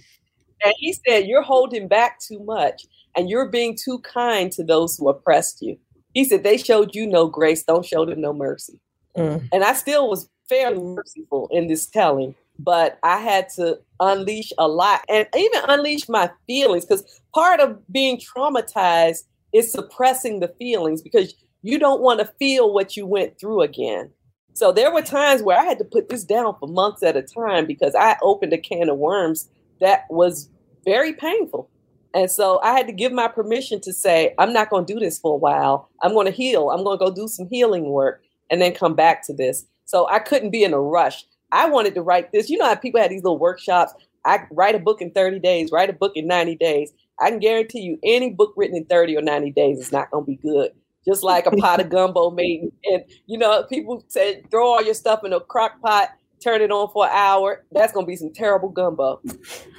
And 0.65 0.75
he 0.79 0.95
said, 1.07 1.27
You're 1.27 1.43
holding 1.43 1.89
back 1.89 2.21
too 2.21 2.41
much 2.41 2.87
and 3.17 3.29
you're 3.29 3.49
being 3.49 3.77
too 3.77 3.99
kind 4.01 4.51
to 4.53 4.65
those 4.65 4.97
who 4.97 5.09
oppressed 5.09 5.61
you. 5.63 5.79
He 6.15 6.25
said, 6.25 6.45
They 6.45 6.57
showed 6.57 6.95
you 6.95 7.07
no 7.07 7.27
grace, 7.27 7.63
don't 7.63 7.85
show 7.85 8.05
them 8.05 8.21
no 8.21 8.33
mercy. 8.33 8.81
Mm. 9.17 9.49
And 9.53 9.65
I 9.65 9.73
still 9.75 10.09
was 10.09 10.29
fairly 10.49 10.79
merciful 10.79 11.49
in 11.51 11.67
this 11.67 11.87
telling, 11.87 12.35
but 12.59 12.99
I 13.03 13.19
had 13.19 13.49
to 13.57 13.79
unleash 14.01 14.53
a 14.59 14.69
lot 14.69 15.03
and 15.09 15.27
even 15.37 15.61
unleash 15.69 16.09
my 16.09 16.31
feelings 16.47 16.85
because 16.85 17.21
part 17.35 17.61
of 17.61 17.81
being 17.91 18.19
traumatized 18.19 19.25
is 19.53 19.73
suppressing 19.73 20.41
the 20.41 20.49
feelings 20.59 21.03
because 21.03 21.35
you 21.63 21.79
don't 21.79 22.01
want 22.01 22.21
to 22.21 22.27
feel 22.39 22.73
what 22.73 22.97
you 22.97 23.07
went 23.07 23.39
through 23.39 23.63
again. 23.63 24.11
So 24.55 24.73
there 24.73 24.93
were 24.93 25.03
times 25.03 25.43
where 25.43 25.59
I 25.59 25.65
had 25.65 25.79
to 25.79 25.85
put 25.85 26.09
this 26.09 26.25
down 26.25 26.57
for 26.59 26.69
months 26.69 27.03
at 27.03 27.17
a 27.17 27.23
time 27.23 27.67
because 27.67 27.95
I 27.95 28.17
opened 28.23 28.53
a 28.53 28.59
can 28.59 28.89
of 28.89 28.97
worms 28.97 29.49
that 29.81 30.05
was 30.09 30.49
very 30.85 31.13
painful. 31.13 31.69
And 32.15 32.31
so 32.31 32.61
I 32.63 32.73
had 32.73 32.87
to 32.87 32.93
give 32.93 33.13
my 33.13 33.29
permission 33.29 33.81
to 33.83 33.93
say, 33.93 34.35
I'm 34.39 34.55
not 34.55 34.71
going 34.71 34.87
to 34.87 34.95
do 34.95 34.99
this 34.99 35.19
for 35.19 35.35
a 35.35 35.37
while. 35.37 35.91
I'm 36.03 36.15
going 36.15 36.25
to 36.25 36.33
heal. 36.33 36.71
I'm 36.71 36.85
going 36.85 36.99
to 36.99 37.05
go 37.05 37.11
do 37.11 37.29
some 37.29 37.49
healing 37.51 37.91
work 37.91 38.23
and 38.51 38.61
then 38.61 38.75
come 38.75 38.95
back 38.95 39.27
to 39.27 39.35
this. 39.35 39.67
So 39.85 40.09
I 40.09 40.19
couldn't 40.19 40.51
be 40.51 40.65
in 40.65 40.73
a 40.73 40.81
rush. 40.81 41.25
I 41.53 41.69
wanted 41.69 41.95
to 41.95 42.03
write 42.03 42.33
this. 42.33 42.51
You 42.51 42.59
know 42.59 42.67
how 42.67 42.75
people 42.75 43.01
had 43.01 43.11
these 43.11 43.23
little 43.23 43.39
workshops. 43.39 43.95
I 44.25 44.41
write 44.51 44.75
a 44.75 44.81
book 44.81 45.01
in 45.01 45.13
30 45.13 45.39
days, 45.39 45.71
write 45.71 45.91
a 45.91 45.93
book 45.93 46.13
in 46.17 46.27
90 46.27 46.57
days. 46.57 46.93
I 47.21 47.31
can 47.31 47.39
guarantee 47.39 47.81
you 47.81 47.99
any 48.03 48.31
book 48.31 48.53
written 48.57 48.77
in 48.77 48.85
30 48.87 49.17
or 49.17 49.23
90 49.23 49.53
days 49.53 49.79
is 49.79 49.93
not 49.93 50.11
going 50.11 50.25
to 50.25 50.27
be 50.27 50.37
good. 50.37 50.73
Just 51.07 51.23
like 51.23 51.47
a 51.47 51.53
pot 51.53 51.81
of 51.81 51.89
gumbo 51.91 52.31
made. 52.31 52.73
And, 52.85 53.05
you 53.27 53.39
know, 53.39 53.63
people 53.71 54.05
said 54.09 54.51
throw 54.51 54.67
all 54.67 54.83
your 54.83 54.95
stuff 54.95 55.25
in 55.25 55.33
a 55.33 55.41
crock 55.41 55.81
pot 55.81 56.11
turn 56.41 56.61
it 56.61 56.71
on 56.71 56.89
for 56.93 57.07
an 57.07 57.13
hour, 57.13 57.65
that's 57.73 57.93
gonna 57.93 58.07
be 58.07 58.17
some 58.17 58.33
terrible 58.33 58.69
gumbo. 58.69 59.21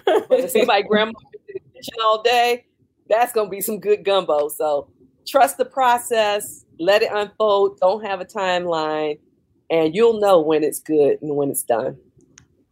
but 0.06 0.40
if 0.40 0.52
somebody 0.52 0.84
grandma 0.90 1.14
in 1.50 1.54
the 1.54 1.60
kitchen 1.74 1.94
all 2.04 2.22
day, 2.22 2.66
that's 3.10 3.32
gonna 3.34 3.50
be 3.50 3.62
some 3.62 3.80
good 3.80 4.04
gumbo. 4.04 4.50
So 4.50 4.90
trust 5.28 5.58
the 5.58 5.66
process, 5.66 6.66
let 6.80 7.02
it 7.02 7.12
unfold, 7.14 7.80
don't 7.80 8.06
have 8.06 8.22
a 8.22 8.26
timeline, 8.26 9.20
and 9.70 9.94
you'll 9.96 10.20
know 10.20 10.40
when 10.42 10.64
it's 10.64 10.80
good 10.80 11.22
and 11.22 11.36
when 11.36 11.50
it's 11.50 11.64
done. 11.64 11.98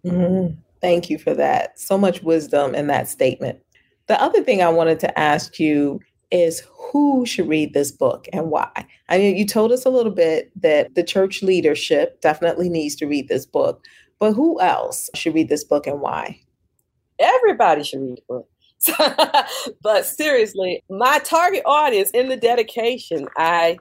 Mm-hmm. 0.06 0.54
Thank 0.82 1.10
you 1.10 1.18
for 1.18 1.34
that. 1.34 1.80
So 1.80 1.98
much 1.98 2.22
wisdom 2.24 2.76
in 2.76 2.88
that 2.88 3.08
statement. 3.08 3.60
The 4.08 4.22
other 4.22 4.44
thing 4.44 4.62
I 4.62 4.70
wanted 4.70 5.00
to 5.02 5.20
ask 5.20 5.60
you 5.60 6.00
is 6.32 6.64
who 6.92 7.26
should 7.26 7.48
read 7.48 7.74
this 7.74 7.92
book 7.92 8.28
and 8.34 8.52
why? 8.52 8.70
I 9.10 9.18
mean, 9.18 9.36
you 9.36 9.46
told 9.46 9.72
us 9.72 9.86
a 9.86 9.90
little 9.90 10.12
bit 10.12 10.52
that 10.62 10.96
the 10.96 11.04
church 11.04 11.42
leadership 11.42 12.22
definitely 12.22 12.70
needs 12.70 12.96
to 12.98 13.08
read 13.08 13.28
this 13.28 13.46
book, 13.46 13.84
but 14.20 14.34
who 14.34 14.60
else 14.62 15.10
should 15.16 15.34
read 15.34 15.50
this 15.50 15.64
book 15.64 15.88
and 15.88 16.02
why? 16.02 16.40
Everybody 17.20 17.84
should 17.84 18.02
read 18.02 18.18
the 18.18 18.22
book. 18.28 18.50
But 19.82 20.06
seriously, 20.06 20.84
my 20.90 21.20
target 21.20 21.64
audience 21.66 22.12
in 22.12 22.30
the 22.30 22.38
dedication, 22.38 23.28
I 23.38 23.78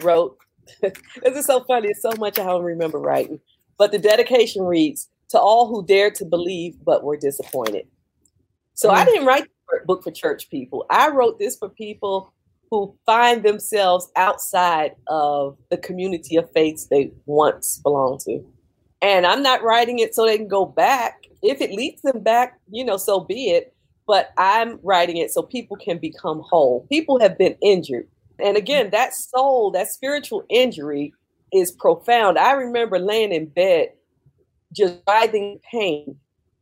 wrote, 0.00 0.36
this 0.80 1.36
is 1.36 1.46
so 1.46 1.64
funny. 1.64 1.88
It's 1.88 2.02
so 2.02 2.12
much 2.18 2.38
I 2.38 2.44
don't 2.44 2.62
remember 2.62 2.98
writing. 2.98 3.40
But 3.78 3.92
the 3.92 3.98
dedication 3.98 4.62
reads 4.62 5.08
To 5.30 5.40
all 5.40 5.68
who 5.68 5.84
dared 5.84 6.14
to 6.16 6.24
believe 6.24 6.76
but 6.84 7.04
were 7.04 7.16
disappointed. 7.16 7.86
So 8.74 8.88
mm. 8.88 8.94
I 8.94 9.04
didn't 9.04 9.26
write 9.26 9.44
the 9.70 9.86
book 9.86 10.02
for 10.02 10.10
church 10.10 10.50
people. 10.50 10.86
I 10.90 11.10
wrote 11.10 11.38
this 11.38 11.56
for 11.56 11.68
people 11.68 12.32
who 12.70 12.96
find 13.04 13.42
themselves 13.42 14.10
outside 14.16 14.92
of 15.08 15.58
the 15.68 15.76
community 15.76 16.36
of 16.36 16.50
faiths 16.52 16.86
they 16.86 17.12
once 17.26 17.78
belonged 17.82 18.20
to. 18.20 18.42
And 19.02 19.26
I'm 19.26 19.42
not 19.42 19.62
writing 19.62 19.98
it 19.98 20.14
so 20.14 20.24
they 20.24 20.38
can 20.38 20.48
go 20.48 20.64
back. 20.64 21.24
If 21.42 21.60
it 21.60 21.72
leads 21.72 22.00
them 22.02 22.20
back, 22.22 22.58
you 22.70 22.84
know, 22.84 22.96
so 22.96 23.20
be 23.20 23.50
it 23.50 23.74
but 24.12 24.34
I'm 24.36 24.78
writing 24.82 25.16
it 25.16 25.30
so 25.30 25.40
people 25.40 25.78
can 25.78 25.96
become 25.96 26.40
whole. 26.40 26.86
People 26.90 27.18
have 27.20 27.38
been 27.38 27.56
injured. 27.62 28.06
And 28.38 28.58
again, 28.58 28.90
that 28.90 29.14
soul, 29.14 29.70
that 29.70 29.88
spiritual 29.88 30.44
injury 30.50 31.14
is 31.50 31.72
profound. 31.72 32.38
I 32.38 32.52
remember 32.52 32.98
laying 32.98 33.32
in 33.32 33.46
bed 33.46 33.88
just 34.70 34.96
writhing 35.08 35.60
pain, 35.70 36.14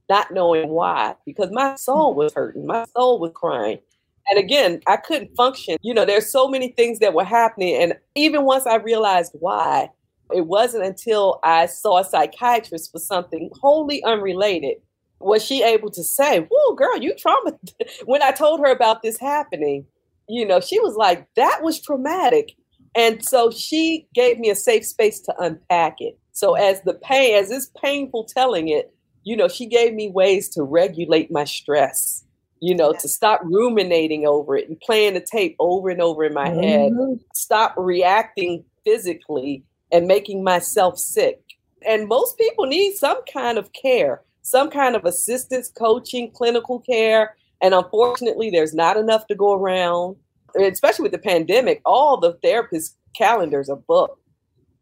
not 0.09 0.30
knowing 0.30 0.68
why, 0.68 1.16
because 1.26 1.51
my 1.51 1.74
soul 1.74 2.14
was 2.14 2.32
hurting, 2.34 2.66
my 2.66 2.84
soul 2.96 3.18
was 3.18 3.32
crying. 3.34 3.80
And 4.28 4.38
again, 4.38 4.80
I 4.86 4.96
couldn't 4.96 5.34
function. 5.34 5.76
You 5.82 5.92
know, 5.92 6.05
there's 6.05 6.30
so 6.30 6.46
many 6.46 6.68
things 6.68 7.01
that 7.01 7.14
were 7.14 7.24
happening. 7.24 7.74
And 7.82 7.94
even 8.14 8.44
once 8.44 8.64
I 8.64 8.76
realized 8.76 9.32
why, 9.40 9.88
it 10.32 10.46
wasn't 10.46 10.84
until 10.84 11.40
I 11.42 11.66
saw 11.66 11.98
a 11.98 12.05
psychiatrist 12.05 12.92
for 12.92 13.01
something 13.01 13.51
wholly 13.61 14.05
unrelated 14.05 14.76
was 15.20 15.44
she 15.44 15.62
able 15.62 15.90
to 15.90 16.02
say, 16.02 16.46
"Whoa, 16.50 16.74
girl, 16.74 16.96
you 16.98 17.14
trauma?" 17.14 17.58
when 18.04 18.22
I 18.22 18.32
told 18.32 18.60
her 18.60 18.72
about 18.72 19.02
this 19.02 19.18
happening, 19.18 19.86
you 20.28 20.46
know, 20.46 20.60
she 20.60 20.80
was 20.80 20.96
like, 20.96 21.28
"That 21.36 21.60
was 21.62 21.80
traumatic," 21.80 22.56
and 22.94 23.24
so 23.24 23.50
she 23.50 24.08
gave 24.14 24.38
me 24.38 24.50
a 24.50 24.54
safe 24.54 24.86
space 24.86 25.20
to 25.20 25.34
unpack 25.38 25.96
it. 26.00 26.18
So 26.32 26.54
as 26.54 26.80
the 26.82 26.94
pain, 26.94 27.36
as 27.36 27.50
it's 27.50 27.70
painful 27.82 28.24
telling 28.24 28.68
it, 28.68 28.94
you 29.22 29.36
know, 29.36 29.48
she 29.48 29.66
gave 29.66 29.94
me 29.94 30.10
ways 30.10 30.48
to 30.50 30.62
regulate 30.62 31.30
my 31.30 31.44
stress. 31.44 32.24
You 32.62 32.74
know, 32.74 32.92
to 32.92 33.08
stop 33.08 33.40
ruminating 33.42 34.26
over 34.26 34.54
it 34.54 34.68
and 34.68 34.78
playing 34.80 35.14
the 35.14 35.20
tape 35.20 35.56
over 35.58 35.88
and 35.88 36.02
over 36.02 36.24
in 36.24 36.34
my 36.34 36.50
mm-hmm. 36.50 36.62
head. 36.62 36.92
Stop 37.32 37.72
reacting 37.78 38.64
physically 38.84 39.64
and 39.90 40.06
making 40.06 40.44
myself 40.44 40.98
sick. 40.98 41.40
And 41.86 42.06
most 42.06 42.36
people 42.36 42.66
need 42.66 42.96
some 42.96 43.18
kind 43.32 43.56
of 43.56 43.72
care 43.72 44.22
some 44.43 44.70
kind 44.70 44.97
of 44.97 45.05
assistance, 45.05 45.70
coaching, 45.70 46.30
clinical 46.32 46.80
care. 46.80 47.36
And 47.61 47.74
unfortunately, 47.74 48.51
there's 48.51 48.74
not 48.74 48.97
enough 48.97 49.26
to 49.26 49.34
go 49.34 49.53
around, 49.53 50.16
especially 50.59 51.05
with 51.05 51.12
the 51.12 51.18
pandemic. 51.18 51.80
All 51.84 52.18
the 52.18 52.38
therapist 52.43 52.97
calendars 53.16 53.68
are 53.68 53.76
booked. 53.76 54.18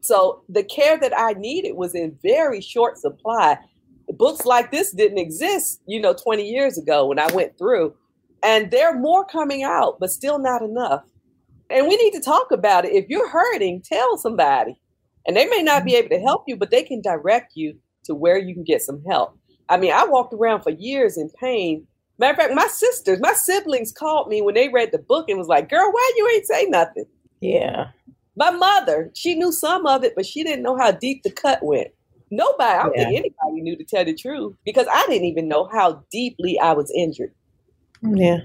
So 0.01 0.43
the 0.49 0.63
care 0.63 0.99
that 0.99 1.17
I 1.17 1.33
needed 1.33 1.77
was 1.77 1.95
in 1.95 2.17
very 2.23 2.61
short 2.61 2.99
supply. 2.99 3.59
Books 4.17 4.47
like 4.47 4.71
this 4.71 4.93
didn't 4.93 5.19
exist, 5.19 5.83
you 5.87 6.01
know, 6.01 6.15
20 6.15 6.45
years 6.45 6.79
ago 6.79 7.07
when 7.07 7.19
I 7.19 7.31
went 7.33 7.59
through. 7.59 7.95
And 8.43 8.71
there 8.71 8.89
are 8.89 8.99
more 8.99 9.25
coming 9.25 9.65
out, 9.65 9.99
but 9.99 10.11
still 10.11 10.39
not 10.39 10.63
enough. 10.63 11.03
And 11.71 11.87
we 11.87 11.97
need 11.97 12.13
to 12.13 12.21
talk 12.21 12.51
about 12.51 12.85
it. 12.85 12.93
If 12.93 13.09
you're 13.09 13.29
hurting, 13.29 13.83
tell 13.83 14.17
somebody. 14.17 14.81
And 15.27 15.37
they 15.37 15.47
may 15.47 15.63
not 15.63 15.85
be 15.85 15.97
able 15.97 16.09
to 16.11 16.21
help 16.21 16.45
you, 16.47 16.57
but 16.57 16.71
they 16.71 16.83
can 16.83 17.03
direct 17.03 17.53
you 17.55 17.77
to 18.05 18.15
where 18.15 18.39
you 18.39 18.55
can 18.55 18.65
get 18.65 18.81
some 18.81 19.03
help. 19.05 19.38
I 19.69 19.77
mean, 19.77 19.93
I 19.93 20.05
walked 20.05 20.35
around 20.35 20.63
for 20.63 20.71
years 20.71 21.17
in 21.17 21.31
pain. 21.31 21.87
Matter 22.19 22.33
of 22.33 22.37
fact, 22.39 22.55
my 22.55 22.67
sisters, 22.67 23.21
my 23.21 23.33
siblings 23.33 23.93
called 23.93 24.29
me 24.29 24.43
when 24.43 24.55
they 24.55 24.69
read 24.69 24.91
the 24.93 24.99
book 24.99 25.29
and 25.29 25.39
was 25.39 25.49
like, 25.49 25.69
girl, 25.69 25.91
why 25.91 26.13
you 26.17 26.29
ain't 26.35 26.47
say 26.47 26.65
nothing? 26.67 27.05
Yeah. 27.41 27.89
My 28.37 28.51
mother, 28.51 29.11
she 29.15 29.35
knew 29.35 29.53
some 29.53 29.87
of 29.87 30.05
it, 30.05 30.15
but 30.17 30.27
she 30.27 30.43
didn't 30.43 30.63
know 30.63 30.77
how 30.77 30.93
deep 30.93 31.23
the 31.23 31.31
cut 31.31 31.63
went. 31.63 31.89
Nobody, 32.31 32.79
I 32.79 32.83
don't 32.83 32.97
yeah. 32.97 33.05
think 33.05 33.19
anybody 33.43 33.63
knew 33.63 33.77
to 33.77 33.85
tell 33.85 34.05
the 34.05 34.15
truth 34.15 34.55
because 34.65 34.87
I 34.91 35.07
didn't 35.07 35.27
even 35.27 35.49
know 35.49 35.69
how 35.73 36.05
deeply 36.11 36.59
I 36.59 36.73
was 36.73 36.93
injured. 36.95 37.33
Yeah. 38.03 38.39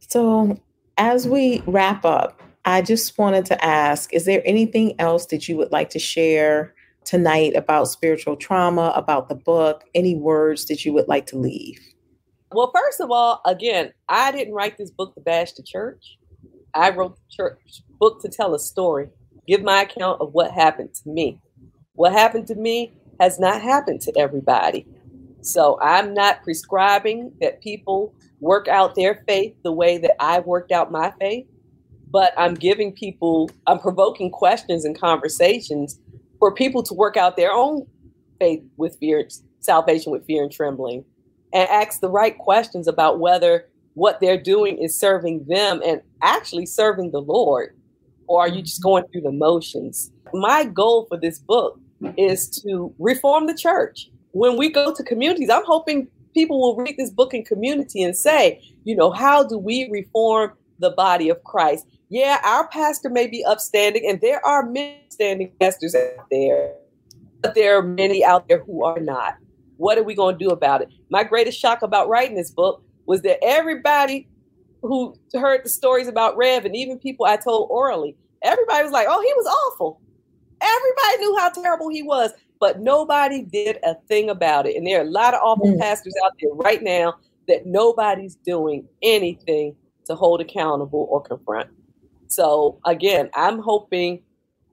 So 0.00 0.58
as 0.98 1.26
we 1.26 1.62
wrap 1.66 2.04
up, 2.04 2.40
I 2.64 2.82
just 2.82 3.16
wanted 3.18 3.46
to 3.46 3.64
ask 3.64 4.12
is 4.12 4.24
there 4.24 4.42
anything 4.44 4.94
else 5.00 5.26
that 5.26 5.48
you 5.48 5.56
would 5.56 5.72
like 5.72 5.90
to 5.90 5.98
share 5.98 6.74
tonight 7.04 7.56
about 7.56 7.88
spiritual 7.88 8.36
trauma, 8.36 8.92
about 8.94 9.28
the 9.28 9.34
book, 9.34 9.84
any 9.94 10.14
words 10.14 10.66
that 10.66 10.84
you 10.84 10.92
would 10.92 11.08
like 11.08 11.26
to 11.26 11.38
leave? 11.38 11.78
Well, 12.52 12.72
first 12.74 13.00
of 13.00 13.10
all, 13.10 13.40
again, 13.46 13.92
I 14.08 14.32
didn't 14.32 14.54
write 14.54 14.76
this 14.76 14.90
book 14.90 15.14
to 15.14 15.20
bash 15.20 15.52
the 15.52 15.62
church. 15.62 16.18
I 16.74 16.90
wrote 16.90 17.16
the 17.16 17.22
church 17.30 17.82
book 17.98 18.20
to 18.22 18.28
tell 18.28 18.54
a 18.54 18.58
story, 18.58 19.08
give 19.46 19.62
my 19.62 19.82
account 19.82 20.20
of 20.20 20.32
what 20.32 20.50
happened 20.50 20.94
to 20.94 21.08
me. 21.08 21.40
What 21.94 22.12
happened 22.12 22.46
to 22.48 22.54
me 22.54 22.92
has 23.20 23.38
not 23.38 23.62
happened 23.62 24.00
to 24.02 24.12
everybody. 24.18 24.86
So 25.42 25.78
I'm 25.80 26.12
not 26.14 26.42
prescribing 26.42 27.32
that 27.40 27.62
people 27.62 28.14
work 28.40 28.68
out 28.68 28.94
their 28.94 29.22
faith 29.28 29.54
the 29.62 29.72
way 29.72 29.98
that 29.98 30.16
I 30.20 30.40
worked 30.40 30.72
out 30.72 30.90
my 30.90 31.12
faith, 31.20 31.46
but 32.10 32.32
I'm 32.36 32.54
giving 32.54 32.92
people, 32.92 33.50
I'm 33.66 33.78
provoking 33.78 34.30
questions 34.30 34.84
and 34.84 34.98
conversations 34.98 36.00
for 36.40 36.52
people 36.52 36.82
to 36.82 36.94
work 36.94 37.16
out 37.16 37.36
their 37.36 37.52
own 37.52 37.86
faith 38.40 38.64
with 38.76 38.98
fear, 38.98 39.28
salvation 39.60 40.10
with 40.10 40.26
fear 40.26 40.42
and 40.42 40.50
trembling, 40.50 41.04
and 41.52 41.68
ask 41.68 42.00
the 42.00 42.10
right 42.10 42.36
questions 42.38 42.88
about 42.88 43.20
whether 43.20 43.66
what 43.94 44.18
they're 44.20 44.40
doing 44.40 44.78
is 44.78 44.98
serving 44.98 45.44
them 45.46 45.80
and 45.84 46.00
actually 46.22 46.66
serving 46.66 47.12
the 47.12 47.20
Lord, 47.20 47.76
or 48.26 48.40
are 48.40 48.48
you 48.48 48.62
just 48.62 48.80
mm-hmm. 48.80 48.88
going 48.88 49.04
through 49.12 49.22
the 49.22 49.32
motions? 49.32 50.10
My 50.32 50.64
goal 50.64 51.06
for 51.08 51.18
this 51.18 51.38
book 51.38 51.78
is 52.16 52.48
to 52.62 52.94
reform 52.98 53.46
the 53.46 53.54
church. 53.54 54.10
When 54.32 54.56
we 54.56 54.70
go 54.70 54.94
to 54.94 55.02
communities, 55.02 55.50
I'm 55.50 55.64
hoping 55.66 56.08
people 56.34 56.60
will 56.60 56.76
read 56.76 56.96
this 56.96 57.10
book 57.10 57.34
in 57.34 57.44
community 57.44 58.02
and 58.02 58.16
say, 58.16 58.62
you 58.84 58.94
know, 58.96 59.10
how 59.10 59.42
do 59.46 59.58
we 59.58 59.88
reform 59.90 60.52
the 60.78 60.90
body 60.90 61.28
of 61.28 61.42
Christ? 61.44 61.86
Yeah, 62.10 62.40
our 62.44 62.66
pastor 62.66 63.08
may 63.08 63.28
be 63.28 63.44
upstanding, 63.44 64.04
and 64.06 64.20
there 64.20 64.44
are 64.44 64.66
many 64.66 65.04
standing 65.10 65.52
pastors 65.60 65.94
out 65.94 66.26
there, 66.28 66.74
but 67.40 67.54
there 67.54 67.78
are 67.78 67.82
many 67.82 68.24
out 68.24 68.48
there 68.48 68.64
who 68.64 68.84
are 68.84 68.98
not. 68.98 69.36
What 69.76 69.96
are 69.96 70.02
we 70.02 70.16
going 70.16 70.36
to 70.36 70.44
do 70.44 70.50
about 70.50 70.82
it? 70.82 70.88
My 71.08 71.22
greatest 71.22 71.58
shock 71.58 71.82
about 71.82 72.08
writing 72.08 72.36
this 72.36 72.50
book 72.50 72.82
was 73.06 73.22
that 73.22 73.42
everybody 73.44 74.28
who 74.82 75.14
heard 75.34 75.64
the 75.64 75.68
stories 75.68 76.08
about 76.08 76.36
Rev 76.36 76.64
and 76.64 76.74
even 76.74 76.98
people 76.98 77.26
I 77.26 77.36
told 77.36 77.68
orally, 77.70 78.16
everybody 78.42 78.82
was 78.82 78.92
like, 78.92 79.06
oh, 79.08 79.20
he 79.20 79.32
was 79.34 79.46
awful. 79.46 80.00
Everybody 80.60 81.18
knew 81.18 81.36
how 81.38 81.50
terrible 81.50 81.90
he 81.90 82.02
was, 82.02 82.32
but 82.58 82.80
nobody 82.80 83.42
did 83.42 83.78
a 83.84 83.94
thing 84.08 84.30
about 84.30 84.66
it. 84.66 84.76
And 84.76 84.84
there 84.84 84.98
are 84.98 85.04
a 85.04 85.10
lot 85.10 85.34
of 85.34 85.40
awful 85.42 85.68
mm. 85.68 85.78
pastors 85.78 86.14
out 86.24 86.32
there 86.40 86.52
right 86.54 86.82
now 86.82 87.14
that 87.46 87.66
nobody's 87.66 88.34
doing 88.34 88.86
anything 89.00 89.76
to 90.06 90.16
hold 90.16 90.40
accountable 90.40 91.06
or 91.08 91.22
confront. 91.22 91.70
So 92.30 92.78
again, 92.86 93.28
I'm 93.34 93.58
hoping 93.58 94.22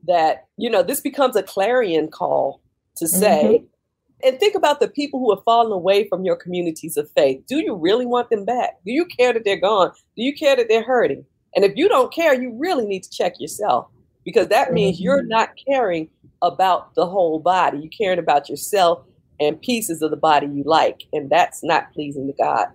that, 0.06 0.48
you 0.58 0.70
know, 0.70 0.84
this 0.84 1.02
becomes 1.02 1.36
a 1.36 1.44
clarion 1.44 2.10
call 2.10 2.62
to 2.98 3.08
say, 3.08 3.44
mm-hmm. 3.44 4.28
and 4.28 4.40
think 4.40 4.56
about 4.56 4.80
the 4.80 4.88
people 4.88 5.20
who 5.20 5.34
have 5.36 5.44
fallen 5.44 5.72
away 5.72 6.08
from 6.08 6.24
your 6.24 6.36
communities 6.36 6.98
of 6.98 7.10
faith. 7.12 7.44
Do 7.48 7.58
you 7.58 7.76
really 7.76 8.06
want 8.06 8.30
them 8.30 8.46
back? 8.46 8.78
Do 8.86 8.92
you 8.92 9.06
care 9.06 9.34
that 9.34 9.44
they're 9.44 9.60
gone? 9.60 9.92
Do 10.16 10.24
you 10.24 10.36
care 10.36 10.56
that 10.56 10.68
they're 10.70 10.84
hurting? 10.84 11.26
And 11.56 11.66
if 11.66 11.76
you 11.76 11.90
don't 11.90 12.14
care, 12.14 12.40
you 12.40 12.56
really 12.60 12.86
need 12.86 13.04
to 13.04 13.10
check 13.10 13.34
yourself 13.40 13.88
because 14.24 14.48
that 14.50 14.72
means 14.72 14.98
mm-hmm. 14.98 15.06
you're 15.06 15.24
not 15.24 15.50
caring 15.68 16.10
about 16.44 16.94
the 16.94 17.08
whole 17.08 17.40
body. 17.40 17.80
You're 17.80 17.90
caring 17.90 18.20
about 18.20 18.50
yourself 18.50 19.04
and 19.40 19.60
pieces 19.62 20.04
of 20.04 20.12
the 20.12 20.18
body 20.18 20.48
you 20.48 20.64
like. 20.64 21.04
And 21.12 21.30
that's 21.30 21.64
not 21.64 21.92
pleasing 21.94 22.28
to 22.28 22.34
God. 22.34 22.68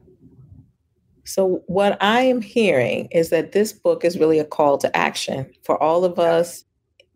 So, 1.25 1.63
what 1.67 1.97
I 2.03 2.23
am 2.23 2.41
hearing 2.41 3.09
is 3.13 3.31
that 3.31 3.53
this 3.53 3.73
book 3.73 4.05
is 4.05 4.19
really 4.19 4.39
a 4.39 4.45
call 4.45 4.79
to 4.79 4.97
action 4.97 5.51
for 5.63 5.81
all 5.83 6.05
of 6.05 6.19
us 6.19 6.65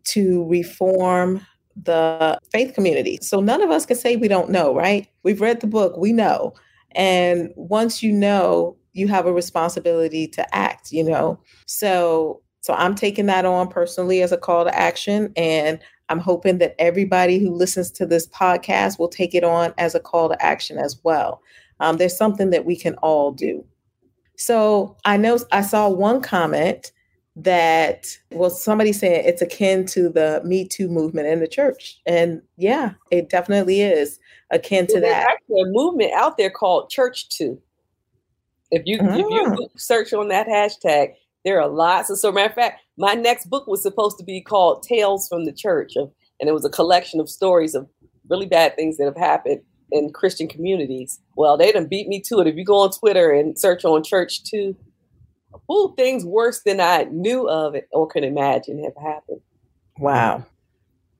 to 0.05 0.47
reform 0.47 1.45
the 1.83 2.39
faith 2.51 2.73
community. 2.73 3.19
So 3.21 3.39
none 3.39 3.61
of 3.61 3.69
us 3.69 3.85
can 3.85 3.97
say 3.97 4.15
we 4.15 4.27
don't 4.27 4.49
know, 4.49 4.73
right? 4.73 5.07
We've 5.23 5.41
read 5.41 5.61
the 5.61 5.67
book, 5.67 5.97
we 5.97 6.11
know. 6.11 6.53
And 6.91 7.51
once 7.55 8.01
you 8.01 8.11
know, 8.11 8.77
you 8.93 9.07
have 9.07 9.25
a 9.25 9.33
responsibility 9.33 10.27
to 10.29 10.55
act, 10.55 10.91
you 10.91 11.03
know. 11.03 11.39
So 11.65 12.41
so 12.61 12.73
I'm 12.73 12.95
taking 12.95 13.27
that 13.27 13.45
on 13.45 13.67
personally 13.69 14.21
as 14.21 14.31
a 14.31 14.37
call 14.37 14.65
to 14.65 14.75
action 14.75 15.31
and 15.37 15.79
I'm 16.09 16.19
hoping 16.19 16.57
that 16.57 16.75
everybody 16.79 17.37
who 17.37 17.53
listens 17.53 17.91
to 17.91 18.05
this 18.05 18.27
podcast 18.27 18.97
will 18.97 19.09
take 19.09 19.35
it 19.35 19.43
on 19.43 19.73
as 19.77 19.93
a 19.93 19.99
call 19.99 20.29
to 20.29 20.45
action 20.45 20.77
as 20.77 20.99
well. 21.03 21.41
Um, 21.79 21.97
there's 21.97 22.17
something 22.17 22.49
that 22.49 22.65
we 22.65 22.75
can 22.75 22.95
all 22.95 23.31
do. 23.31 23.63
So 24.37 24.95
I 25.03 25.17
know 25.17 25.39
I 25.51 25.61
saw 25.61 25.89
one 25.89 26.21
comment 26.21 26.91
that 27.35 28.07
well 28.31 28.49
somebody 28.49 28.91
saying 28.91 29.23
it's 29.25 29.41
akin 29.41 29.85
to 29.85 30.09
the 30.09 30.41
me 30.43 30.67
too 30.67 30.87
movement 30.87 31.27
in 31.27 31.39
the 31.39 31.47
church. 31.47 31.99
And 32.05 32.41
yeah 32.55 32.93
it 33.11 33.29
definitely 33.29 33.81
is 33.81 34.19
akin 34.51 34.87
to 34.87 34.99
that 34.99 35.01
There's 35.01 35.25
actually 35.29 35.61
a 35.61 35.65
movement 35.67 36.13
out 36.13 36.37
there 36.37 36.49
called 36.49 36.89
church 36.89 37.29
too. 37.29 37.61
If 38.71 38.83
you 38.85 38.99
if 39.01 39.17
you 39.17 39.57
ah. 39.59 39.67
search 39.75 40.13
on 40.13 40.29
that 40.29 40.47
hashtag 40.47 41.13
there 41.43 41.61
are 41.61 41.67
lots 41.67 42.09
of 42.09 42.17
so 42.19 42.31
matter 42.31 42.49
of 42.49 42.55
fact 42.55 42.81
my 42.97 43.13
next 43.13 43.49
book 43.49 43.67
was 43.67 43.81
supposed 43.81 44.17
to 44.17 44.23
be 44.23 44.41
called 44.41 44.83
tales 44.83 45.27
from 45.27 45.45
the 45.45 45.53
church 45.53 45.95
of, 45.95 46.11
and 46.39 46.49
it 46.49 46.53
was 46.53 46.65
a 46.65 46.69
collection 46.69 47.19
of 47.19 47.29
stories 47.29 47.75
of 47.75 47.87
really 48.29 48.47
bad 48.47 48.75
things 48.75 48.97
that 48.97 49.05
have 49.05 49.17
happened 49.17 49.61
in 49.91 50.11
christian 50.11 50.47
communities 50.47 51.19
well 51.35 51.57
they 51.57 51.71
done 51.71 51.87
beat 51.87 52.07
me 52.07 52.19
to 52.19 52.39
it 52.39 52.47
if 52.47 52.55
you 52.55 52.65
go 52.65 52.77
on 52.77 52.91
twitter 52.91 53.31
and 53.31 53.57
search 53.57 53.85
on 53.85 54.03
church 54.03 54.43
too 54.43 54.75
ooh, 55.71 55.93
things 55.97 56.25
worse 56.25 56.61
than 56.63 56.79
I 56.79 57.03
knew 57.11 57.49
of 57.49 57.75
it 57.75 57.87
or 57.91 58.07
could 58.07 58.23
imagine 58.23 58.83
have 58.83 58.95
happened. 59.01 59.41
Wow. 59.99 60.45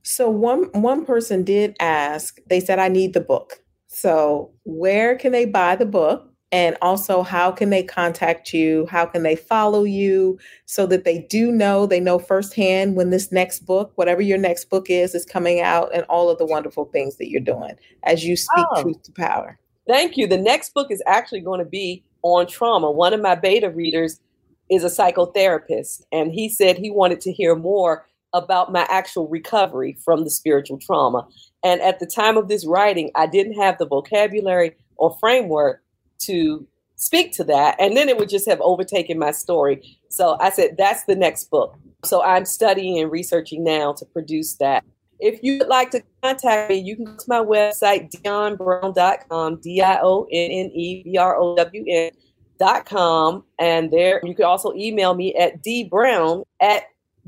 So 0.03 0.29
one 0.29 0.69
one 0.73 1.05
person 1.05 1.43
did 1.43 1.75
ask, 1.79 2.37
they 2.49 2.59
said, 2.59 2.79
I 2.79 2.87
need 2.87 3.13
the 3.13 3.21
book. 3.21 3.59
So 3.87 4.51
where 4.63 5.15
can 5.17 5.31
they 5.31 5.45
buy 5.45 5.75
the 5.75 5.85
book? 5.85 6.31
And 6.51 6.77
also, 6.81 7.23
how 7.23 7.51
can 7.51 7.71
they 7.71 7.83
contact 7.83 8.53
you? 8.53 8.85
How 8.89 9.05
can 9.05 9.23
they 9.23 9.35
follow 9.35 9.83
you 9.83 10.39
so 10.65 10.85
that 10.87 11.03
they 11.03 11.19
do 11.29 11.51
know, 11.51 11.85
they 11.85 11.99
know 11.99 12.19
firsthand 12.19 12.95
when 12.95 13.09
this 13.09 13.33
next 13.33 13.65
book, 13.65 13.91
whatever 13.95 14.21
your 14.21 14.37
next 14.37 14.69
book 14.69 14.89
is, 14.89 15.13
is 15.13 15.25
coming 15.25 15.59
out 15.59 15.93
and 15.93 16.03
all 16.03 16.29
of 16.29 16.37
the 16.37 16.45
wonderful 16.45 16.85
things 16.85 17.17
that 17.17 17.29
you're 17.29 17.41
doing 17.41 17.73
as 18.03 18.23
you 18.23 18.37
speak 18.37 18.65
oh, 18.71 18.81
truth 18.81 19.03
to 19.03 19.11
power? 19.11 19.59
Thank 19.87 20.15
you. 20.15 20.25
The 20.25 20.37
next 20.37 20.73
book 20.73 20.89
is 20.89 21.03
actually 21.05 21.41
going 21.41 21.59
to 21.59 21.65
be 21.65 22.05
on 22.21 22.47
trauma. 22.47 22.91
One 22.91 23.13
of 23.13 23.21
my 23.21 23.35
beta 23.35 23.69
readers 23.69 24.21
is 24.69 24.85
a 24.85 24.87
psychotherapist, 24.87 26.03
and 26.13 26.31
he 26.31 26.49
said 26.49 26.77
he 26.77 26.91
wanted 26.91 27.21
to 27.21 27.31
hear 27.31 27.55
more 27.55 28.05
about 28.33 28.71
my 28.71 28.85
actual 28.89 29.27
recovery 29.27 29.97
from 30.03 30.23
the 30.23 30.29
spiritual 30.29 30.77
trauma. 30.77 31.27
And 31.63 31.81
at 31.81 31.99
the 31.99 32.05
time 32.05 32.37
of 32.37 32.47
this 32.47 32.65
writing, 32.65 33.11
I 33.15 33.27
didn't 33.27 33.59
have 33.59 33.77
the 33.77 33.87
vocabulary 33.87 34.75
or 34.97 35.17
framework 35.19 35.81
to 36.19 36.67
speak 36.95 37.31
to 37.33 37.43
that. 37.45 37.75
And 37.79 37.95
then 37.95 38.09
it 38.09 38.17
would 38.17 38.29
just 38.29 38.47
have 38.47 38.59
overtaken 38.61 39.19
my 39.19 39.31
story. 39.31 39.97
So 40.09 40.37
I 40.39 40.49
said, 40.49 40.75
that's 40.77 41.03
the 41.05 41.15
next 41.15 41.49
book. 41.49 41.77
So 42.03 42.23
I'm 42.23 42.45
studying 42.45 42.99
and 42.99 43.11
researching 43.11 43.63
now 43.63 43.93
to 43.93 44.05
produce 44.05 44.55
that. 44.55 44.83
If 45.19 45.39
you'd 45.41 45.67
like 45.67 45.89
to 45.91 46.03
contact 46.21 46.69
me, 46.69 46.77
you 46.77 46.95
can 46.95 47.05
go 47.05 47.15
to 47.15 47.25
my 47.27 47.39
website, 47.39 48.11
dionnebrown.com, 48.11 49.61
D 49.61 49.81
I 49.81 49.99
O 50.01 50.27
N 50.31 50.51
N 50.51 50.71
E 50.73 51.03
B 51.03 51.17
R 51.17 51.37
O 51.37 51.55
W 51.55 51.85
N 51.87 52.11
dot 52.57 52.85
com 52.85 53.43
and 53.59 53.91
there 53.91 54.19
you 54.23 54.33
can 54.33 54.45
also 54.45 54.73
email 54.73 55.13
me 55.13 55.33
at 55.35 55.63
dbrown 55.63 56.43
at 56.59 56.83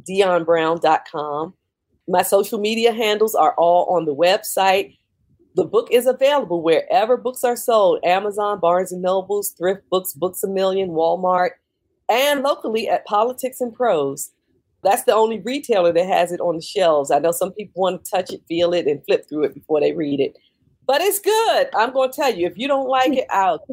dionnebrown.com 0.07 1.53
my 2.07 2.23
social 2.23 2.59
media 2.59 2.91
handles 2.91 3.35
are 3.35 3.53
all 3.55 3.85
on 3.95 4.05
the 4.05 4.15
website 4.15 4.97
the 5.55 5.65
book 5.65 5.87
is 5.91 6.05
available 6.05 6.61
wherever 6.61 7.17
books 7.17 7.43
are 7.43 7.55
sold 7.55 7.99
amazon 8.03 8.59
barnes 8.59 8.91
and 8.91 9.01
nobles 9.01 9.51
thrift 9.51 9.81
books 9.89 10.13
books 10.13 10.43
a 10.43 10.47
million 10.47 10.89
walmart 10.89 11.51
and 12.09 12.41
locally 12.41 12.87
at 12.87 13.05
politics 13.05 13.61
and 13.61 13.73
prose 13.73 14.31
that's 14.81 15.03
the 15.03 15.13
only 15.13 15.39
retailer 15.41 15.91
that 15.91 16.07
has 16.07 16.31
it 16.31 16.39
on 16.39 16.55
the 16.55 16.61
shelves 16.61 17.11
i 17.11 17.19
know 17.19 17.31
some 17.31 17.51
people 17.53 17.81
want 17.81 18.03
to 18.03 18.11
touch 18.11 18.31
it 18.31 18.41
feel 18.47 18.73
it 18.73 18.87
and 18.87 19.03
flip 19.05 19.27
through 19.27 19.43
it 19.43 19.53
before 19.53 19.79
they 19.79 19.91
read 19.91 20.19
it 20.19 20.37
but 20.85 21.01
it's 21.01 21.19
good 21.19 21.67
i'm 21.75 21.91
going 21.91 22.11
to 22.11 22.15
tell 22.15 22.33
you 22.33 22.47
if 22.47 22.57
you 22.57 22.67
don't 22.67 22.87
like 22.87 23.13
it 23.13 23.25
i'll 23.31 23.63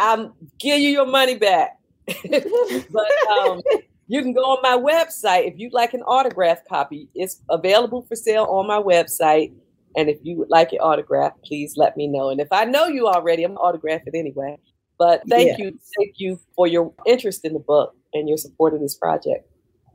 I'm 0.00 0.32
give 0.58 0.80
you 0.80 0.88
your 0.88 1.06
money 1.06 1.36
back. 1.36 1.78
but 2.06 3.28
um, 3.30 3.60
you 4.08 4.22
can 4.22 4.32
go 4.32 4.40
on 4.40 4.62
my 4.62 4.76
website 4.76 5.46
if 5.46 5.58
you'd 5.58 5.72
like 5.72 5.94
an 5.94 6.02
autograph 6.02 6.58
copy. 6.68 7.08
It's 7.14 7.40
available 7.50 8.02
for 8.02 8.16
sale 8.16 8.44
on 8.44 8.66
my 8.66 8.80
website. 8.80 9.52
And 9.96 10.08
if 10.08 10.18
you 10.22 10.36
would 10.38 10.50
like 10.50 10.72
it 10.72 10.78
autographed, 10.78 11.42
please 11.44 11.74
let 11.76 11.96
me 11.96 12.06
know. 12.06 12.30
And 12.30 12.40
if 12.40 12.48
I 12.52 12.64
know 12.64 12.86
you 12.86 13.08
already, 13.08 13.44
I'm 13.44 13.56
autograph 13.56 14.02
it 14.06 14.14
anyway. 14.16 14.56
But 14.98 15.22
thank 15.28 15.58
you, 15.58 15.78
thank 15.98 16.16
you 16.16 16.38
for 16.54 16.66
your 16.66 16.92
interest 17.06 17.44
in 17.44 17.54
the 17.54 17.58
book 17.58 17.94
and 18.12 18.28
your 18.28 18.36
support 18.36 18.74
of 18.74 18.80
this 18.80 18.94
project. 18.94 19.48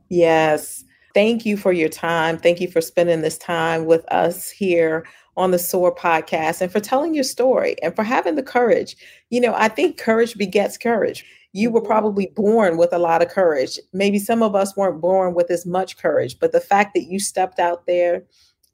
Yes. 0.08 0.84
Thank 1.14 1.46
you 1.46 1.56
for 1.56 1.72
your 1.72 1.88
time. 1.88 2.38
Thank 2.38 2.60
you 2.60 2.68
for 2.68 2.80
spending 2.80 3.22
this 3.22 3.38
time 3.38 3.86
with 3.86 4.04
us 4.12 4.50
here 4.50 5.06
on 5.36 5.50
the 5.50 5.58
SOAR 5.58 5.94
podcast 5.94 6.60
and 6.60 6.72
for 6.72 6.80
telling 6.80 7.14
your 7.14 7.24
story 7.24 7.76
and 7.82 7.94
for 7.94 8.02
having 8.02 8.34
the 8.34 8.42
courage. 8.42 8.96
You 9.30 9.40
know, 9.40 9.54
I 9.54 9.68
think 9.68 9.98
courage 9.98 10.36
begets 10.36 10.76
courage. 10.76 11.24
You 11.52 11.70
were 11.70 11.80
mm-hmm. 11.80 11.88
probably 11.88 12.32
born 12.34 12.76
with 12.76 12.92
a 12.92 12.98
lot 12.98 13.22
of 13.22 13.28
courage. 13.28 13.78
Maybe 13.92 14.18
some 14.18 14.42
of 14.42 14.54
us 14.54 14.76
weren't 14.76 15.00
born 15.00 15.34
with 15.34 15.50
as 15.50 15.66
much 15.66 15.96
courage, 15.96 16.38
but 16.38 16.52
the 16.52 16.60
fact 16.60 16.94
that 16.94 17.04
you 17.04 17.18
stepped 17.18 17.58
out 17.58 17.86
there 17.86 18.24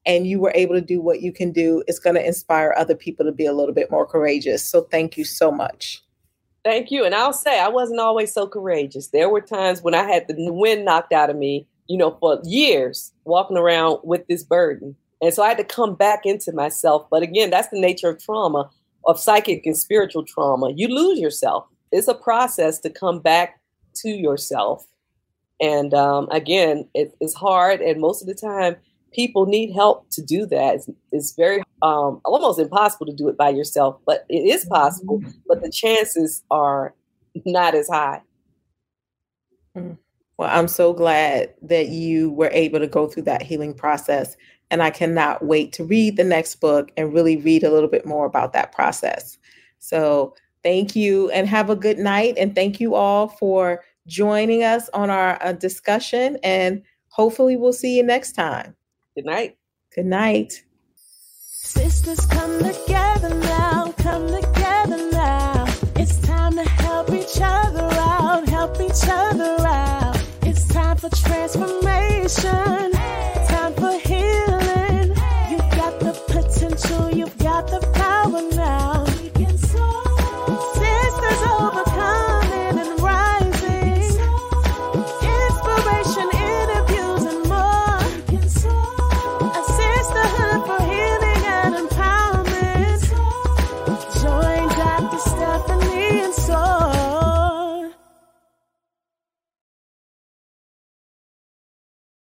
and 0.04 0.26
you 0.26 0.40
were 0.40 0.52
able 0.54 0.74
to 0.74 0.80
do 0.80 1.00
what 1.00 1.22
you 1.22 1.32
can 1.32 1.52
do 1.52 1.82
is 1.86 1.98
going 1.98 2.16
to 2.16 2.26
inspire 2.26 2.74
other 2.76 2.94
people 2.94 3.24
to 3.24 3.32
be 3.32 3.46
a 3.46 3.52
little 3.52 3.74
bit 3.74 3.90
more 3.90 4.06
courageous. 4.06 4.64
So 4.64 4.82
thank 4.82 5.16
you 5.16 5.24
so 5.24 5.50
much. 5.52 6.02
Thank 6.64 6.90
you. 6.90 7.04
And 7.04 7.14
I'll 7.14 7.32
say 7.32 7.60
I 7.60 7.68
wasn't 7.68 8.00
always 8.00 8.32
so 8.32 8.46
courageous. 8.46 9.08
There 9.08 9.28
were 9.28 9.40
times 9.40 9.82
when 9.82 9.94
I 9.94 10.04
had 10.04 10.26
the 10.28 10.52
wind 10.52 10.84
knocked 10.84 11.12
out 11.12 11.30
of 11.30 11.36
me, 11.36 11.66
you 11.88 11.96
know, 11.96 12.16
for 12.20 12.40
years 12.44 13.12
walking 13.24 13.56
around 13.56 13.98
with 14.04 14.26
this 14.28 14.44
burden. 14.44 14.96
And 15.20 15.32
so 15.32 15.42
I 15.42 15.48
had 15.48 15.58
to 15.58 15.64
come 15.64 15.94
back 15.94 16.24
into 16.24 16.52
myself. 16.52 17.06
But 17.10 17.22
again, 17.22 17.50
that's 17.50 17.68
the 17.68 17.80
nature 17.80 18.08
of 18.08 18.22
trauma, 18.22 18.70
of 19.06 19.20
psychic 19.20 19.66
and 19.66 19.76
spiritual 19.76 20.24
trauma. 20.24 20.72
You 20.74 20.88
lose 20.88 21.18
yourself. 21.18 21.66
It's 21.90 22.08
a 22.08 22.14
process 22.14 22.78
to 22.80 22.90
come 22.90 23.20
back 23.20 23.60
to 23.96 24.08
yourself. 24.08 24.86
And 25.60 25.94
um, 25.94 26.28
again, 26.30 26.88
it, 26.94 27.14
it's 27.20 27.34
hard. 27.34 27.80
And 27.80 28.00
most 28.00 28.20
of 28.20 28.28
the 28.28 28.34
time, 28.34 28.76
people 29.12 29.46
need 29.46 29.72
help 29.72 30.08
to 30.10 30.22
do 30.22 30.46
that. 30.46 30.76
It's, 30.76 30.90
it's 31.10 31.32
very 31.32 31.62
um, 31.82 32.20
almost 32.24 32.58
impossible 32.58 33.06
to 33.06 33.12
do 33.12 33.28
it 33.28 33.36
by 33.36 33.50
yourself, 33.50 33.98
but 34.06 34.24
it 34.28 34.40
is 34.40 34.64
possible. 34.64 35.20
Mm-hmm. 35.20 35.30
But 35.46 35.62
the 35.62 35.70
chances 35.70 36.42
are 36.50 36.94
not 37.44 37.74
as 37.74 37.88
high. 37.88 38.22
Mm. 39.76 39.98
Well, 40.38 40.50
I'm 40.50 40.68
so 40.68 40.92
glad 40.92 41.54
that 41.62 41.88
you 41.88 42.30
were 42.30 42.50
able 42.52 42.80
to 42.80 42.86
go 42.86 43.06
through 43.06 43.24
that 43.24 43.42
healing 43.42 43.74
process 43.74 44.36
and 44.72 44.82
I 44.82 44.90
cannot 44.90 45.44
wait 45.44 45.72
to 45.74 45.84
read 45.84 46.16
the 46.16 46.24
next 46.24 46.56
book 46.56 46.90
and 46.96 47.12
really 47.12 47.36
read 47.36 47.62
a 47.62 47.70
little 47.70 47.90
bit 47.90 48.06
more 48.06 48.24
about 48.24 48.54
that 48.54 48.72
process. 48.72 49.36
So 49.78 50.34
thank 50.62 50.96
you 50.96 51.30
and 51.30 51.46
have 51.46 51.68
a 51.68 51.76
good 51.76 51.98
night. 51.98 52.34
And 52.38 52.54
thank 52.54 52.80
you 52.80 52.94
all 52.94 53.28
for 53.28 53.84
joining 54.06 54.62
us 54.62 54.88
on 54.94 55.10
our 55.10 55.40
uh, 55.42 55.52
discussion. 55.52 56.38
And 56.42 56.82
hopefully, 57.08 57.54
we'll 57.54 57.74
see 57.74 57.96
you 57.96 58.02
next 58.02 58.32
time. 58.32 58.74
Good 59.14 59.26
night. 59.26 59.56
Good 59.94 60.06
night. 60.06 60.62
Sisters 61.50 62.24
come 62.26 62.58
together 62.60 63.34
now, 63.34 63.92
come 63.98 64.26
together 64.26 65.10
now. 65.12 65.66
It's 65.96 66.18
time 66.22 66.54
to 66.54 66.64
help 66.64 67.10
each 67.10 67.38
other 67.42 67.88
out, 67.92 68.48
help 68.48 68.80
each 68.80 69.04
other 69.06 69.56
out. 69.66 70.16
It's 70.42 70.66
time 70.68 70.96
for 70.96 71.10
transformation. 71.10 73.01